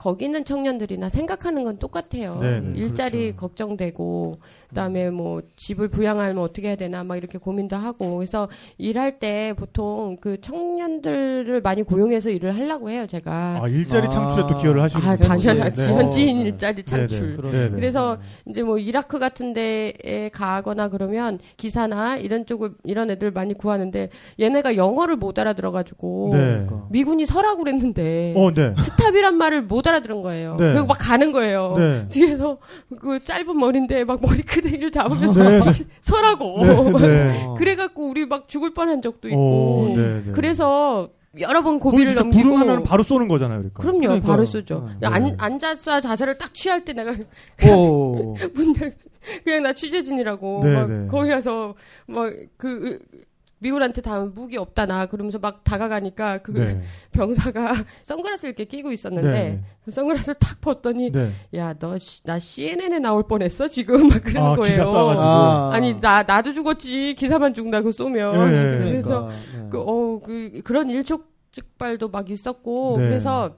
거기 0.04 0.26
있는 0.26 0.44
청년들이나 0.44 1.08
생각하는 1.08 1.64
건 1.64 1.78
똑같아요. 1.78 2.38
네, 2.42 2.60
네, 2.60 2.74
일자리 2.76 3.32
그렇죠. 3.32 3.38
걱정되고 3.38 4.38
그다음에 4.68 5.10
뭐 5.10 5.42
집을 5.56 5.88
부양하면 5.88 6.40
어떻게 6.40 6.68
해야 6.68 6.76
되나 6.76 7.06
막 7.06 7.16
이렇게 7.16 7.38
고민도 7.38 7.78
하고 7.78 8.18
그래서 8.18 8.50
일할 8.78 9.20
때 9.20 9.54
보통 9.56 10.18
그 10.20 10.42
청년들을 10.42 11.62
많이 11.62 11.84
고용해서 11.84 12.32
일을 12.32 12.54
하려고 12.54 12.90
해요 12.90 13.08
제가. 13.08 13.62
아, 13.64 13.68
일자리 13.70 14.08
아. 14.08 14.10
창출에 14.10 14.44
또 14.50 14.58
기여를 14.58 14.82
하시는 14.82 15.08
아, 15.08 15.16
당연하지. 15.16 15.88
네. 15.88 15.94
현지인 15.94 16.38
네. 16.40 16.44
일자리 16.44 16.84
창출. 16.84 17.38
네, 17.42 17.52
네. 17.52 17.70
네. 17.70 17.70
그래서 17.70 18.18
이제 18.50 18.62
뭐 18.62 18.78
이라크 18.78 19.20
같은 19.20 19.54
데에 19.54 20.30
가거나 20.34 20.90
그러면 20.90 21.40
기사나 21.56 22.18
이런 22.18 22.46
쪽을 22.46 22.74
이런 22.84 23.10
애들 23.10 23.32
많이 23.32 23.54
구하는데 23.54 24.10
얘네가 24.38 24.76
영어를 24.76 25.16
못 25.16 25.40
알아들어가지고 25.40 26.32
네. 26.34 26.68
미군이 26.90 27.26
서라고 27.26 27.64
그랬는데 27.64 28.34
어, 28.36 28.52
네. 28.52 28.74
스탑이란 28.78 29.38
말을 29.38 29.62
못 29.62 29.88
알아 29.88 29.93
들은 30.00 30.22
거예요. 30.22 30.56
네. 30.58 30.74
그리고 30.74 30.88
막 30.88 30.96
가는 31.00 31.32
거예요. 31.32 31.76
네. 31.78 32.08
뒤에서 32.10 32.58
그 33.00 33.24
짧은 33.24 33.58
머리인데 33.58 34.04
막 34.04 34.22
머리 34.22 34.42
크대기를 34.42 34.92
잡으면서 34.92 35.44
네. 35.44 35.58
막 35.58 35.68
서라고. 36.02 36.60
네, 37.00 37.08
네. 37.08 37.44
어. 37.48 37.54
그래갖고 37.56 38.10
우리 38.10 38.26
막 38.26 38.48
죽을 38.48 38.74
뻔한 38.74 39.02
적도 39.02 39.30
있고. 39.30 39.38
오, 39.40 39.96
네, 39.96 40.24
네. 40.26 40.32
그래서 40.34 41.10
여러 41.40 41.64
번 41.64 41.80
고비를 41.80 42.14
넘기고. 42.14 42.44
불응하면 42.44 42.84
바로 42.84 43.02
쏘는 43.04 43.28
거잖아요, 43.28 43.60
그러니까. 43.60 43.82
그럼요, 43.82 44.00
그러니까요. 44.02 44.32
바로 44.32 44.46
쏘죠. 44.46 44.88
네. 45.00 45.08
안, 45.08 45.36
앉아서 45.40 46.00
자세를 46.00 46.38
딱 46.38 46.54
취할 46.54 46.86
때 46.86 46.94
내가 46.94 47.14
오. 47.72 48.36
문 48.54 48.74
열, 48.80 48.94
그냥 49.44 49.64
나 49.64 49.74
취재진이라고 49.74 50.62
네, 50.64 50.74
막 50.74 50.90
네. 50.92 51.08
거기 51.08 51.30
가서 51.30 51.74
막 52.08 52.32
그 52.58 53.00
미군한테 53.64 54.02
다 54.02 54.20
무기 54.20 54.58
없다 54.58 54.86
나 54.86 55.06
그러면서 55.06 55.40
막 55.40 55.64
다가가니까 55.64 56.40
그 56.40 56.52
네. 56.52 56.82
병사가 57.14 57.74
선글라스를 58.04 58.50
이렇게 58.50 58.66
끼고 58.66 58.92
있었는데 58.92 59.32
네. 59.32 59.64
그 59.84 59.92
선글라스를 59.92 60.36
탁 60.36 60.62
벗더니 60.62 61.12
네. 61.12 61.32
야너 61.54 61.98
나 62.26 62.38
CNN에 62.38 63.00
나올 63.00 63.24
뻔했어 63.24 63.68
지금 63.68 64.08
막 64.10 64.22
그러는 64.22 64.52
아, 64.52 64.56
거예요. 64.56 64.84
아. 64.86 65.72
아니 65.74 66.00
나 66.00 66.24
나도 66.24 66.52
죽었지 66.52 67.16
기사만 67.16 67.54
죽는다고 67.54 67.92
쏘면 67.92 68.52
예, 68.52 68.76
예. 68.76 68.78
그래서 68.78 69.08
그러니까, 69.08 69.28
네. 69.58 69.68
그, 69.70 69.80
어, 69.80 70.20
그, 70.20 70.62
그런 70.64 70.90
일촉즉발도 70.90 72.10
막 72.10 72.30
있었고, 72.30 72.98
네. 72.98 73.06
그래서 73.06 73.56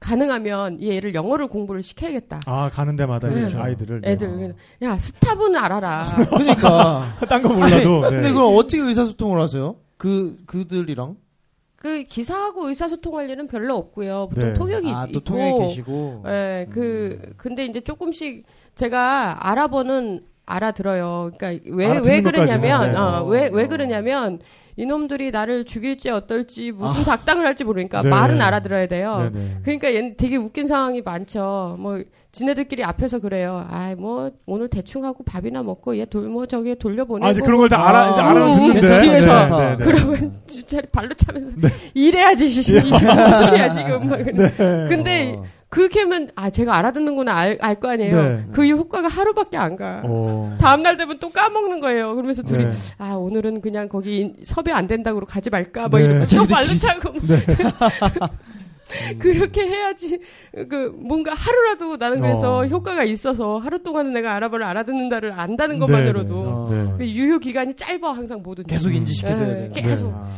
가능하면 0.00 0.82
얘를 0.82 1.14
영어를 1.14 1.46
공부를 1.46 1.82
시켜야겠다. 1.82 2.40
아, 2.46 2.70
가는 2.70 2.96
데마다 2.96 3.28
이제 3.28 3.48
네. 3.48 3.56
아이들을. 3.56 4.00
네. 4.00 4.12
애들. 4.12 4.54
야, 4.82 4.96
스탑은 4.98 5.54
알아라. 5.56 6.16
그러니까. 6.36 7.16
딴 7.28 7.42
거 7.42 7.50
몰라도. 7.50 8.00
네. 8.08 8.10
근데 8.16 8.32
그럼 8.32 8.56
어떻게 8.56 8.78
의사소통을 8.82 9.38
하세요? 9.38 9.76
그 9.98 10.38
그들이랑? 10.46 11.16
그 11.76 12.02
기사하고 12.04 12.68
의사소통할 12.68 13.28
일은 13.30 13.46
별로 13.46 13.76
없고요. 13.76 14.28
보통 14.30 14.48
네. 14.48 14.54
통역이 14.54 14.90
아, 14.92 15.04
있고. 15.04 15.12
또 15.12 15.20
통역이 15.24 15.60
계시고. 15.66 16.24
예, 16.26 16.66
그, 16.70 17.32
근데 17.36 17.64
이제 17.64 17.80
조금씩 17.80 18.44
제가 18.74 19.48
알아보는 19.48 20.24
알아들어요. 20.50 21.30
그러니까 21.38 21.70
왜, 21.72 21.98
왜 22.04 22.22
그러냐면, 22.22 22.92
네. 22.92 22.98
어, 22.98 23.24
왜, 23.24 23.50
왜 23.52 23.64
어. 23.64 23.68
그러냐면, 23.68 24.38
이놈들이 24.76 25.30
나를 25.30 25.64
죽일지 25.66 26.08
어떨지 26.08 26.70
무슨 26.72 27.04
작당을 27.04 27.44
할지 27.44 27.64
모르니까 27.64 28.00
네. 28.02 28.08
말은 28.08 28.40
알아들어야 28.40 28.86
돼요. 28.86 29.28
네, 29.34 29.38
네. 29.38 29.56
그러니까 29.62 29.94
얘는 29.94 30.14
되게 30.16 30.36
웃긴 30.36 30.66
상황이 30.68 31.02
많죠. 31.02 31.76
뭐 31.78 32.00
지네들끼리 32.32 32.82
앞에서 32.84 33.18
그래요. 33.18 33.66
아이 33.68 33.94
뭐 33.94 34.30
오늘 34.46 34.68
대충 34.68 35.04
하고 35.04 35.22
밥이나 35.24 35.62
먹고 35.62 35.98
얘 35.98 36.06
돌 36.06 36.28
뭐 36.28 36.46
저기 36.46 36.76
돌려보내고 36.78 37.26
아, 37.26 37.30
이제 37.32 37.42
그런 37.42 37.58
걸 37.58 37.68
다 37.68 37.86
알아, 37.88 37.98
아, 37.98 38.30
알아 38.30 38.52
듣는데. 38.52 38.80
음, 38.80 39.00
뒤에서. 39.00 39.46
네, 39.46 39.58
네, 39.70 39.76
네. 39.76 39.84
그러면 39.84 40.34
주차를 40.46 40.88
발로 40.90 41.10
차면서 41.14 41.56
이래야지 41.92 42.46
이게 42.48 42.80
무슨 42.80 43.36
소리야 43.46 43.70
지금. 43.72 44.08
막. 44.08 44.18
네. 44.22 44.50
근데 44.88 45.34
어. 45.36 45.42
그렇게 45.70 46.00
하면 46.00 46.30
아 46.34 46.50
제가 46.50 46.76
알아듣는구나 46.76 47.54
알거 47.60 47.90
아니에요. 47.90 48.22
네. 48.22 48.44
그 48.52 48.66
효과가 48.66 49.06
하루밖에 49.06 49.56
안 49.56 49.76
가. 49.76 50.02
어. 50.04 50.56
다음 50.60 50.82
날 50.82 50.96
되면 50.96 51.18
또 51.20 51.30
까먹는 51.30 51.78
거예요. 51.78 52.14
그러면서 52.16 52.42
둘이 52.42 52.64
네. 52.64 52.70
아 52.98 53.12
오늘은 53.12 53.60
그냥 53.60 53.88
거기 53.88 54.34
섭외 54.44 54.72
안 54.72 54.88
된다고 54.88 55.20
가지 55.20 55.48
말까 55.48 55.88
뭐 55.88 56.00
네. 56.00 56.06
이러고 56.06 56.26
또 56.26 56.44
발로 56.44 56.66
차고 56.66 57.14
네. 58.90 59.14
그렇게 59.18 59.66
해야지 59.66 60.18
그 60.68 60.92
뭔가 60.98 61.32
하루라도 61.34 61.96
나는 61.96 62.20
그래서 62.20 62.58
어. 62.58 62.66
효과가 62.66 63.04
있어서 63.04 63.58
하루 63.58 63.82
동안은 63.82 64.12
내가 64.12 64.34
아랍어를 64.34 64.64
알아듣는다를 64.66 65.32
안다는 65.38 65.76
네, 65.76 65.80
것만으로도 65.80 66.68
네. 66.70 66.82
네. 66.84 66.94
그 66.98 67.06
유효 67.08 67.38
기간이 67.38 67.74
짧아 67.74 68.12
항상 68.12 68.42
모든 68.42 68.64
계속 68.64 68.90
게. 68.90 68.96
인지시켜줘야 68.96 69.46
네, 69.46 69.54
돼요. 69.54 69.70
계속. 69.74 70.12
아. 70.12 70.28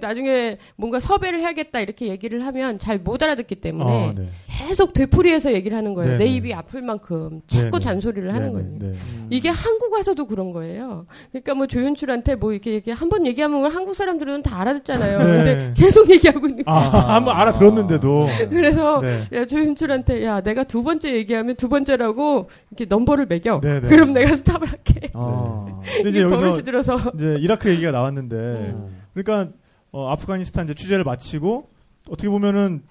나중에 0.00 0.58
뭔가 0.76 0.98
섭외를 1.00 1.40
해야겠다 1.40 1.80
이렇게 1.80 2.08
얘기를 2.08 2.44
하면 2.46 2.78
잘 2.78 3.00
못 3.02 3.22
알아듣기 3.22 3.56
때문에 3.56 4.08
아, 4.10 4.12
네. 4.14 4.28
계속 4.48 4.92
되풀이해서 4.92 5.52
얘기를 5.54 5.74
하는 5.76 5.94
거예요. 5.94 6.18
내 6.18 6.26
입이 6.26 6.52
아플 6.52 6.82
만큼 6.82 7.40
자꾸. 7.46 7.80
잔소리를 7.80 8.34
하는 8.34 8.48
네, 8.48 8.52
거예요. 8.52 8.68
네, 8.78 8.88
네. 8.90 8.94
이게 9.30 9.48
한국 9.48 9.92
와서도 9.94 10.26
그런 10.26 10.52
거예요. 10.52 11.06
그러니까 11.30 11.54
뭐 11.54 11.66
조윤출한테 11.66 12.34
뭐 12.34 12.52
이렇게 12.52 12.72
얘기 12.74 12.90
한번 12.90 13.26
얘기하면 13.26 13.70
한국 13.70 13.94
사람들은 13.94 14.42
다 14.42 14.60
알아듣잖아요. 14.60 15.18
네. 15.18 15.24
근데 15.24 15.72
계속 15.76 16.10
얘기하고 16.10 16.46
있는 16.46 16.62
아, 16.66 16.74
한번 17.14 17.34
알아들었는데 17.36 17.99
도. 18.00 18.26
그래서 18.50 19.00
네. 19.00 19.18
야 19.32 19.44
조윤출한테 19.46 20.24
야 20.24 20.40
내가 20.40 20.64
두 20.64 20.82
번째 20.82 21.14
얘기하면 21.14 21.56
두 21.56 21.68
번째라고 21.68 22.48
이렇게 22.70 22.84
넘버를 22.86 23.26
매겨. 23.26 23.60
네네. 23.60 23.88
그럼 23.88 24.12
내가 24.12 24.34
스탑을 24.36 24.68
할게. 24.68 25.10
아. 25.14 25.80
근데 25.96 26.10
이제 26.10 26.22
여기서 26.22 26.62
들어서 26.62 26.98
이제 27.14 27.36
이라크 27.38 27.70
얘기가 27.70 27.92
나왔는데, 27.92 28.36
음. 28.36 29.02
그러니까 29.14 29.52
어, 29.92 30.08
아프가니스탄 30.08 30.64
이제 30.66 30.74
취재를 30.74 31.04
마치고 31.04 31.68
어떻게 32.08 32.28
보면은 32.28 32.82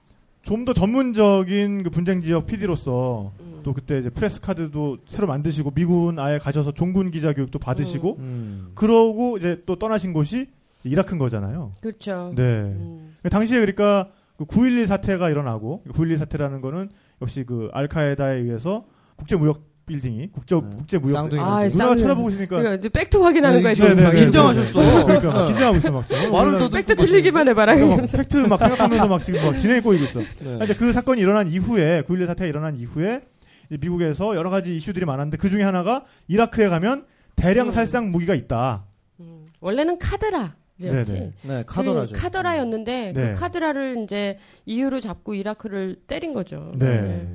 좀 0.43 0.65
더 0.65 0.73
전문적인 0.73 1.83
그 1.83 1.89
분쟁 1.89 2.21
지역 2.21 2.45
PD로서 2.47 3.31
음. 3.39 3.59
또 3.63 3.73
그때 3.73 3.99
이제 3.99 4.09
press 4.09 4.41
card도 4.41 4.99
새로 5.07 5.27
만드시고 5.27 5.71
미군 5.71 6.19
아예 6.19 6.37
가셔서 6.37 6.71
종군 6.73 7.11
기자 7.11 7.33
교육도 7.33 7.59
받으시고 7.59 8.15
음. 8.19 8.71
그러고 8.75 9.37
이제 9.37 9.61
또 9.65 9.77
떠나신 9.77 10.11
곳이 10.13 10.47
이라크인 10.83 11.19
거잖아요. 11.19 11.73
그렇죠. 11.81 12.31
네. 12.35 12.41
음. 12.43 13.15
당시에 13.29 13.59
그러니까 13.59 14.09
그 14.39 14.45
9.11 14.45 14.85
사태가 14.85 15.29
일어나고 15.29 15.83
9.11 15.89 16.17
사태라는 16.17 16.61
거는 16.61 16.89
역시 17.21 17.43
그 17.43 17.69
알카에다에 17.73 18.37
의해서 18.37 18.85
국제 19.17 19.35
무역 19.35 19.67
빌딩이 19.85 20.29
국제 20.31 20.55
네. 20.55 20.61
국제 20.77 20.97
무역 20.97 21.13
쌍둥이 21.15 21.41
아, 21.41 21.67
쌍둥이. 21.67 21.97
쳐다보고 21.99 22.29
있으니까 22.29 22.57
그러니까 22.57 22.75
이제 22.75 22.87
팩트 22.87 23.17
확인하는 23.17 23.57
네, 23.57 23.63
거야 23.63 23.73
지금 23.73 23.89
지금. 23.97 24.03
네, 24.03 24.11
네, 24.11 24.19
긴장하셨어. 24.23 25.05
그러니까 25.05 25.31
막 25.33 25.41
네. 25.41 25.47
긴장하고 25.47 25.77
있어 25.77 25.91
막 25.91 26.07
지금. 26.07 26.31
말을 26.31 26.57
더 26.57 26.69
팩트 26.69 26.95
틀리기만 26.95 27.49
해봐라. 27.49 27.75
그러니까 27.75 28.01
막. 28.01 28.11
팩트 28.11 28.37
막 28.37 28.59
생각하면서 28.59 29.07
막 29.09 29.23
지금 29.23 29.45
막 29.45 29.57
진행이 29.57 29.81
꼬이고 29.81 30.05
있어. 30.05 30.19
네. 30.19 30.57
아, 30.61 30.63
이제 30.63 30.73
그 30.73 30.93
사건이 30.93 31.19
일어난 31.19 31.49
이후에 31.49 32.03
9.11 32.03 32.27
사태가 32.27 32.47
일어난 32.47 32.77
이후에 32.77 33.21
이제 33.69 33.77
미국에서 33.81 34.37
여러 34.37 34.49
가지 34.49 34.73
이슈들이 34.73 35.05
많았는데 35.05 35.35
그 35.35 35.49
중에 35.49 35.63
하나가 35.63 36.05
이라크에 36.29 36.69
가면 36.69 37.05
대량 37.35 37.67
음. 37.67 37.71
살상 37.71 38.11
무기가 38.11 38.35
있다. 38.35 38.85
음. 39.19 39.47
원래는 39.59 39.99
카드라. 39.99 40.55
였지. 40.83 41.33
네, 41.43 41.63
카더라죠. 41.65 42.13
그 42.13 42.21
카더라였는데 42.21 43.13
네. 43.13 43.33
그 43.33 43.39
카드라를 43.39 44.03
이제 44.03 44.37
이유로 44.65 44.99
잡고 44.99 45.33
이라크를 45.35 45.97
때린 46.07 46.33
거죠. 46.33 46.71
네. 46.75 47.27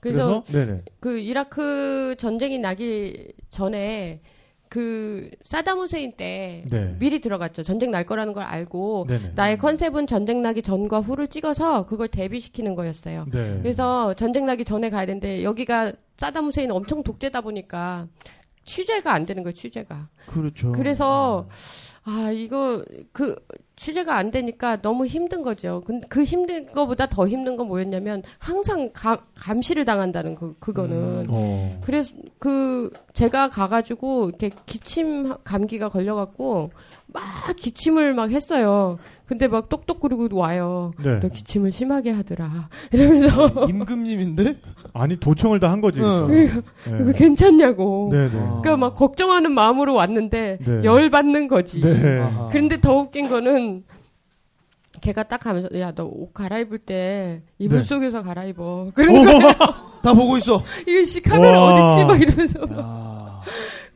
그래서, 0.00 0.44
그래서 0.48 0.66
네네. 0.66 0.82
그 1.00 1.18
이라크 1.18 2.14
전쟁이 2.18 2.58
나기 2.58 3.32
전에 3.50 4.20
그 4.68 5.30
사담 5.42 5.78
후세인 5.78 6.12
때 6.16 6.64
네. 6.70 6.94
미리 6.98 7.20
들어갔죠. 7.20 7.62
전쟁 7.62 7.90
날 7.90 8.04
거라는 8.04 8.32
걸 8.32 8.42
알고 8.44 9.06
네네. 9.08 9.32
나의 9.34 9.58
컨셉은 9.58 10.06
전쟁 10.06 10.42
나기 10.42 10.62
전과 10.62 11.00
후를 11.00 11.28
찍어서 11.28 11.86
그걸 11.86 12.08
대비시키는 12.08 12.74
거였어요. 12.74 13.26
네. 13.32 13.58
그래서 13.62 14.14
전쟁 14.14 14.46
나기 14.46 14.64
전에 14.64 14.90
가야 14.90 15.06
되는데 15.06 15.42
여기가 15.42 15.92
사담 16.16 16.46
후세인 16.46 16.70
엄청 16.70 17.02
독재다 17.02 17.40
보니까 17.40 18.08
취재가 18.68 19.12
안 19.12 19.24
되는 19.24 19.42
거예요. 19.42 19.54
취재가. 19.54 20.08
그렇죠. 20.26 20.72
그래서 20.72 21.48
아 22.04 22.30
이거 22.32 22.84
그 23.12 23.34
취재가 23.76 24.14
안 24.16 24.30
되니까 24.30 24.76
너무 24.82 25.06
힘든 25.06 25.42
거죠. 25.42 25.82
근- 25.86 26.02
그 26.08 26.22
힘든 26.24 26.70
거보다 26.72 27.06
더 27.06 27.26
힘든 27.26 27.56
건 27.56 27.68
뭐였냐면 27.68 28.22
항상 28.38 28.90
가- 28.92 29.24
감시를 29.38 29.84
당한다는 29.84 30.34
그 30.34 30.54
그거는. 30.58 31.26
어. 31.30 31.80
그래서 31.84 32.10
그 32.38 32.90
제가 33.14 33.48
가 33.48 33.68
가지고 33.68 34.28
이렇게 34.28 34.50
기침 34.66 35.34
감기가 35.44 35.88
걸려 35.88 36.14
갖고 36.14 36.70
막 37.12 37.22
기침을 37.56 38.12
막 38.14 38.30
했어요. 38.30 38.98
근데 39.26 39.48
막 39.48 39.68
똑똑거리고 39.68 40.28
와요. 40.36 40.92
네. 41.02 41.20
너 41.20 41.28
기침을 41.28 41.72
심하게 41.72 42.10
하더라. 42.12 42.68
이러면서 42.92 43.66
임금님인데? 43.68 44.56
아니 44.94 45.16
도청을 45.18 45.58
다 45.60 45.70
한 45.70 45.80
거지. 45.80 46.00
이거 46.00 46.28
네. 46.28 47.12
괜찮냐고. 47.14 48.08
네, 48.12 48.24
네. 48.26 48.30
그러니까 48.30 48.76
막 48.76 48.94
걱정하는 48.94 49.52
마음으로 49.52 49.94
왔는데 49.94 50.58
네. 50.64 50.80
열 50.84 51.10
받는 51.10 51.48
거지. 51.48 51.80
네. 51.80 52.20
아하. 52.20 52.48
그런데 52.50 52.80
더 52.80 52.94
웃긴 52.94 53.28
거는 53.28 53.84
걔가 55.00 55.22
딱 55.24 55.38
가면서 55.40 55.68
야 55.78 55.92
너 55.92 56.04
옷 56.06 56.32
갈아입을 56.34 56.78
때 56.78 57.42
이불 57.58 57.78
네. 57.80 57.84
속에서 57.84 58.22
갈아입어. 58.22 58.88
그런 58.94 59.24
거야. 59.24 59.52
다 60.02 60.12
보고 60.14 60.36
있어. 60.38 60.62
이거 60.86 61.04
씨 61.04 61.20
카메라 61.22 61.60
와. 61.60 61.74
어딨지 61.94 62.04
막 62.06 62.20
이러면서. 62.20 62.58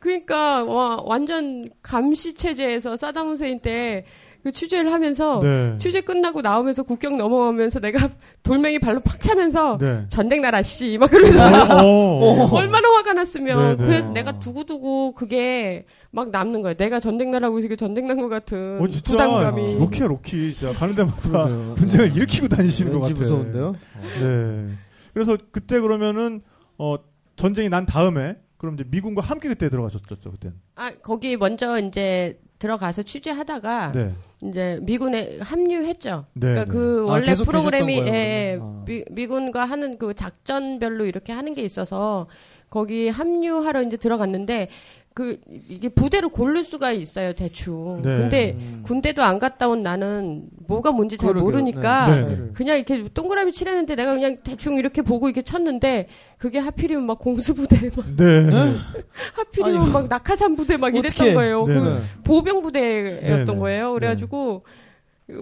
야. 0.03 0.05
그러니까 0.05 0.63
와 0.65 1.01
완전 1.05 1.69
감시 1.81 2.33
체제에서 2.33 2.95
사담 2.97 3.27
후세인 3.29 3.59
때 3.61 4.05
그 4.43 4.51
취재를 4.51 4.91
하면서 4.91 5.39
네. 5.41 5.73
취재 5.77 6.01
끝나고 6.01 6.41
나오면서 6.41 6.83
국경 6.83 7.17
넘어가면서 7.17 7.79
내가 7.79 8.09
돌멩이 8.43 8.79
발로 8.79 8.99
팍 8.99 9.21
차면서 9.21 9.77
네. 9.77 10.03
전쟁 10.09 10.41
나라 10.41 10.61
씨 10.61 10.97
막 10.97 11.09
그러면서 11.09 11.77
어. 11.81 12.49
얼마나 12.51 12.89
화가 12.89 13.13
났으면 13.13 13.57
네, 13.57 13.75
네. 13.77 13.83
그래서 13.85 14.09
내가 14.09 14.39
두고두고 14.39 15.13
그게 15.13 15.85
막 16.11 16.29
남는 16.29 16.61
거야. 16.61 16.73
내가 16.73 16.99
전쟁 16.99 17.31
나라고 17.31 17.57
이게 17.59 17.77
전쟁 17.77 18.05
난 18.07 18.17
것 18.19 18.27
같은 18.27 18.81
어, 18.81 18.87
진짜 18.89 19.11
부담감이. 19.13 19.75
로키야 19.75 20.07
로키. 20.07 20.53
진짜 20.55 20.73
가는 20.77 20.93
데마다. 20.93 21.45
분쟁을 21.79 22.13
일으키고 22.13 22.49
다니시는 22.49 22.91
것 22.91 22.99
같아. 22.99 23.13
무서운데요? 23.13 23.75
네. 24.19 24.67
그래서 25.13 25.37
그때 25.53 25.79
그러면은 25.79 26.41
어 26.77 26.97
전쟁이 27.37 27.69
난 27.69 27.85
다음에 27.85 28.35
그럼 28.63 28.75
이제 28.75 28.85
미군과 28.87 29.21
함께 29.21 29.49
그때 29.49 29.67
들어가셨죠, 29.67 30.31
그때는. 30.31 30.55
아 30.75 30.93
거기 31.01 31.35
먼저 31.35 31.77
이제 31.79 32.39
들어가서 32.59 33.03
취재하다가 33.03 33.91
네. 33.91 34.13
이제 34.41 34.79
미군에 34.83 35.39
합류했죠. 35.41 36.27
네. 36.31 36.39
그러니까 36.39 36.63
네. 36.63 36.71
그 36.71 37.05
아, 37.09 37.11
원래 37.11 37.25
계속 37.25 37.43
프로그램이 37.43 37.95
계셨던 37.95 38.15
예, 38.15 38.21
거예요, 38.21 38.59
그러면? 38.59 38.85
미, 38.85 39.03
미군과 39.11 39.65
하는 39.65 39.97
그 39.97 40.13
작전별로 40.13 41.05
이렇게 41.05 41.33
하는 41.33 41.55
게 41.55 41.61
있어서 41.61 42.27
거기 42.69 43.09
합류하러 43.09 43.83
이제 43.83 43.97
들어갔는데 43.97 44.69
그 45.15 45.39
이게 45.69 45.89
부대를 45.89 46.29
고를 46.29 46.63
수가 46.63 46.91
있어요 46.91 47.33
대충. 47.33 48.01
네. 48.01 48.15
근데 48.17 48.51
음. 48.57 48.81
군대도 48.83 49.21
안 49.21 49.37
갔다 49.37 49.67
온 49.67 49.83
나는 49.83 50.47
뭐가 50.67 50.91
뭔지 50.91 51.17
잘 51.17 51.29
그러게요. 51.33 51.43
모르니까 51.43 52.07
네, 52.07 52.21
네. 52.35 52.49
그냥 52.55 52.77
이렇게 52.77 53.07
동그라미 53.13 53.51
칠했는데 53.51 53.95
내가 53.95 54.13
그냥 54.15 54.37
대충 54.43 54.77
이렇게 54.77 55.03
보고 55.03 55.27
이렇게 55.27 55.43
쳤는데 55.43 56.07
그게 56.39 56.57
하필이면 56.57 57.05
막 57.05 57.19
공수부대 57.19 57.91
막 57.95 58.05
네. 58.17 58.47
하필이면 59.35 59.81
아이고. 59.83 59.91
막 59.93 60.07
낙하산 60.09 60.55
부대 60.55 60.77
막 60.77 60.89
이랬던 60.95 61.11
어떡해. 61.27 61.33
거예요. 61.35 61.67
네, 61.67 61.73
그 61.75 61.79
네. 61.89 61.99
보병 62.23 62.61
부대였던. 62.63 63.57
거예요. 63.57 63.93
그래가지고 63.93 64.63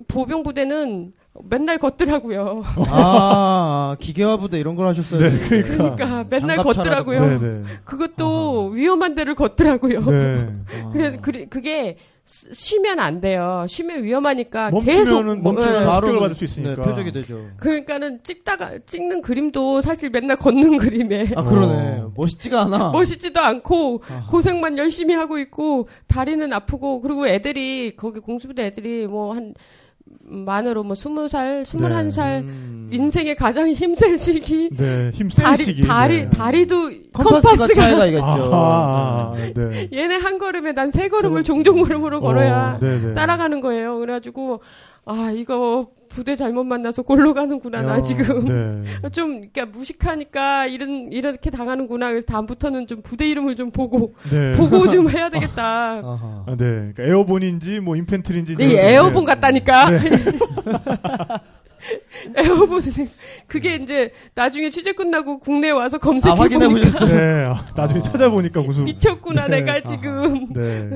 보병 0.10 0.44
부대는 0.44 1.14
맨날 1.50 1.78
걷더라고요. 1.78 2.64
아, 2.90 3.96
기계화 4.00 4.38
부대 4.38 4.60
이런 4.60 4.76
걸 4.76 4.88
하셨어요. 4.88 5.30
네, 5.30 5.40
그러니까. 5.40 5.96
그러니까 5.96 6.26
맨날 6.30 6.58
걷더라고요. 6.58 7.26
네, 7.26 7.38
네. 7.40 7.64
그것도 7.86 8.68
위험한 8.74 9.16
데를 9.16 9.34
걷더라고요. 9.36 10.02
네. 10.06 10.50
그래, 10.92 11.18
그래, 11.22 11.46
그게 11.50 11.96
쓰- 12.26 12.54
쉬면 12.54 13.00
안 13.00 13.22
돼요. 13.22 13.66
쉬면 13.68 14.04
위험하니까 14.04 14.72
계속 14.72 15.14
멈추면은 15.24 15.42
멈추면 15.44 15.82
예. 15.82 15.86
바로 15.86 16.20
받을 16.20 16.36
수 16.36 16.44
있으니까. 16.44 16.76
네, 16.76 16.82
표적이 16.82 17.12
되죠. 17.14 17.40
그러니까는 17.58 18.20
찍다가 18.24 18.80
찍는 18.86 19.22
그림도 19.22 19.82
사실 19.82 20.10
맨날 20.10 20.36
걷는 20.38 20.78
그림에 20.80 21.30
아, 21.36 21.44
그러네. 21.46 22.00
어. 22.02 22.12
멋있지가 22.16 22.64
않아. 22.64 22.92
멋있지도 22.92 23.40
않고 23.40 24.04
아하. 24.10 24.28
고생만 24.28 24.78
열심히 24.78 25.16
하고 25.16 25.40
있고 25.40 25.88
다리는 26.08 26.52
아프고 26.52 27.00
그리고 27.00 27.26
애들이 27.28 27.96
거기 27.96 28.20
공수부대 28.20 28.66
애들이 28.66 29.08
뭐한 29.08 29.54
만으로 30.24 30.84
뭐 30.84 30.96
스무 30.96 31.28
살, 31.28 31.66
스물한 31.66 32.12
살 32.12 32.40
음. 32.46 32.90
인생의 32.92 33.36
가장 33.36 33.70
힘센 33.74 34.18
시기 34.18 34.70
네, 34.76 35.12
힘센 35.14 35.44
다리 35.46 35.64
시기. 35.64 35.82
다리 35.84 36.24
네. 36.24 36.30
다리도 36.30 36.76
컴파스가, 37.14 37.50
컴파스가, 37.56 37.74
차이가 37.82 38.06
있겠죠. 38.08 38.26
아, 38.54 39.34
아, 39.34 39.36
네. 39.54 39.90
얘네 39.94 40.16
한 40.18 40.38
걸음에 40.38 40.74
난 40.74 40.90
세 40.92 41.08
걸음을 41.10 41.40
세 41.40 41.44
종종 41.44 41.82
걸음으로 41.82 42.20
걸어야 42.22 42.74
어, 42.76 42.80
네네. 42.80 43.14
따라가는 43.14 43.62
거예요. 43.62 43.98
그래가지고 44.00 44.62
아 45.06 45.32
이거 45.34 45.88
부대 46.12 46.36
잘못 46.36 46.66
만나서 46.66 47.04
골로 47.04 47.34
가는구나 47.34 47.82
나 47.82 47.94
야, 47.94 48.02
지금 48.02 48.84
네. 48.84 49.10
좀 49.12 49.50
그러니까 49.50 49.66
무식하니까 49.66 50.68
이런 50.68 51.12
이렇게 51.12 51.50
당하는구나 51.50 52.10
그래서 52.10 52.26
다음부터는 52.28 52.88
좀 52.88 53.02
부대 53.02 53.30
이름을 53.30 53.56
좀 53.56 53.72
보고 53.72 54.14
네. 54.30 54.52
보고 54.60 54.90
좀 54.90 55.10
해야 55.10 55.30
되겠다. 55.30 56.02
아하. 56.04 56.44
아, 56.48 56.56
네. 56.58 56.66
그러니까 56.66 57.04
에어본인지 57.04 57.80
뭐 57.80 57.96
인펜트리인지 57.96 58.58
이 58.60 58.76
에어본 58.76 59.26
네. 59.26 59.34
같다니까. 59.34 59.90
네. 59.90 60.00
에어본은 62.36 62.82
그게 63.48 63.76
이제 63.76 64.12
나중에 64.36 64.70
취재 64.70 64.94
끝나고 64.94 65.40
국내에 65.40 65.72
와서 65.72 65.98
검색해 65.98 66.32
아, 66.32 66.36
확인해 66.36 66.68
보니까? 66.68 67.06
네. 67.06 67.46
아, 67.46 67.66
나중에 67.76 68.00
아. 68.00 68.04
찾아보니까 68.04 68.62
무슨 68.62 68.84
미쳤구나 68.84 69.48
네. 69.48 69.62
내가 69.62 69.82
지금 69.82 70.54
네. 70.54 70.90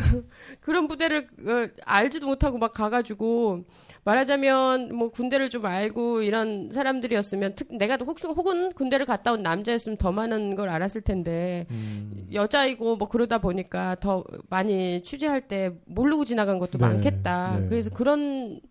그런 0.59 0.88
부대를 0.88 1.28
어, 1.47 1.68
알지도 1.86 2.28
못하고 2.28 2.57
막 2.57 2.74
가가지고 2.74 3.63
말하자면 4.06 4.95
뭐 4.95 5.10
군대를 5.10 5.49
좀 5.49 5.66
알고 5.66 6.22
이런 6.22 6.70
사람들이었으면 6.72 7.56
특 7.56 7.76
내가 7.76 7.97
혹, 7.97 8.24
혹은 8.24 8.72
군대를 8.72 9.06
갔다 9.08 9.34
온 9.34 9.41
남자였으면 9.41 9.97
더 9.97 10.12
많은 10.12 10.56
걸 10.56 10.70
알았을 10.70 11.01
텐데 11.01 11.66
음. 11.72 12.28
여자이고 12.32 12.97
뭐 12.97 13.10
그러다 13.10 13.39
보니까 13.39 13.95
더 13.99 14.24
많이 14.47 15.01
취재할 15.01 15.47
때 15.47 15.72
모르고 15.88 16.24
지나간 16.24 16.60
것도 16.60 16.78
네, 16.78 16.86
많겠다. 16.86 17.60
네. 17.60 17.68
그래서 17.68 17.89
그런 17.89 18.62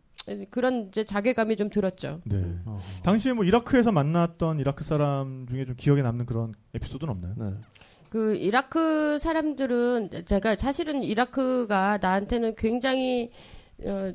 그런 0.51 0.87
이제 0.89 1.03
자괴감이 1.03 1.57
좀 1.57 1.69
들었죠. 1.69 2.21
네. 2.25 2.41
어. 2.65 2.79
당시에 3.03 3.33
뭐 3.33 3.45
이라크에서 3.45 3.91
만났던 3.91 4.61
이라크 4.61 4.85
사람 4.85 5.47
중에 5.49 5.65
좀 5.65 5.75
기억에 5.77 6.03
남는 6.03 6.27
그런 6.27 6.55
에피소드는 6.75 7.11
없나요? 7.11 7.35
네. 7.37 7.57
그 8.09 8.37
이라크 8.37 9.19
사람들은 9.19 10.11
제가 10.27 10.55
사실은 10.55 11.03
이라크가 11.03 11.99
나한테는 12.01 12.55
굉장히 12.55 13.33
어, 13.85 14.13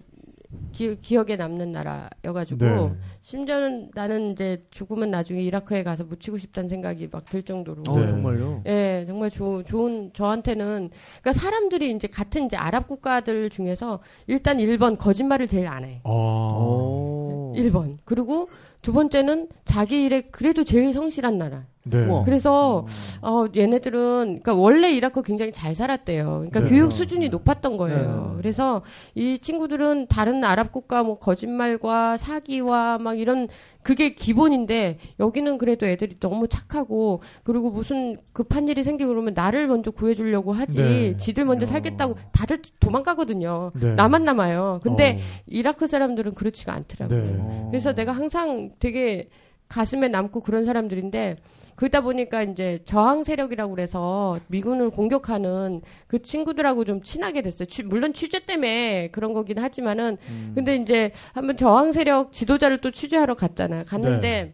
기, 0.71 0.97
기억에 0.99 1.35
남는 1.35 1.71
나라여가지고 1.71 2.65
네. 2.65 2.91
심지어는 3.21 3.91
나는 3.93 4.31
이제 4.31 4.65
죽으면 4.71 5.11
나중에 5.11 5.41
이라크에 5.43 5.83
가서 5.83 6.03
묻히고 6.03 6.37
싶다는 6.37 6.67
생각이 6.69 7.07
막 7.11 7.25
들 7.29 7.43
정도로. 7.43 7.83
어, 7.87 7.99
네. 7.99 8.07
정말요? 8.07 8.63
예, 8.65 9.05
정말 9.07 9.29
좋은, 9.29 9.63
좋은, 9.63 10.09
저한테는, 10.13 10.89
그러니까 11.21 11.33
사람들이 11.33 11.91
이제 11.91 12.07
같은 12.07 12.45
이제 12.45 12.57
아랍 12.57 12.87
국가들 12.87 13.51
중에서 13.51 13.99
일단 14.25 14.57
1번 14.57 14.97
거짓말을 14.97 15.47
제일 15.47 15.67
안 15.67 15.83
해. 15.83 16.01
아. 16.03 16.09
오. 16.09 17.53
1번. 17.55 17.97
그리고 18.05 18.49
두 18.81 18.93
번째는 18.93 19.49
자기 19.65 20.05
일에 20.05 20.21
그래도 20.21 20.63
제일 20.63 20.91
성실한 20.93 21.37
나라. 21.37 21.65
네. 21.85 22.05
그래서 22.25 22.85
어 23.21 23.45
얘네들은 23.55 24.41
그러니까 24.41 24.53
원래 24.53 24.91
이라크 24.91 25.21
굉장히 25.21 25.51
잘 25.51 25.73
살았대요. 25.73 26.25
그러니까 26.25 26.59
네. 26.61 26.69
교육 26.69 26.91
수준이 26.91 27.29
높았던 27.29 27.77
거예요. 27.77 28.31
네. 28.31 28.37
그래서 28.37 28.81
이 29.15 29.39
친구들은 29.39 30.07
다른 30.07 30.43
아랍 30.43 30.71
국가 30.71 31.03
뭐 31.03 31.17
거짓말과 31.19 32.17
사기와 32.17 32.97
막 32.97 33.17
이런 33.17 33.47
그게 33.81 34.13
기본인데 34.13 34.97
여기는 35.19 35.57
그래도 35.57 35.87
애들이 35.87 36.19
너무 36.19 36.47
착하고 36.47 37.21
그리고 37.43 37.71
무슨 37.71 38.17
급한 38.33 38.67
일이 38.67 38.83
생기고 38.83 39.09
그러면 39.09 39.33
나를 39.33 39.67
먼저 39.67 39.89
구해주려고 39.89 40.51
하지 40.51 40.77
네. 40.77 41.17
지들 41.17 41.45
먼저 41.45 41.63
어. 41.63 41.67
살겠다고 41.67 42.15
다들 42.33 42.59
도망가거든요. 42.79 43.71
네. 43.79 43.95
나만 43.95 44.25
남아요. 44.25 44.79
근데 44.83 45.13
어. 45.13 45.41
이라크 45.47 45.87
사람들은 45.87 46.35
그렇지가 46.35 46.73
않더라고요. 46.73 47.23
네. 47.23 47.35
어. 47.39 47.67
그래서 47.71 47.93
내가 47.93 48.11
항상 48.11 48.71
되게 48.79 49.29
가슴에 49.69 50.07
남고 50.09 50.41
그런 50.41 50.65
사람들인데 50.65 51.37
그러다 51.79 52.01
보니까 52.01 52.43
이제 52.43 52.81
저항 52.83 53.23
세력이라고 53.23 53.73
그래서 53.73 54.37
미군을 54.47 54.89
공격하는 54.89 55.81
그 56.07 56.21
친구들하고 56.21 56.83
좀 56.83 57.01
친하게 57.01 57.41
됐어요. 57.41 57.67
취- 57.67 57.83
물론 57.83 58.11
취재 58.11 58.45
때문에 58.45 59.11
그런 59.11 59.33
거긴 59.33 59.59
하지만은 59.59 60.17
음. 60.27 60.51
근데 60.55 60.75
이제 60.75 61.13
한번 61.31 61.55
저항 61.55 61.93
세력 61.93 62.33
지도자를 62.33 62.79
또 62.81 62.91
취재하러 62.91 63.33
갔잖아요. 63.33 63.85
갔는데 63.85 64.19
네. 64.19 64.53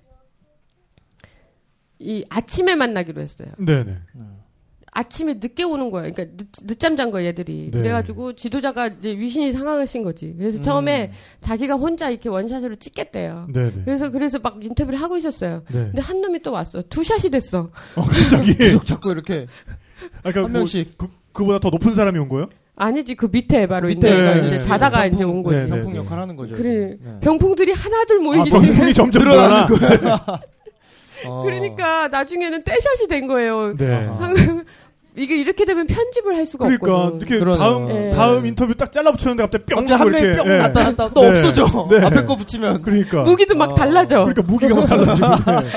이 1.97 2.23
아침에 2.29 2.75
만나기로 2.75 3.19
했어요. 3.19 3.49
네네. 3.57 3.97
아침에 4.95 5.35
늦게 5.35 5.63
오는 5.63 5.91
거예요. 5.91 6.11
그러니까 6.11 6.37
늦, 6.37 6.47
늦잠 6.65 6.95
잔 6.95 7.11
거예요, 7.11 7.27
얘들이. 7.27 7.69
네. 7.71 7.77
그래가지고 7.77 8.33
지도자가 8.33 8.87
이제 8.87 9.09
위신이 9.11 9.51
상하신 9.51 10.03
거지. 10.03 10.27
음. 10.27 10.35
그래서 10.37 10.61
처음에 10.61 11.11
자기가 11.41 11.75
혼자 11.75 12.09
이렇게 12.09 12.29
원샷으로 12.29 12.75
찍겠대요. 12.75 13.47
네네. 13.53 13.71
그래서 13.83 14.09
그래서 14.09 14.39
막 14.39 14.57
인터뷰를 14.63 14.99
하고 14.99 15.17
있었어요. 15.17 15.63
네. 15.67 15.83
근데 15.83 16.01
한 16.01 16.21
놈이 16.21 16.41
또 16.41 16.53
왔어. 16.53 16.81
투샷이 16.81 17.29
됐어. 17.29 17.69
어, 17.95 18.01
갑자기. 18.01 18.55
계속 18.57 18.85
자꾸 18.85 19.11
이렇게 19.11 19.47
아까 20.23 20.43
한 20.43 20.51
명씩. 20.53 20.97
그, 20.97 21.07
그보다 21.33 21.59
더 21.59 21.69
높은 21.69 21.93
사람이 21.93 22.17
온 22.17 22.29
거예요? 22.29 22.47
아니지 22.77 23.15
그 23.15 23.27
밑에 23.29 23.67
바로 23.67 23.89
밑에 23.89 24.09
있는 24.09 24.33
네, 24.41 24.47
이제 24.47 24.57
네, 24.57 24.61
자다가 24.61 25.01
네, 25.01 25.13
이제 25.13 25.23
온 25.25 25.43
거지. 25.43 25.57
네, 25.57 25.67
병풍 25.67 25.91
네. 25.91 25.97
역할 25.97 26.19
하는 26.19 26.35
거죠. 26.37 26.55
그래. 26.55 26.97
네. 27.01 27.19
병풍들이 27.21 27.73
하나둘 27.73 28.19
아, 28.19 28.23
모이기 28.23 28.49
병풍이 28.49 28.93
점점 28.93 29.23
늘어나. 29.23 29.67
어. 31.27 31.43
그러니까 31.43 32.07
나중에는 32.09 32.63
떼샷이 32.63 33.07
된 33.09 33.27
거예요. 33.27 33.75
네. 33.75 34.07
아. 34.09 34.29
이게 35.17 35.37
이렇게 35.37 35.63
되면 35.63 35.87
편집을 35.87 36.35
할 36.35 36.45
수가 36.45 36.65
그러니까 36.65 36.93
없거든. 37.05 37.17
이렇게 37.19 37.39
그러네요. 37.39 37.57
다음 37.63 37.87
네. 37.87 38.11
다음 38.11 38.45
인터뷰 38.45 38.75
딱 38.75 38.91
잘라 38.91 39.13
붙였는데 39.13 39.43
갑자기 39.43 39.63
뿅 39.63 39.85
갑자기 39.85 39.91
한 39.93 39.99
하고 40.01 40.09
명이 40.09 40.37
뿅 40.37 40.47
예. 40.47 40.57
나타났다. 40.57 41.09
또 41.11 41.21
네. 41.21 41.27
없어져. 41.29 41.87
네. 41.89 42.05
앞에 42.05 42.25
거 42.25 42.35
붙이면. 42.35 42.81
그러니까 42.81 43.23
무기도 43.23 43.55
막 43.55 43.71
어. 43.71 43.75
달라져. 43.75 44.25
그러니까 44.25 44.41
무기가 44.41 44.75
막 44.75 44.85
달라지고 44.87 45.27
네. 45.61 45.67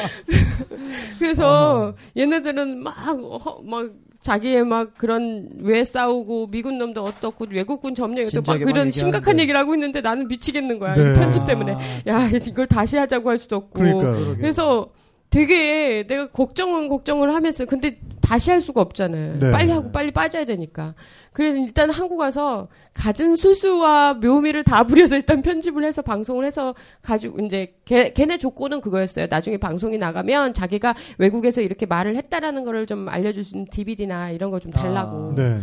그래서 1.20 1.94
얘네들은 2.16 2.82
막, 2.82 2.90
허- 2.90 3.60
막 3.64 3.90
자기의 4.20 4.64
막 4.64 4.94
그런 4.98 5.48
왜 5.60 5.84
싸우고 5.84 6.48
미군 6.50 6.78
놈도 6.78 7.04
어떻고 7.04 7.46
외국군 7.48 7.94
점령이 7.94 8.26
어떻고 8.26 8.42
막 8.52 8.58
그런 8.58 8.90
심각한 8.90 9.38
얘기하는데. 9.38 9.42
얘기를 9.42 9.60
하고 9.60 9.74
있는데 9.74 10.00
나는 10.00 10.26
미치겠는 10.26 10.78
거야. 10.80 10.94
네. 10.94 11.00
이 11.10 11.12
편집 11.14 11.46
때문에. 11.46 11.74
아, 11.74 11.78
야, 12.08 12.28
이걸 12.28 12.66
다시 12.66 12.96
하자고 12.96 13.30
할 13.30 13.38
수도 13.38 13.54
없고. 13.56 13.78
그러니까 13.78 14.34
그래서 14.36 14.88
되게 15.30 16.06
내가 16.06 16.28
걱정은 16.28 16.88
걱정을 16.88 17.34
하면서 17.34 17.66
근데 17.66 17.98
다시 18.22 18.50
할 18.50 18.60
수가 18.62 18.80
없잖아요. 18.80 19.38
네. 19.38 19.50
빨리 19.50 19.70
하고 19.70 19.92
빨리 19.92 20.10
빠져야 20.10 20.44
되니까. 20.46 20.94
그래서 21.32 21.58
일단 21.58 21.90
한국 21.90 22.18
와서 22.18 22.68
갖은 22.94 23.36
수수와 23.36 24.14
묘미를 24.14 24.64
다 24.64 24.84
부려서 24.84 25.16
일단 25.16 25.42
편집을 25.42 25.84
해서 25.84 26.00
방송을 26.02 26.44
해서 26.46 26.74
가지고 27.02 27.40
이제 27.44 27.74
걔, 27.84 28.12
걔네 28.12 28.38
조건은 28.38 28.80
그거였어요. 28.80 29.26
나중에 29.28 29.58
방송이 29.58 29.98
나가면 29.98 30.54
자기가 30.54 30.94
외국에서 31.18 31.60
이렇게 31.60 31.84
말을 31.84 32.16
했다라는 32.16 32.64
거를 32.64 32.86
좀 32.86 33.08
알려줄 33.08 33.44
수 33.44 33.54
있는 33.56 33.66
DVD나 33.70 34.30
이런 34.30 34.50
거 34.50 34.58
좀 34.58 34.72
달라고. 34.72 35.34
네. 35.36 35.58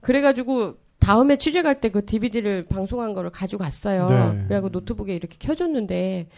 그래가지고 0.00 0.74
다음에 0.98 1.36
취재 1.36 1.62
갈 1.62 1.80
때 1.80 1.90
그 1.90 2.04
DVD를 2.04 2.66
방송한 2.66 3.12
거를 3.14 3.30
가지고 3.30 3.64
갔어요. 3.64 4.08
네. 4.08 4.44
그래갖고 4.48 4.70
노트북에 4.70 5.14
이렇게 5.14 5.36
켜줬는데 5.38 6.28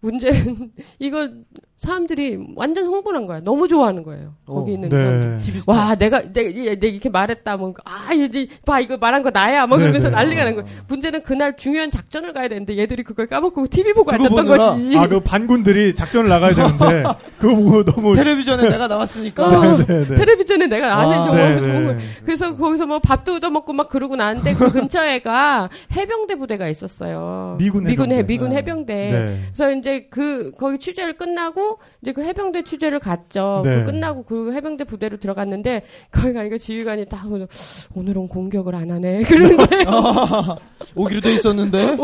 문제는 0.00 0.70
이거 0.98 1.28
사람들이 1.76 2.38
완전 2.56 2.86
홍보한 2.86 3.26
거야. 3.26 3.40
너무 3.40 3.68
좋아하는 3.68 4.02
거예요. 4.02 4.34
거기 4.46 4.72
어. 4.72 4.74
있는 4.74 4.90
사람들. 4.90 5.40
네. 5.40 5.60
스타. 5.60 5.72
와, 5.72 5.94
내가, 5.94 6.32
내가, 6.32 6.48
이렇게 6.50 7.08
말했다, 7.08 7.56
뭐, 7.56 7.72
아, 7.84 8.12
이제, 8.14 8.48
봐, 8.66 8.80
이거 8.80 8.96
말한 8.96 9.22
거 9.22 9.30
나야, 9.30 9.66
뭐, 9.66 9.78
네, 9.78 9.82
그러면서 9.84 10.08
네. 10.10 10.16
난리가 10.16 10.42
난 10.44 10.54
거야. 10.56 10.64
문제는 10.88 11.22
그날 11.22 11.56
중요한 11.56 11.92
작전을 11.92 12.32
가야 12.32 12.48
되는데 12.48 12.76
얘들이 12.76 13.04
그걸 13.04 13.28
까먹고 13.28 13.68
TV 13.68 13.92
보고 13.92 14.10
앉았던 14.10 14.44
보느라. 14.44 14.72
거지. 14.72 14.96
아, 14.98 15.06
그 15.06 15.20
반군들이 15.20 15.94
작전을 15.94 16.28
나가야 16.28 16.54
되는데 16.54 17.04
그거 17.38 17.54
보고 17.54 17.84
너무 17.84 18.16
텔레비전에 18.16 18.68
내가 18.70 18.88
나왔으니까. 18.88 19.46
어, 19.46 19.76
네, 19.78 19.86
네. 19.86 20.14
텔레비전에 20.16 20.66
내가 20.66 20.98
아는 20.98 21.12
아, 21.18 21.22
정말 21.22 21.54
네, 21.54 21.62
좋은 21.62 21.80
네. 21.80 21.86
거야. 21.94 21.96
그래서 22.24 22.56
거기서 22.56 22.86
뭐 22.86 22.98
밥도 22.98 23.36
얻어먹고 23.36 23.72
막 23.72 23.88
그러고 23.88 24.16
나는데 24.16 24.54
그 24.54 24.72
근처에가 24.72 25.68
해병대 25.96 26.34
부대가 26.36 26.68
있었어요. 26.68 27.56
미군 27.60 27.84
미군, 27.84 28.10
해, 28.10 28.16
해병대. 28.16 28.26
미군 28.32 28.48
네. 28.50 28.56
해병대. 28.56 28.94
네. 28.94 29.38
그래서 29.54 29.72
이제 29.72 29.87
그 30.10 30.52
거기 30.58 30.78
취재를 30.78 31.16
끝나고 31.16 31.78
이제 32.02 32.12
그 32.12 32.22
해병대 32.22 32.62
취재를 32.62 32.98
갔죠. 32.98 33.62
네. 33.64 33.78
그 33.78 33.84
끝나고 33.92 34.22
그 34.24 34.52
해병대 34.52 34.84
부대로 34.84 35.16
들어갔는데 35.18 35.82
거기 36.10 36.32
가니까 36.32 36.58
지휘관이 36.58 37.06
딱 37.06 37.30
오늘- 37.30 37.48
오늘은 37.94 38.28
공격을 38.28 38.74
안 38.74 38.90
하네. 38.90 39.22
그러는데 39.28 39.84
오기로 40.94 41.20
돼 41.20 41.34
있었는데. 41.34 41.84
어, 41.90 41.96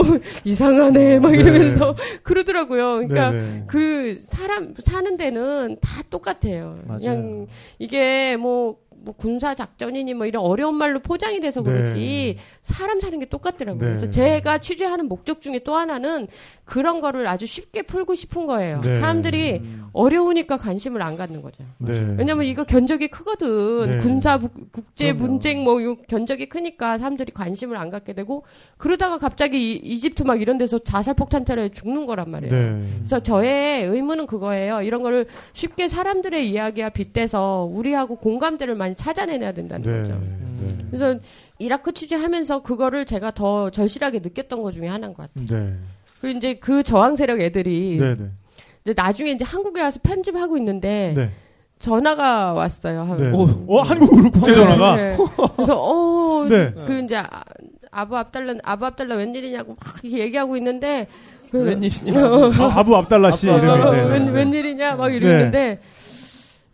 이상하네 0.45 1.21
막 1.21 1.33
네. 1.33 1.39
이러면서 1.39 1.95
그러더라고요. 2.23 3.07
그러니까 3.07 3.31
네, 3.31 3.39
네. 3.41 3.65
그 3.67 4.19
사람 4.23 4.75
사는 4.85 5.17
데는 5.17 5.77
다 5.81 6.03
똑같아요. 6.11 6.79
맞아요. 6.87 6.99
그냥 7.01 7.47
이게 7.79 8.37
뭐, 8.37 8.77
뭐 9.05 9.15
군사 9.17 9.55
작전이니 9.55 10.15
뭐 10.15 10.27
이런 10.27 10.43
어려운 10.45 10.77
말로 10.77 11.01
포장이 11.01 11.41
돼서 11.41 11.63
네. 11.63 11.71
그렇지 11.71 12.37
사람 12.63 13.01
사는 13.01 13.19
게 13.19 13.27
똑같더라고요. 13.27 13.81
네. 13.81 13.87
그래서 13.89 14.11
제가 14.11 14.59
취재하는 14.59 15.07
목적 15.09 15.41
중에 15.41 15.61
또 15.65 15.75
하나는 15.77 16.27
그런 16.65 17.01
거를 17.01 17.27
아주 17.27 17.47
쉽게 17.47 17.83
풀고 17.83 18.15
싶은 18.15 18.47
거예요. 18.47 18.81
네. 18.81 18.99
사람들이 19.01 19.63
어려우니까 19.93 20.57
관심을 20.57 21.03
안 21.03 21.17
갖는 21.17 21.43
거죠. 21.43 21.63
네. 21.79 21.93
왜냐면 22.19 22.47
이거 22.47 22.65
견적이 22.65 23.09
크거든. 23.09 23.87
네. 23.91 23.99
군사 23.99 24.39
부- 24.39 24.49
국제 24.73 25.13
그럼요. 25.13 25.31
문쟁 25.33 25.63
뭐 25.65 25.83
요 25.85 25.97
견적이 26.09 26.49
크니까 26.49 26.97
사람들이 26.99 27.33
관심을 27.33 27.77
안 27.77 27.91
갖게 27.91 28.13
되고 28.15 28.45
그러다가 28.79 29.19
갑자기 29.19 29.73
이, 29.73 29.77
이집트 29.83 30.23
막 30.23 30.41
이런 30.41 30.57
데서 30.57 30.79
자살 30.79 31.15
폭탄 31.15 31.45
테러에 31.45 31.69
죽는 31.71 32.07
거란 32.07 32.31
말이에요. 32.31 32.53
네. 32.55 32.83
그래서 32.99 33.21
저의 33.21 33.85
의무는 33.85 34.27
그거예요. 34.27 34.81
이런 34.83 35.03
거를 35.03 35.27
쉽게 35.53 35.89
사람들의 35.89 36.49
이야기와 36.49 36.89
빗대서 36.91 37.69
우리하고 37.71 38.17
공감대를 38.17 38.75
많이 38.75 38.94
찾아내야 38.95 39.53
된다는 39.53 39.83
네. 39.91 39.99
거죠. 39.99 40.21
네. 40.61 40.77
그래서 40.91 41.19
이라크 41.59 41.93
취재하면서 41.93 42.63
그거를 42.63 43.05
제가 43.07 43.31
더 43.33 43.71
절실하게 43.71 44.21
느꼈던 44.21 44.63
것 44.63 44.73
중에 44.73 44.89
하나인 44.89 45.15
것 45.15 45.29
같아요. 45.33 45.47
네. 45.47 45.75
그 46.21 46.31
이제 46.31 46.55
그 46.55 46.83
저항 46.83 47.17
세력 47.17 47.41
애들이 47.41 47.99
네. 48.01 48.17
네. 48.17 48.25
이제 48.85 48.95
나중에 48.97 49.31
이제 49.33 49.45
한국에 49.45 49.81
와서 49.83 50.01
편집하고 50.03 50.57
있는데 50.59 51.15
네. 51.17 51.31
전화가 51.79 52.53
왔어요. 52.55 53.03
한- 53.03 53.17
네. 53.19 53.31
오. 53.37 53.43
어, 53.69 53.83
한국으로 53.83 54.31
국제 54.31 54.55
전화가 54.55 54.97
네. 54.97 55.17
그래서 55.57 55.79
어, 55.81 56.47
네. 56.49 56.73
그 56.87 57.01
이제 57.03 57.17
아- 57.17 57.45
아부 57.91 58.17
압달라 58.17 58.55
아부 58.63 58.87
압달라 58.87 59.15
웬일이냐고 59.17 59.77
막 59.79 59.95
이렇게 60.03 60.19
얘기하고 60.19 60.57
있는데 60.57 61.07
그- 61.51 61.63
웬일이냐. 61.65 62.21
아, 62.21 62.79
아부 62.81 62.97
압달라 62.97 63.31
씨 63.33 63.47
이름이 63.51 63.69
어, 63.71 63.91
네, 63.93 64.03
네, 64.03 64.11
웬, 64.11 64.25
네. 64.25 64.31
웬일이냐 64.33 64.95
막 64.97 65.13
이러는데 65.15 65.81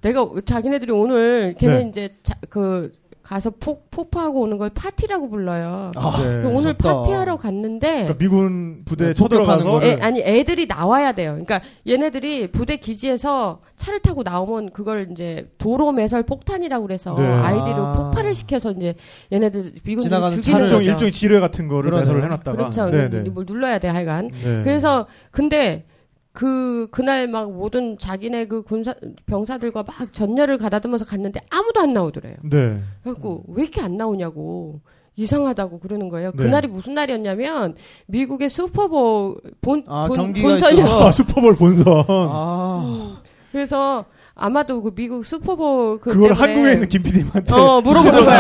내가 0.03 0.27
자기네들이 0.45 0.93
오늘 0.93 1.55
걔네 1.59 1.83
네. 1.85 1.89
이제 1.89 2.17
자, 2.23 2.35
그 2.49 2.93
가서 3.23 3.51
폭 3.61 3.91
폭파하고 3.93 4.41
오는 4.41 4.57
걸 4.59 4.71
파티라고 4.71 5.29
불러요. 5.29 5.93
아, 5.95 6.11
네. 6.23 6.27
오늘 6.39 6.53
무섭다. 6.53 6.95
파티하러 7.03 7.37
갔는데 7.37 7.89
그러니까 7.93 8.19
미군 8.19 8.83
부대에 8.85 9.09
네, 9.09 9.15
쳐들어가서 9.15 9.83
애, 9.85 9.99
아니 10.01 10.21
애들이 10.21 10.67
나와야 10.67 11.13
돼요. 11.13 11.33
그러니까 11.33 11.61
얘네들이 11.87 12.51
부대 12.51 12.77
기지에서 12.77 13.61
차를 13.77 14.01
타고 14.01 14.23
나오면 14.25 14.71
그걸 14.73 15.09
이제 15.13 15.49
도로 15.59 15.93
매설 15.93 16.23
폭탄이라고 16.25 16.85
그래서 16.87 17.15
네. 17.15 17.25
아이디로 17.25 17.77
아. 17.87 17.93
폭발을 17.93 18.35
시켜서 18.35 18.73
이제 18.73 18.95
얘네들 19.31 19.75
미군 19.85 20.03
지나가는 20.05 20.41
죽이는 20.41 20.59
차를- 20.59 20.65
일종. 20.65 20.85
일종의 20.85 21.13
지뢰 21.13 21.39
같은 21.41 21.69
거를 21.69 21.91
그러네요. 21.91 22.07
매설을 22.07 22.25
해놨다가 22.25 22.57
그렇죠. 22.57 22.87
네, 22.91 23.11
네, 23.11 23.23
네. 23.23 23.31
뭘 23.31 23.45
눌러야 23.47 23.79
돼 23.79 23.87
하여간. 23.89 24.29
네. 24.29 24.63
그래서 24.65 25.07
근데 25.31 25.85
그 26.33 26.87
그날 26.91 27.27
막 27.29 27.53
모든 27.53 27.99
자기네 27.99 28.47
그 28.47 28.63
군사 28.63 28.95
병사들과 29.27 29.83
막 29.83 30.13
전열을 30.13 30.59
가다듬어서 30.59 31.05
갔는데 31.05 31.41
아무도 31.51 31.81
안 31.81 31.93
나오더래요. 31.93 32.37
네. 32.45 32.81
그래갖고 33.03 33.45
왜 33.49 33.63
이렇게 33.65 33.81
안 33.81 33.97
나오냐고 33.97 34.81
이상하다고 35.17 35.81
그러는 35.81 36.09
거예요. 36.09 36.31
네. 36.33 36.43
그날이 36.45 36.69
무슨 36.69 36.95
날이었냐면 36.95 37.75
미국의 38.07 38.49
슈퍼볼 38.49 39.37
본, 39.61 39.85
아, 39.89 40.07
본 40.07 40.33
본선이었어. 40.33 41.09
아, 41.09 41.11
슈퍼볼 41.11 41.55
본선. 41.57 41.85
아. 42.09 43.21
그래서 43.51 44.05
아마도 44.37 44.81
그 44.81 44.95
미국 44.95 45.25
슈퍼볼 45.27 45.99
그 45.99 46.11
그걸 46.13 46.29
때문에 46.31 46.41
한국에 46.53 46.73
있는 46.73 46.89
김 46.89 47.03
PD한테 47.03 47.53
어 47.55 47.81
물어보는 47.83 48.25
거야. 48.25 48.39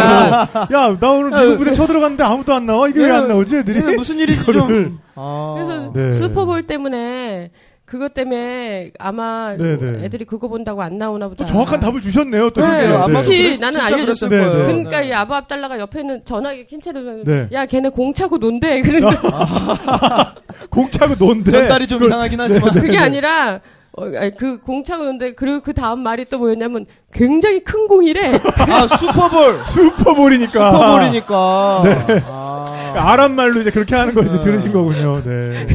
야, 0.72 0.96
나 0.98 1.10
오늘 1.10 1.30
미군 1.30 1.58
부대 1.58 1.74
쳐들어갔는데 1.74 2.22
아무도 2.22 2.54
안 2.54 2.64
나와? 2.64 2.88
이게 2.88 3.00
왜 3.02 3.10
안 3.10 3.26
나오지, 3.28 3.56
애들이? 3.58 3.80
얘는 3.80 3.96
무슨 3.96 4.16
일이지. 4.18 4.44
좀. 4.52 5.00
아. 5.16 5.54
그래서 5.56 5.92
네. 5.92 6.10
슈퍼볼 6.12 6.62
때문에 6.62 7.50
그것 7.90 8.14
때문에 8.14 8.92
아마 9.00 9.56
네, 9.58 9.76
네. 9.76 10.04
애들이 10.04 10.24
그거 10.24 10.46
본다고 10.46 10.80
안 10.80 10.96
나오나 10.96 11.28
보다. 11.28 11.44
또 11.44 11.50
정확한 11.50 11.80
답을 11.80 12.00
주셨네요, 12.00 12.50
또 12.50 12.60
네, 12.60 12.68
실제로. 12.70 12.98
아마 12.98 13.18
그치. 13.18 13.30
그랬- 13.36 13.60
나는 13.60 13.80
알려줬어. 13.80 14.28
그랬을 14.28 14.28
네, 14.28 14.38
거예요. 14.38 14.58
네. 14.58 14.72
그러니까 14.72 15.02
이 15.02 15.12
아부 15.12 15.34
압달라가 15.34 15.76
옆에 15.80 16.00
있는 16.00 16.24
전화기 16.24 16.66
킨 16.66 16.80
채로 16.80 17.24
네. 17.24 17.48
야 17.50 17.66
걔네 17.66 17.88
공 17.88 18.14
차고 18.14 18.38
논대 18.38 18.80
그러니까 18.82 20.34
공차고 20.70 21.16
논데. 21.16 21.50
전달이 21.50 21.88
좀 21.88 21.98
그걸- 21.98 22.08
이상하긴 22.10 22.40
하지만. 22.40 22.74
그게 22.74 22.96
아니라 22.96 23.60
어, 23.92 24.04
아니, 24.04 24.36
그 24.36 24.60
공차고 24.60 25.02
논대 25.02 25.32
그리고 25.34 25.58
그 25.60 25.72
다음 25.74 25.98
말이 25.98 26.24
또 26.26 26.38
뭐였냐면 26.38 26.86
굉장히 27.12 27.60
큰 27.60 27.86
공이래 27.88 28.34
아, 28.68 28.86
슈퍼볼. 28.86 29.60
슈퍼볼이니까. 29.70 30.52
슈퍼볼이니까. 30.72 31.82
네. 31.84 32.22
아. 32.26 32.64
아랍 32.94 33.30
말로 33.32 33.60
이제 33.60 33.70
그렇게 33.70 33.94
하는 33.94 34.14
걸 34.14 34.26
이제 34.26 34.36
네. 34.38 34.42
들으신 34.44 34.72
거군요. 34.72 35.22
네. 35.22 35.66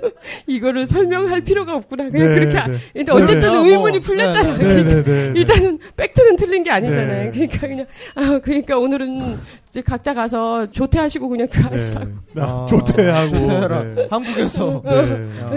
이거를 0.46 0.86
설명할 0.86 1.42
필요가 1.42 1.74
없구나 1.76 2.08
그냥 2.10 2.28
네, 2.28 2.34
그렇게 2.34 2.54
네. 2.54 2.58
하- 2.60 2.68
근데 2.92 3.12
어쨌든 3.12 3.40
네, 3.40 3.50
네. 3.62 3.70
의문이 3.70 3.98
뭐, 3.98 4.06
풀렸잖아 4.06 4.56
네, 4.56 4.58
네, 4.58 4.58
그러니까 4.58 4.94
네, 4.94 5.02
네. 5.04 5.32
네. 5.32 5.40
일단은 5.40 5.78
팩트는 5.96 6.36
틀린 6.36 6.62
게 6.62 6.70
아니잖아요 6.70 7.24
네. 7.24 7.30
그러니까 7.30 7.58
그냥 7.66 7.86
아 8.14 8.38
그러니까 8.42 8.78
오늘은 8.78 9.38
이제 9.72 9.80
각자 9.80 10.12
가서 10.12 10.70
조퇴하시고 10.70 11.28
그냥 11.30 11.48
그 11.50 11.60
하시라고 11.62 12.06
네. 12.06 12.12
나 12.34 12.44
아, 12.44 12.66
조퇴하고. 12.68 13.28
조퇴해라. 13.30 13.82
네. 13.94 14.06
한국에서. 14.10 14.82
네. 14.84 15.28
아. 15.40 15.50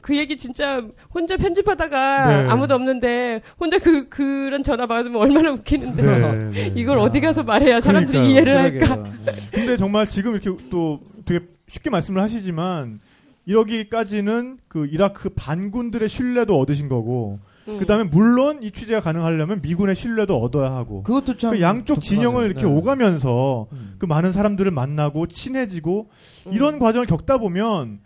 그 0.00 0.16
얘기 0.16 0.36
진짜 0.36 0.82
혼자 1.14 1.36
편집하다가 1.36 2.26
네. 2.26 2.48
아무도 2.50 2.74
없는데 2.74 3.40
혼자 3.60 3.78
그 3.78 4.08
그런 4.08 4.64
전화 4.72 4.86
받으면 4.86 5.20
얼마나 5.20 5.50
웃기는데 5.52 6.02
네, 6.02 6.50
네. 6.50 6.72
이걸 6.74 6.98
어디 6.98 7.20
가서 7.20 7.42
말해야 7.42 7.82
사람들이 7.82 8.12
그러니까요. 8.18 8.32
이해를 8.32 8.58
할까? 8.58 9.02
그러게요. 9.02 9.34
근데 9.50 9.76
정말 9.76 10.06
지금 10.06 10.32
이렇게 10.32 10.50
또 10.70 11.00
되게 11.26 11.44
쉽게 11.68 11.90
말씀을 11.90 12.22
하시지만 12.22 12.98
이러기까지는 13.44 14.56
그 14.68 14.86
이라크 14.86 15.28
반군들의 15.36 16.08
신뢰도 16.08 16.58
얻으신 16.58 16.88
거고 16.88 17.38
음. 17.68 17.78
그다음에 17.80 18.04
물론 18.04 18.62
이 18.62 18.70
취재가 18.70 19.00
가능하려면 19.02 19.60
미군의 19.60 19.94
신뢰도 19.94 20.38
얻어야 20.38 20.72
하고 20.72 21.02
그것도 21.02 21.36
참 21.36 21.50
그 21.50 21.60
양쪽. 21.60 22.00
진영을 22.00 22.46
이렇게 22.46 22.62
네. 22.62 22.66
오가면서 22.72 23.66
음. 23.72 23.96
그 23.98 24.06
많은 24.06 24.32
사람들을 24.32 24.70
만나고 24.70 25.26
친해지고 25.26 26.08
음. 26.46 26.52
이런 26.54 26.78
과정을 26.78 27.06
겪다 27.06 27.36
보면 27.36 28.00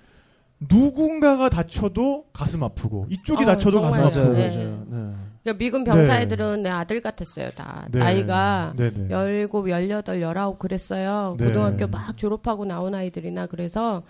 누군가가 0.69 1.49
다쳐도 1.49 2.25
가슴 2.33 2.65
아프고 2.65 3.07
이쪽이 3.11 3.45
아, 3.45 3.47
다쳐도 3.47 3.81
가슴 3.83 3.97
정말요. 4.03 4.09
아프고 4.09 4.33
맞아요, 4.33 4.49
네. 4.51 4.57
맞아요. 4.57 4.87
네. 4.91 5.15
그러니까 5.47 5.59
미군 5.59 5.85
병사 5.85 6.21
애들은 6.23 6.65
내 6.65 6.71
아들 6.71 7.01
같았어요. 7.01 7.51
다 7.51 7.87
네. 7.93 8.01
나이가 8.01 8.75
네네. 8.77 9.11
열곱, 9.11 9.71
열여덟, 9.71 10.21
열아홉 10.21 10.59
그랬어요. 10.59 11.37
네. 11.39 11.47
고등학교 11.47 11.87
막 11.87 12.17
졸업하고 12.17 12.65
나온 12.65 12.95
아이들이나 12.95 13.47
그래서 13.47 14.03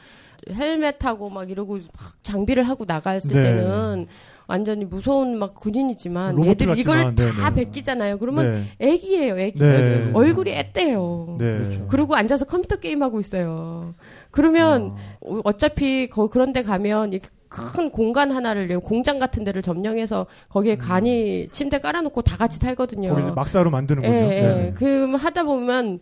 헬멧하고 0.50 1.28
막 1.28 1.50
이러고 1.50 1.74
막 1.74 2.22
장비를 2.22 2.62
하고 2.62 2.84
나갔을 2.86 3.34
네. 3.34 3.42
때는 3.42 4.06
완전히 4.46 4.84
무서운 4.84 5.36
막 5.38 5.54
군인이지만 5.54 6.44
얘들이 6.46 6.80
이걸 6.80 7.14
다. 7.14 7.52
베끼잖아요. 7.52 8.18
그러면 8.18 8.52
네. 8.52 8.86
애기예요, 8.86 9.38
애기. 9.38 9.58
네. 9.58 10.10
얼굴이 10.14 10.52
앳대요. 10.52 11.36
네. 11.38 11.58
그렇죠. 11.58 11.86
그리고 11.88 12.14
앉아서 12.14 12.46
컴퓨터 12.46 12.76
게임 12.76 13.02
하고 13.02 13.20
있어요. 13.20 13.94
그러면 14.30 14.94
어, 15.20 15.40
어차피 15.44 16.08
거, 16.08 16.28
그런 16.28 16.52
데 16.52 16.62
가면 16.62 17.12
이렇게 17.12 17.28
큰 17.48 17.90
공간 17.90 18.30
하나를 18.30 18.80
공장 18.80 19.18
같은 19.18 19.44
데를 19.44 19.62
점령해서 19.62 20.26
거기에 20.48 20.76
간이 20.76 21.48
침대 21.52 21.78
깔아놓고 21.78 22.22
다 22.22 22.36
같이 22.36 22.58
살거든요. 22.58 23.10
음. 23.10 23.14
거기 23.14 23.30
막사로 23.32 23.70
만드는군요. 23.70 24.14
예, 24.14 24.20
예. 24.20 24.40
네네. 24.42 24.72
그 24.76 25.14
하다 25.14 25.44
보면 25.44 26.00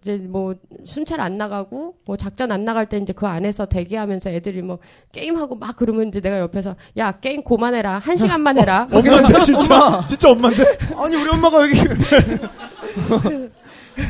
이제 0.00 0.16
뭐 0.16 0.54
순찰 0.84 1.20
안 1.20 1.38
나가고 1.38 1.94
뭐 2.04 2.16
작전 2.16 2.52
안 2.52 2.64
나갈 2.64 2.86
때 2.86 2.98
이제 2.98 3.12
그 3.12 3.26
안에서 3.26 3.66
대기하면서 3.66 4.30
애들이 4.30 4.62
뭐 4.62 4.78
게임하고 5.12 5.56
막 5.56 5.76
그러면 5.76 6.08
이제 6.08 6.20
내가 6.20 6.38
옆에서 6.40 6.76
야 6.96 7.12
게임 7.12 7.42
고만해라 7.42 7.98
한 7.98 8.16
시간만 8.16 8.58
해라. 8.58 8.88
엄마인데 8.92 9.40
진짜 9.40 10.06
진짜 10.06 10.30
엄마인데 10.30 10.64
아니 10.96 11.16
우리 11.16 11.28
엄마가 11.30 11.62
여기 11.62 11.74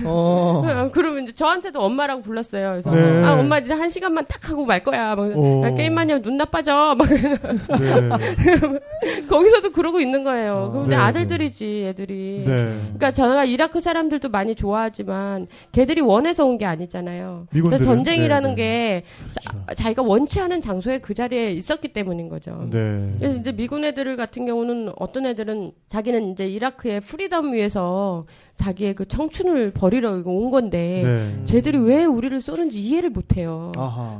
어. 0.05 0.63
어, 0.65 0.91
그러면 0.93 1.25
이제 1.25 1.33
저한테도 1.33 1.81
엄마라고 1.81 2.23
불렀어요. 2.23 2.71
그래서 2.71 2.91
네. 2.91 3.23
아 3.25 3.35
엄마 3.35 3.59
이제 3.59 3.75
한 3.75 3.91
시간만 3.91 4.25
딱 4.29 4.49
하고 4.51 4.65
말 4.65 4.83
거야. 4.83 5.15
막 5.15 5.37
오. 5.37 5.63
야, 5.65 5.75
게임만 5.75 6.11
하면 6.11 6.23
눈 6.23 6.37
나빠져. 6.37 6.95
막 6.97 7.09
네. 7.09 7.19
거기서도 9.29 9.73
그러고 9.73 10.01
있는 10.01 10.25
거예요. 10.25 10.67
아. 10.69 10.73
그런데 10.73 10.97
네, 10.97 11.03
아들들이지 11.03 11.85
애들이. 11.89 12.45
네. 12.47 12.55
그러니까 12.83 13.11
제가 13.13 13.45
이라크 13.45 13.81
사람들도 13.81 14.29
많이 14.31 14.55
좋아하지만 14.55 15.47
걔들이 15.73 16.01
원해서 16.01 16.47
온 16.47 16.53
게 16.53 16.67
아니잖아요. 16.67 17.47
그래서 17.51 17.79
전쟁이라는 17.79 18.51
네, 18.51 18.55
게 18.55 19.03
자, 19.33 19.75
자기가 19.75 20.03
원치 20.03 20.39
않은 20.39 20.61
장소에 20.61 20.99
그 20.99 21.15
자리에 21.15 21.51
있었기 21.53 21.95
때문인 21.95 22.29
거죠. 22.29 22.69
네. 22.71 23.11
그래서 23.19 23.39
이제 23.41 23.53
미군 23.53 23.85
애들 23.85 24.17
같은 24.17 24.45
경우는 24.45 24.93
어떤 24.99 25.25
애들은 25.25 25.73
자기는 25.89 26.33
이제 26.33 26.45
이라크의 26.45 27.01
freedom 27.01 27.55
위해서 27.55 28.27
자기의 28.63 28.95
그 28.95 29.07
청춘을 29.07 29.73
버리러 29.73 30.23
온 30.25 30.51
건데 30.51 31.03
네. 31.05 31.45
쟤들이 31.45 31.79
왜 31.79 32.05
우리를 32.05 32.41
쏘는지 32.41 32.81
이해를 32.81 33.11
못 33.11 33.37
해요. 33.37 33.73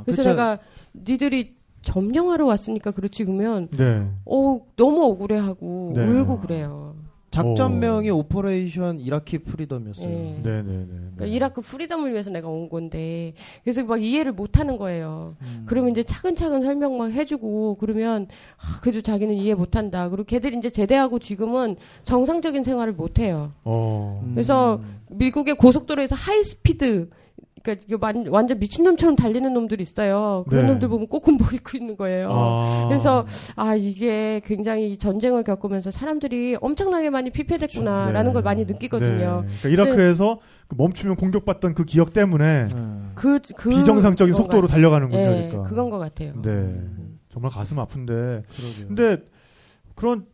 그래서 0.03 0.21
그쵸. 0.21 0.29
내가 0.29 0.59
니들이 0.93 1.55
점령하러 1.81 2.45
왔으니까 2.45 2.91
그렇지 2.91 3.23
그러면 3.25 3.69
네. 3.69 4.07
어 4.25 4.61
너무 4.75 5.03
억울해하고 5.05 5.93
네. 5.95 6.05
울고 6.05 6.39
그래요. 6.39 6.92
작전명이 7.33 8.11
Operation 8.11 8.99
Iraqi 8.99 9.39
Freedom이었어요. 9.39 10.07
예. 10.07 10.13
네, 10.43 10.61
네, 10.61 10.61
네. 10.61 10.85
그러니까 11.15 11.25
이라크 11.25 11.61
freedom을 11.61 12.11
위해서 12.11 12.29
내가 12.29 12.47
온 12.47 12.69
건데 12.69 13.33
그래서 13.63 13.83
막 13.83 14.01
이해를 14.01 14.33
못 14.33 14.59
하는 14.59 14.77
거예요. 14.77 15.35
음. 15.41 15.63
그러면 15.65 15.91
이제 15.91 16.03
차근차근 16.03 16.61
설명 16.61 16.95
막 16.97 17.11
해주고 17.11 17.77
그러면 17.79 18.27
아, 18.57 18.79
그래도 18.81 19.01
자기는 19.01 19.33
이해 19.33 19.55
못 19.55 19.75
한다. 19.75 20.09
그리고 20.09 20.25
걔들이 20.25 20.57
이제 20.57 20.69
제대하고 20.69 21.17
지금은 21.17 21.75
정상적인 22.03 22.63
생활을 22.63 22.93
못 22.93 23.17
해요. 23.17 23.51
어. 23.63 24.21
음. 24.23 24.35
그래서 24.35 24.79
미국의 25.09 25.55
고속도로에서 25.55 26.15
high 26.15 26.57
speed 26.57 27.09
그러니까 27.63 27.83
이게 27.87 27.95
완, 27.99 28.25
완전 28.27 28.59
미친놈처럼 28.59 29.15
달리는 29.15 29.51
놈들이 29.53 29.81
있어요. 29.81 30.43
그런 30.49 30.65
네. 30.65 30.71
놈들 30.73 30.89
보면 30.89 31.07
꼭 31.07 31.25
군복 31.25 31.53
입고 31.53 31.77
있는 31.77 31.95
거예요. 31.95 32.29
아. 32.31 32.85
그래서 32.89 33.25
아 33.55 33.73
이게 33.73 34.41
굉장히 34.43 34.91
이 34.91 34.97
전쟁을 34.97 35.43
겪으면서 35.43 35.89
사람들이 35.89 36.57
엄청나게 36.59 37.09
많이 37.09 37.29
피폐됐구나라는 37.29 38.31
네. 38.31 38.33
걸 38.33 38.43
많이 38.43 38.65
느끼거든요. 38.65 39.45
네. 39.47 39.55
그러니까 39.61 39.69
이라크에서 39.69 40.39
그 40.67 40.75
멈추면 40.77 41.15
공격받던 41.15 41.73
그 41.73 41.85
기억 41.85 42.11
때문에 42.11 42.67
네. 42.67 42.91
그, 43.15 43.39
그 43.55 43.69
비정상적인 43.69 44.33
속도로 44.33 44.63
것 44.63 44.67
달려가는군요. 44.67 45.21
같- 45.23 45.31
예, 45.31 45.47
그러니까. 45.47 45.61
그건 45.69 45.89
것 45.89 45.99
같아요. 45.99 46.33
네. 46.41 46.81
정말 47.29 47.49
가슴 47.51 47.79
아픈데. 47.79 48.13
그러게요. 48.13 48.87
근데 48.87 49.17
그런 49.95 50.25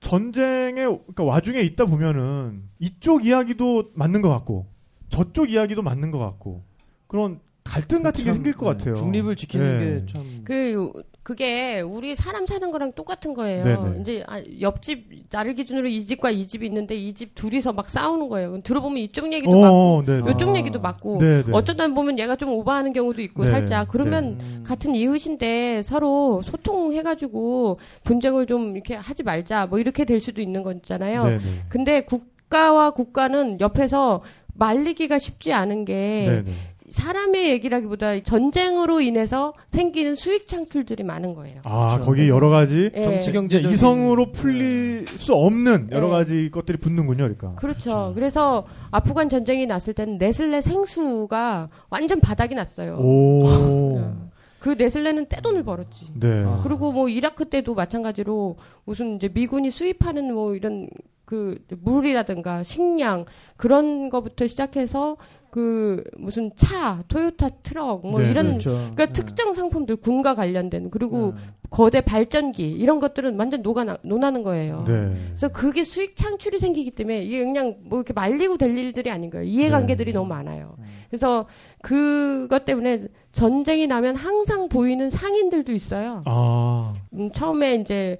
전쟁의 0.00 0.74
그러니까 0.86 1.24
와중에 1.24 1.60
있다 1.60 1.86
보면은 1.86 2.62
이쪽 2.78 3.24
이야기도 3.26 3.90
맞는 3.94 4.22
것 4.22 4.28
같고 4.28 4.66
저쪽 5.08 5.50
이야기도 5.50 5.82
맞는 5.82 6.10
것 6.10 6.18
같고 6.18 6.62
그런 7.06 7.40
갈등 7.64 8.02
같은 8.02 8.24
게 8.24 8.30
참, 8.30 8.34
생길 8.36 8.54
것 8.54 8.64
네. 8.64 8.78
같아요. 8.78 8.94
중립을 8.94 9.36
지키는 9.36 9.78
네. 9.78 9.84
게 10.06 10.12
참. 10.12 10.22
그 10.44 10.90
그게 11.22 11.82
우리 11.82 12.16
사람 12.16 12.46
사는 12.46 12.70
거랑 12.70 12.92
똑같은 12.92 13.34
거예요. 13.34 13.62
네네. 13.62 14.00
이제 14.00 14.24
아, 14.26 14.40
옆집 14.62 15.26
나를 15.30 15.54
기준으로 15.54 15.86
이 15.86 16.02
집과 16.02 16.30
이 16.30 16.46
집이 16.46 16.64
있는데 16.66 16.94
이 16.96 17.12
집 17.12 17.34
둘이서 17.34 17.74
막 17.74 17.84
싸우는 17.90 18.30
거예요. 18.30 18.62
들어보면 18.62 18.96
이쪽 18.98 19.30
얘기도 19.30 19.60
맞고 19.60 19.76
어, 19.76 20.02
네, 20.06 20.22
네. 20.22 20.30
이쪽 20.32 20.54
아. 20.54 20.56
얘기도 20.56 20.80
맞고 20.80 21.18
네, 21.18 21.42
네. 21.42 21.52
어쩌다 21.52 21.86
보면 21.88 22.18
얘가 22.18 22.36
좀 22.36 22.48
오버하는 22.52 22.94
경우도 22.94 23.20
있고 23.20 23.44
네. 23.44 23.50
살짝 23.50 23.88
그러면 23.88 24.38
음. 24.40 24.64
같은 24.66 24.94
이웃인데 24.94 25.82
서로 25.82 26.40
소통해가지고 26.40 27.78
분쟁을 28.04 28.46
좀 28.46 28.74
이렇게 28.74 28.94
하지 28.94 29.22
말자 29.22 29.66
뭐 29.66 29.78
이렇게 29.78 30.06
될 30.06 30.22
수도 30.22 30.40
있는 30.40 30.62
거잖아요. 30.62 31.24
네, 31.26 31.36
네. 31.36 31.42
근데 31.68 32.00
국가와 32.06 32.92
국가는 32.92 33.60
옆에서 33.60 34.22
말리기가 34.58 35.18
쉽지 35.18 35.52
않은 35.52 35.84
게 35.84 35.94
네, 35.94 36.42
네. 36.42 36.52
사람의 36.90 37.50
얘기라기보다 37.50 38.20
전쟁으로 38.22 39.00
인해서 39.00 39.52
생기는 39.68 40.14
수익 40.14 40.48
창출들이 40.48 41.02
많은 41.04 41.34
거예요. 41.34 41.60
아, 41.64 41.96
그렇죠. 41.96 42.06
거기 42.06 42.28
여러 42.28 42.48
가지 42.48 42.90
예. 42.94 43.02
정치 43.02 43.32
경제적인 43.32 43.74
이성으로 43.74 44.32
풀릴 44.32 45.06
수 45.06 45.34
없는 45.34 45.88
여러 45.92 46.06
네. 46.06 46.12
가지 46.12 46.50
것들이 46.50 46.78
붙는군요, 46.78 47.24
그러니까. 47.24 47.54
그렇죠. 47.56 48.12
그래서 48.14 48.66
아프간 48.90 49.28
전쟁이 49.28 49.66
났을 49.66 49.92
때는 49.92 50.16
네슬레 50.16 50.62
생수가 50.62 51.68
완전 51.90 52.20
바닥이 52.20 52.54
났어요. 52.54 52.96
오. 52.98 53.46
어. 53.46 54.28
그 54.60 54.70
네슬레는 54.70 55.26
떼돈을 55.28 55.62
벌었지. 55.62 56.06
네. 56.14 56.42
아. 56.44 56.62
그리고 56.64 56.92
뭐 56.92 57.08
이라크 57.08 57.44
때도 57.44 57.74
마찬가지로 57.74 58.56
무슨 58.84 59.16
이제 59.16 59.28
미군이 59.32 59.70
수입하는 59.70 60.34
뭐 60.34 60.54
이런 60.54 60.88
그 61.28 61.58
물이라든가 61.82 62.62
식량 62.62 63.26
그런 63.58 64.08
거부터 64.08 64.46
시작해서 64.46 65.18
그 65.50 66.02
무슨 66.16 66.50
차, 66.56 67.02
토요타 67.06 67.50
트럭 67.62 68.06
뭐 68.06 68.20
네, 68.20 68.30
이런 68.30 68.46
그렇죠. 68.52 68.70
그러니까 68.70 69.06
네. 69.06 69.12
특정 69.12 69.52
상품들 69.52 69.96
군과 69.96 70.34
관련된 70.34 70.88
그리고 70.88 71.34
네. 71.36 71.42
거대 71.68 72.00
발전기 72.00 72.70
이런 72.70 72.98
것들은 72.98 73.38
완전 73.38 73.60
녹아 73.60 73.98
논하는 74.04 74.42
거예요. 74.42 74.84
네. 74.86 75.14
그래서 75.26 75.48
그게 75.48 75.84
수익 75.84 76.16
창출이 76.16 76.58
생기기 76.58 76.92
때문에 76.92 77.22
이게 77.24 77.44
그냥 77.44 77.76
뭐 77.82 77.98
이렇게 77.98 78.14
말리고 78.14 78.56
될 78.56 78.74
일들이 78.78 79.10
아닌 79.10 79.28
거예요. 79.28 79.44
이해관계들이 79.44 80.12
네. 80.12 80.14
너무 80.14 80.28
많아요. 80.30 80.76
음. 80.78 80.84
그래서 81.10 81.46
그것 81.82 82.64
때문에 82.64 83.08
전쟁이 83.32 83.86
나면 83.86 84.16
항상 84.16 84.70
보이는 84.70 85.10
상인들도 85.10 85.72
있어요. 85.72 86.22
아. 86.24 86.94
음, 87.12 87.30
처음에 87.32 87.74
이제 87.74 88.18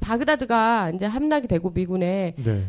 바그다드가 0.00 0.90
이제 0.94 1.06
함락이 1.06 1.48
되고 1.48 1.70
미군에 1.70 2.34
네. 2.36 2.64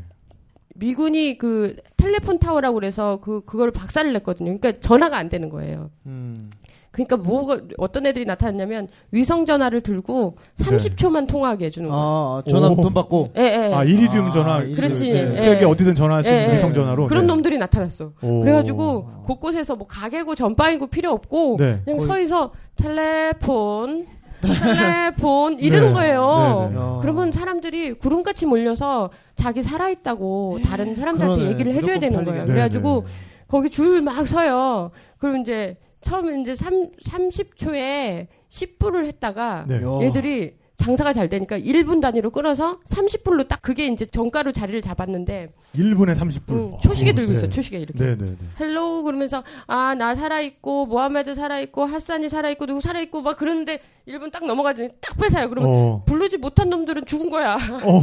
미군이 0.75 1.37
그 1.37 1.75
텔레폰 1.97 2.39
타워라고 2.39 2.75
그래서 2.75 3.19
그 3.21 3.41
그걸 3.45 3.71
박살을 3.71 4.13
냈거든요. 4.13 4.57
그러니까 4.57 4.79
전화가 4.79 5.17
안 5.17 5.29
되는 5.29 5.49
거예요. 5.49 5.89
음. 6.05 6.51
그러니까 6.91 7.17
뭐가 7.17 7.59
어떤 7.77 8.07
애들이 8.07 8.25
나타났냐면 8.25 8.87
위성 9.11 9.45
전화를 9.45 9.81
들고 9.81 10.37
30초만 10.55 11.27
통화하게 11.27 11.65
해주는 11.65 11.87
거예요. 11.87 12.03
아, 12.03 12.41
전화 12.49 12.67
오. 12.69 12.81
돈 12.81 12.93
받고. 12.93 13.31
예, 13.37 13.41
예. 13.69 13.73
아, 13.73 13.83
이리듐 13.83 14.23
아, 14.25 14.31
전화. 14.31 14.61
이리듐. 14.63 14.75
그렇지. 14.75 15.11
네. 15.11 15.31
예. 15.33 15.37
세계 15.37 15.65
어디든 15.65 15.93
전화할 15.93 16.23
수 16.23 16.29
있는 16.29 16.41
예, 16.45 16.49
예. 16.49 16.53
위성 16.55 16.73
전화로. 16.73 17.05
그런 17.07 17.27
네. 17.27 17.33
놈들이 17.33 17.57
나타났어. 17.59 18.13
오. 18.21 18.39
그래가지고 18.41 19.05
곳곳에서 19.23 19.75
뭐 19.75 19.85
가게고 19.85 20.33
전파이고 20.33 20.87
필요 20.87 21.11
없고 21.11 21.57
네. 21.59 21.79
그냥 21.85 21.99
거의- 22.07 22.27
서서 22.27 22.53
텔레폰, 22.75 24.07
telephone 24.41 25.59
이러는 25.59 25.87
네. 25.89 25.93
거예요. 25.93 26.69
네, 26.71 26.75
네. 26.77 26.81
야. 26.81 26.97
그러면 27.01 27.31
사람들이 27.31 27.93
구름같이 27.93 28.45
몰려서 28.45 29.09
자기 29.35 29.61
살아있다고 29.63 30.59
다른 30.63 30.95
사람들한테 30.95 31.35
그러네. 31.39 31.51
얘기를 31.51 31.73
해줘야 31.73 31.99
되는. 31.99 32.23
거예요. 32.23 32.41
네, 32.41 32.47
그래가지고 32.47 33.05
네. 33.05 33.11
거기 33.47 33.69
줄 33.69 34.01
막 34.01 34.25
서요. 34.27 34.91
그럼 35.17 35.37
이제 35.41 35.77
처음에 36.01 36.41
이제 36.41 36.55
3, 36.55 36.91
30초에 37.03 38.27
10불을 38.49 39.05
했다가 39.05 39.65
네. 39.67 39.75
야. 39.83 39.99
얘들이 40.05 40.55
장사가 40.79 41.11
잘 41.13 41.27
되니까 41.27 41.59
1분 41.59 41.99
단위로 42.01 42.31
끊어서 42.31 42.79
30불로 42.89 43.47
딱 43.47 43.61
그게 43.61 43.87
이제 43.87 44.05
정가로 44.05 44.53
자리를 44.53 44.81
잡았는데 44.81 45.51
1분에 45.75 46.15
30불. 46.17 46.51
음, 46.51 46.77
초시계 46.81 47.11
어, 47.11 47.13
들고 47.13 47.31
네. 47.33 47.37
있어 47.37 47.49
초시계 47.49 47.77
이렇게 47.79 47.99
네, 48.03 48.17
네, 48.17 48.25
네. 48.25 48.35
hello 48.59 49.03
그러면서 49.03 49.43
아 49.67 49.93
나 49.99 50.15
살아 50.15 50.39
있고 50.39 50.85
모하메드 50.85 51.35
살아 51.35 51.59
있고 51.59 51.83
하산이 51.83 52.29
살아 52.29 52.49
있고 52.51 52.65
누구 52.65 52.79
살아 52.79 53.01
있고 53.01 53.21
막 53.21 53.35
그러는데 53.37 53.81
1분 54.07 54.31
딱 54.31 54.45
넘어가더니 54.45 54.89
딱 55.01 55.17
뺏어요 55.17 55.49
그러면 55.49 55.69
어. 55.69 56.03
부르지 56.05 56.37
못한 56.37 56.69
놈들은 56.69 57.05
죽은 57.05 57.29
거야 57.29 57.57
어. 57.83 58.01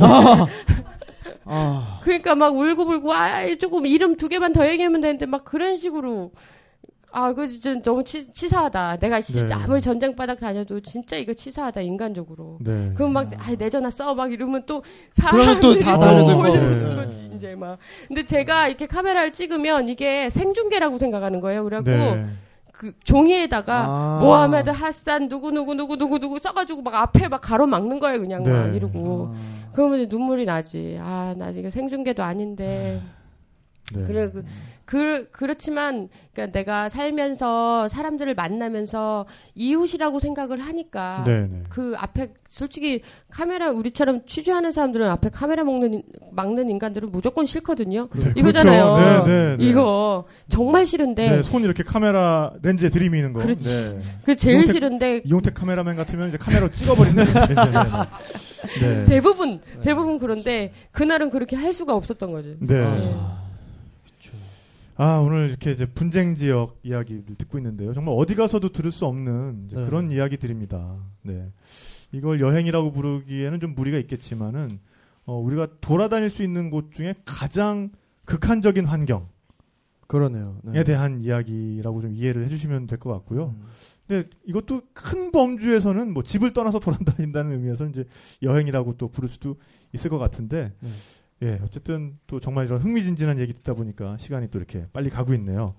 아, 1.49 2.01
그러니까 2.03 2.35
막 2.35 2.55
울고불고 2.57 3.13
아 3.13 3.55
조금 3.57 3.87
이름 3.87 4.17
두 4.17 4.29
개만 4.29 4.53
더 4.53 4.69
얘기하면 4.69 5.01
되는데 5.01 5.27
막 5.27 5.45
그런 5.45 5.79
식으로 5.79 6.33
아 7.13 7.29
그거 7.29 7.47
진짜 7.47 7.75
너무 7.83 8.05
치, 8.05 8.31
치사하다 8.33 8.97
내가 8.99 9.21
진짜 9.21 9.47
네. 9.47 9.55
아무리 9.65 9.81
전쟁 9.81 10.15
바닥 10.15 10.39
다녀도 10.41 10.81
진짜 10.81 11.17
이거 11.17 11.33
치사하다 11.33 11.81
인간적으로 11.81 12.59
네. 12.61 12.93
그럼 12.95 13.13
막내 13.13 13.71
전화 13.71 13.89
써 13.91 14.15
막 14.15 14.33
이러면 14.33 14.65
또 14.67 14.83
그러면 15.31 15.61
또다 15.61 15.99
사람들이 15.99 16.35
달려들 16.35 16.89
거. 16.89 16.97
거지 16.97 17.31
이제 17.35 17.55
막 17.55 17.79
근데 18.09 18.25
제가 18.25 18.69
이렇게 18.69 18.87
카메라를 18.87 19.33
찍으면 19.33 19.89
이게 19.89 20.29
생중계라고 20.31 20.99
생각하는 20.99 21.41
거예요 21.41 21.65
그래갖고 21.65 21.91
네. 21.91 22.27
그 22.73 22.93
종이에다가 23.05 23.85
아. 23.89 24.19
모하메드 24.21 24.69
하산 24.69 25.29
누구 25.31 25.51
누구 25.51 25.75
누구 25.75 25.97
누구 25.97 26.19
누구 26.19 26.39
써가지고 26.39 26.83
막 26.83 26.95
앞에 26.97 27.29
막 27.29 27.41
가로막는 27.41 27.99
거예요 28.01 28.21
그냥 28.21 28.43
네. 28.43 28.51
막 28.51 28.75
이러고 28.75 29.33
아. 29.35 29.71
그러면 29.73 30.07
눈물이 30.11 30.45
나지 30.45 30.99
아나 31.01 31.51
이거 31.51 31.71
생중계도 31.71 32.23
아닌데 32.23 33.01
네. 33.95 34.03
그래 34.03 34.31
그, 34.31 34.45
그 34.87 35.29
그렇지만 35.33 36.09
그러니까 36.33 36.57
내가 36.59 36.89
살면서 36.89 37.89
사람들을 37.89 38.35
만나면서 38.35 39.27
이웃이라고 39.57 40.21
생각을 40.21 40.61
하니까 40.61 41.25
네, 41.27 41.49
네. 41.51 41.63
그 41.69 41.95
앞에 41.97 42.29
솔직히 42.49 43.03
카메라 43.29 43.71
우리처럼 43.71 44.25
취재하는 44.27 44.71
사람들은 44.71 45.11
앞에 45.11 45.31
카메라 45.31 45.65
먹는 45.65 45.95
인- 45.95 46.03
막는 46.31 46.71
인간들은 46.71 47.11
무조건 47.11 47.47
싫거든요. 47.47 48.09
네, 48.15 48.33
이거잖아요. 48.37 48.95
그렇죠. 48.95 49.27
네, 49.27 49.33
네, 49.33 49.57
네. 49.57 49.65
이거 49.69 50.25
정말 50.49 50.87
싫은데 50.87 51.29
네, 51.31 51.43
손 51.43 51.65
이렇게 51.65 51.83
카메라 51.83 52.53
렌즈에 52.63 52.89
들이미는 52.89 53.33
거. 53.33 53.41
그렇지. 53.41 53.69
네. 53.69 54.01
그 54.25 54.37
제일 54.37 54.61
이용택- 54.61 54.73
싫은데 54.73 55.23
이용택 55.25 55.55
카메라맨 55.55 55.97
같으면 55.97 56.29
이제 56.29 56.39
네. 58.81 58.81
네. 58.81 59.05
대부분 59.07 59.61
대부분 59.83 60.19
그런데 60.21 60.73
그날은 60.93 61.31
그렇게 61.31 61.57
할 61.57 61.73
수가 61.73 61.95
없었던 61.95 62.31
거지. 62.31 62.57
네. 62.61 62.77
아. 62.81 63.46
아, 64.99 65.19
오늘 65.19 65.49
이렇게 65.51 65.73
이제 65.73 65.85
분쟁 65.85 66.35
지역 66.35 66.79
이야기를 66.83 67.25
듣고 67.37 67.59
있는데요. 67.59 67.93
정말 67.93 68.15
어디 68.17 68.35
가서도 68.35 68.71
들을 68.71 68.91
수 68.91 69.05
없는 69.05 69.69
네. 69.73 69.85
그런 69.85 70.11
이야기들입니다. 70.11 70.97
네. 71.23 71.51
이걸 72.13 72.41
여행이라고 72.41 72.93
부르기에는 72.93 73.61
좀 73.61 73.75
무리가 73.75 73.99
있겠지만은, 73.99 74.79
어, 75.27 75.39
우리가 75.39 75.69
돌아다닐 75.83 76.31
수 76.31 76.43
있는 76.43 76.71
곳 76.71 76.93
중에 76.93 77.15
가장 77.27 77.91
극한적인 78.25 78.87
환경에 78.87 79.25
그러네요. 80.07 80.59
네. 80.63 80.83
대한 80.85 81.21
이야기라고 81.21 82.01
좀 82.01 82.15
이해를 82.15 82.45
해주시면 82.45 82.87
될 82.87 82.99
것 82.99 83.13
같고요. 83.13 83.55
음. 83.59 83.67
근데 84.07 84.31
이것도 84.47 84.83
큰 84.95 85.33
범주에서는 85.33 86.13
뭐 86.15 86.23
집을 86.23 86.53
떠나서 86.55 86.79
돌아다닌다는 86.79 87.53
의미에서 87.53 87.87
이제 87.89 88.05
여행이라고 88.41 88.97
또 88.97 89.09
부를 89.09 89.29
수도 89.29 89.57
있을 89.93 90.09
것 90.11 90.19
같은데, 90.19 90.73
네. 90.81 90.89
예, 91.43 91.61
어쨌든 91.63 92.19
또 92.27 92.41
정말 92.41 92.67
이런 92.67 92.81
흥미진진한 92.81 93.39
얘기 93.39 93.53
듣다 93.53 93.75
보니까 93.75 94.17
시간이 94.19 94.49
또 94.51 94.59
이렇게 94.59 94.87
빨리 94.93 95.11
가고 95.11 95.35
있네요. 95.35 95.75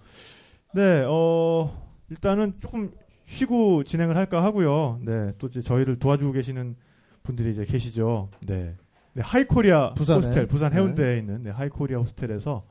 네, 0.74 1.04
어, 1.08 1.88
일단은 2.10 2.54
조금 2.60 2.92
쉬고 3.26 3.84
진행을 3.84 4.16
할까 4.16 4.44
하고요. 4.44 5.00
네, 5.02 5.34
또 5.40 5.48
이제 5.48 5.62
저희를 5.62 5.98
도와주고 5.98 6.32
계시는 6.34 6.76
분들이 7.24 7.52
이제 7.52 7.66
계시죠. 7.66 8.30
네. 8.46 8.76
네, 9.14 9.22
하이코리아 9.24 9.96
부산에. 9.96 10.18
호스텔, 10.18 10.48
부산 10.48 10.72
네. 10.72 10.78
해운대에 10.78 11.18
있는 11.18 11.44
네, 11.44 11.50
하이코리아 11.50 11.98
호스텔에서 11.98 12.66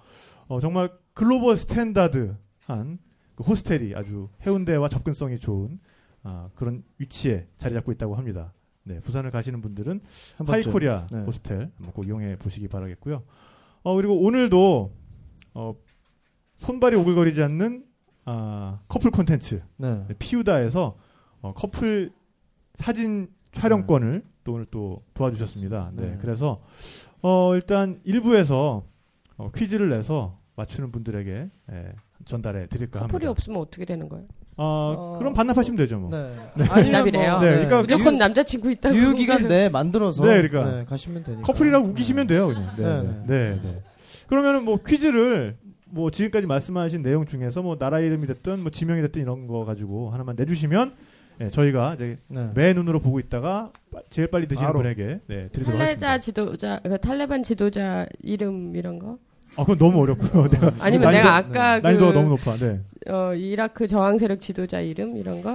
어, 0.47 0.61
정말 0.61 0.91
global 1.12 1.57
standard한 1.57 2.99
그 3.34 3.43
호스텔이 3.45 3.95
아주 3.97 4.28
해운대와 4.47 4.89
접근성이 4.89 5.39
좋은 5.39 5.80
아, 6.22 6.49
그런 6.55 6.82
위치에 6.99 7.47
자리 7.59 7.74
잡고 7.74 7.93
있다고 7.93 8.14
합니다. 8.14 8.53
네, 8.87 9.01
부산을 9.01 9.32
가시는 9.32 9.61
분들은. 9.62 10.01
하이코리아 10.47 11.09
네. 11.11 11.18
호스텔 11.22 11.72
한번 11.76 11.93
꼭 11.93 12.07
이용해 12.07 12.37
보시기 12.37 12.68
바라겠고요. 12.68 13.22
어, 13.82 13.97
그리고 13.97 14.20
오늘도 14.20 14.93
어, 15.55 15.74
손발이 16.59 16.97
오글거리지 16.97 17.43
않는 17.43 17.84
아, 18.26 18.80
커플 18.89 19.11
콘텐츠 19.11 19.62
네. 19.76 20.05
네, 20.07 20.14
피우다에서 20.18 20.97
어, 21.41 21.53
커플 21.55 22.12
사진 22.74 23.28
촬영권을 23.53 24.22
또 24.45 24.53
오늘 24.55 24.66
또 24.70 25.03
도와주셨습니다. 25.14 25.91
네, 25.95 26.11
네. 26.11 26.18
그래서 26.20 26.62
어, 27.22 27.55
일단 27.57 28.01
일부에서 28.05 28.84
어, 29.37 29.51
퀴즈를 29.51 29.91
내서 29.91 30.39
맞추는 30.55 30.93
분들에게 30.93 31.51
예, 31.72 31.93
전달해 32.24 32.66
드릴까 32.68 33.01
합니다. 33.01 33.12
커플이 33.12 33.26
없으면 33.26 33.61
어떻게 33.61 33.84
되는 33.84 34.09
거예요? 34.09 34.26
어, 34.59 34.95
어, 35.15 35.19
그럼 35.19 35.35
반납하시면 35.35 35.77
되죠, 35.77 35.99
뭐. 35.99 36.11
네. 36.11 36.33
반납이래요. 36.67 37.41
네, 37.41 37.47
그러니까 37.51 37.81
무조건 37.83 38.15
유- 38.15 38.19
남자친구 38.19 38.71
있다고. 38.71 38.97
유효 38.97 39.13
기간 39.15 39.47
내에 39.49 39.69
만들어서 39.69 40.25
네, 40.25 40.41
그러니까. 40.49 40.77
네, 40.79 40.85
가시면 40.87 41.23
되니까. 41.25 41.43
커플이라고 41.47 41.87
우기시면 41.89 42.27
돼요, 42.27 42.47
그냥. 42.49 42.75
네, 42.77 42.83
네, 42.85 43.03
네, 43.03 43.15
네. 43.27 43.61
네. 43.63 43.83
그러면은 44.29 44.65
뭐 44.65 44.79
퀴즈를 44.85 45.57
뭐 45.89 46.11
지금까지 46.11 46.47
말씀하신 46.47 47.03
내용 47.03 47.27
중에서 47.27 47.63
뭐 47.63 47.77
나라 47.79 48.01
이름이 48.01 48.27
됐든 48.27 48.61
뭐 48.63 48.71
지명이 48.71 49.03
됐든 49.03 49.23
이런 49.23 49.47
거 49.47 49.65
가지고 49.65 50.11
하나만 50.11 50.35
내주시면 50.37 50.95
예, 51.43 51.51
저희가 51.51 51.95
이제 51.95 52.19
네. 52.29 52.49
매 52.55 52.73
눈으로 52.73 52.99
보고 53.01 53.21
있다가 53.21 53.71
빠- 53.93 54.01
제일 54.09 54.29
빨리 54.29 54.49
드시는 54.49 54.67
바로. 54.69 54.79
분에게 54.81 55.21
네, 55.27 55.49
드리도록 55.53 55.79
탈레자 55.79 56.13
하겠습니다. 56.13 56.19
지도자, 56.19 56.81
그 56.83 56.99
탈레반 56.99 57.43
지도자 57.43 58.07
이름 58.23 58.75
이런 58.75 58.99
거? 58.99 59.19
아, 59.59 59.65
그건 59.65 59.79
너무 59.79 60.03
어렵고요. 60.03 60.49
내가 60.51 60.73
아니면 60.81 61.09
난이도- 61.09 61.13
내가 61.13 61.37
아까 61.37 61.81
그 61.81 61.87
난이도가 61.87 62.13
너무 62.13 62.29
높아. 62.31 62.55
네. 62.57 62.81
어, 63.09 63.35
이라크 63.35 63.87
저항 63.87 64.19
세력 64.19 64.41
지도자 64.41 64.81
이름 64.81 65.17
이런 65.17 65.43
거? 65.43 65.51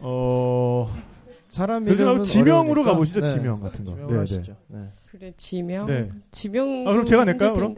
어, 0.00 0.94
사람 1.48 1.84
그래서 1.84 2.02
이름은 2.02 2.24
지명으로 2.24 2.82
어려우니까. 2.82 2.92
가보시죠. 2.92 3.20
네. 3.20 3.28
지명 3.32 3.60
같은 3.60 3.84
거. 3.84 3.94
네, 4.08 4.16
하시죠. 4.18 4.56
네. 4.68 4.78
그래 5.10 5.32
지명. 5.36 5.86
네. 5.86 6.08
지명. 6.30 6.86
아, 6.86 6.92
그럼 6.92 7.06
제가 7.06 7.24
낼까요, 7.24 7.54
그럼? 7.54 7.74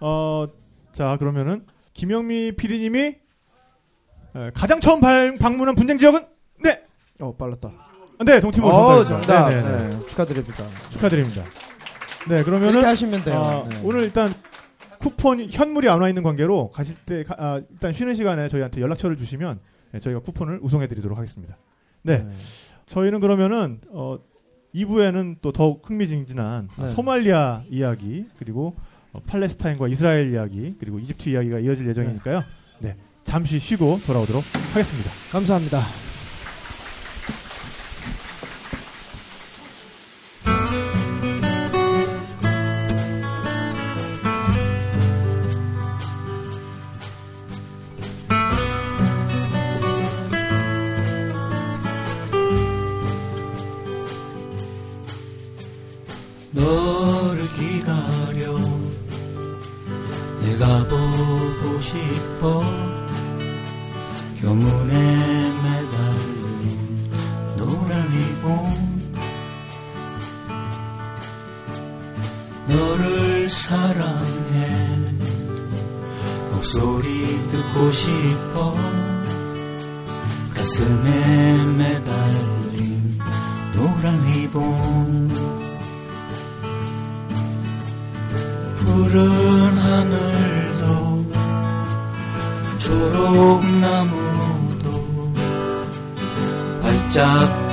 어, 0.00 0.46
자, 0.92 1.16
그러면은 1.18 1.64
김영미 1.94 2.52
PD님이 2.56 2.98
에, 4.36 4.50
가장 4.54 4.80
처음 4.80 5.00
발- 5.00 5.36
방문한 5.38 5.74
분쟁 5.74 5.96
지역은 5.96 6.20
네, 6.62 6.82
어 7.20 7.34
빨랐다. 7.34 7.70
아, 8.18 8.24
네, 8.24 8.40
동티모 8.40 8.68
어. 8.68 9.04
정답. 9.04 9.48
네, 9.48 9.62
네, 9.62 9.62
네. 9.62 9.88
네, 9.88 10.06
축하드립니다. 10.06 10.64
축하드립니다. 10.90 11.42
네, 12.28 12.34
이렇게 12.36 12.42
그러면은 12.44 12.84
하시면 12.84 13.22
돼요. 13.24 13.34
아, 13.36 13.68
네. 13.68 13.80
오늘 13.82 14.00
일단 14.02 14.28
쿠폰 14.98 15.48
현물이 15.50 15.88
안 15.88 16.00
와 16.00 16.08
있는 16.08 16.22
관계로 16.22 16.70
가실 16.70 16.96
때 17.06 17.22
가- 17.24 17.36
아, 17.38 17.62
일단 17.70 17.92
쉬는 17.92 18.14
시간에 18.14 18.48
저희한테 18.48 18.80
연락처를 18.80 19.16
주시면 19.16 19.58
네, 19.92 20.00
저희가 20.00 20.20
쿠폰을 20.20 20.58
우송해 20.62 20.86
드리도록 20.88 21.16
하겠습니다. 21.18 21.56
네. 22.02 22.26
저희는 22.86 23.20
그러면은 23.20 23.80
어 23.90 24.18
2부에는 24.74 25.36
또 25.42 25.52
더욱 25.52 25.88
흥미진진한 25.88 26.68
네. 26.78 26.88
소말리아 26.88 27.62
이야기 27.70 28.26
그리고 28.38 28.76
어, 29.12 29.20
팔레스타인과 29.26 29.88
이스라엘 29.88 30.32
이야기 30.32 30.74
그리고 30.78 30.98
이집트 30.98 31.28
이야기가 31.30 31.60
이어질 31.60 31.88
예정이니까요. 31.88 32.42
네. 32.80 32.96
잠시 33.24 33.58
쉬고 33.58 33.98
돌아오도록 34.06 34.44
하겠습니다. 34.72 35.10
감사합니다. 35.32 36.05
초 97.16 97.65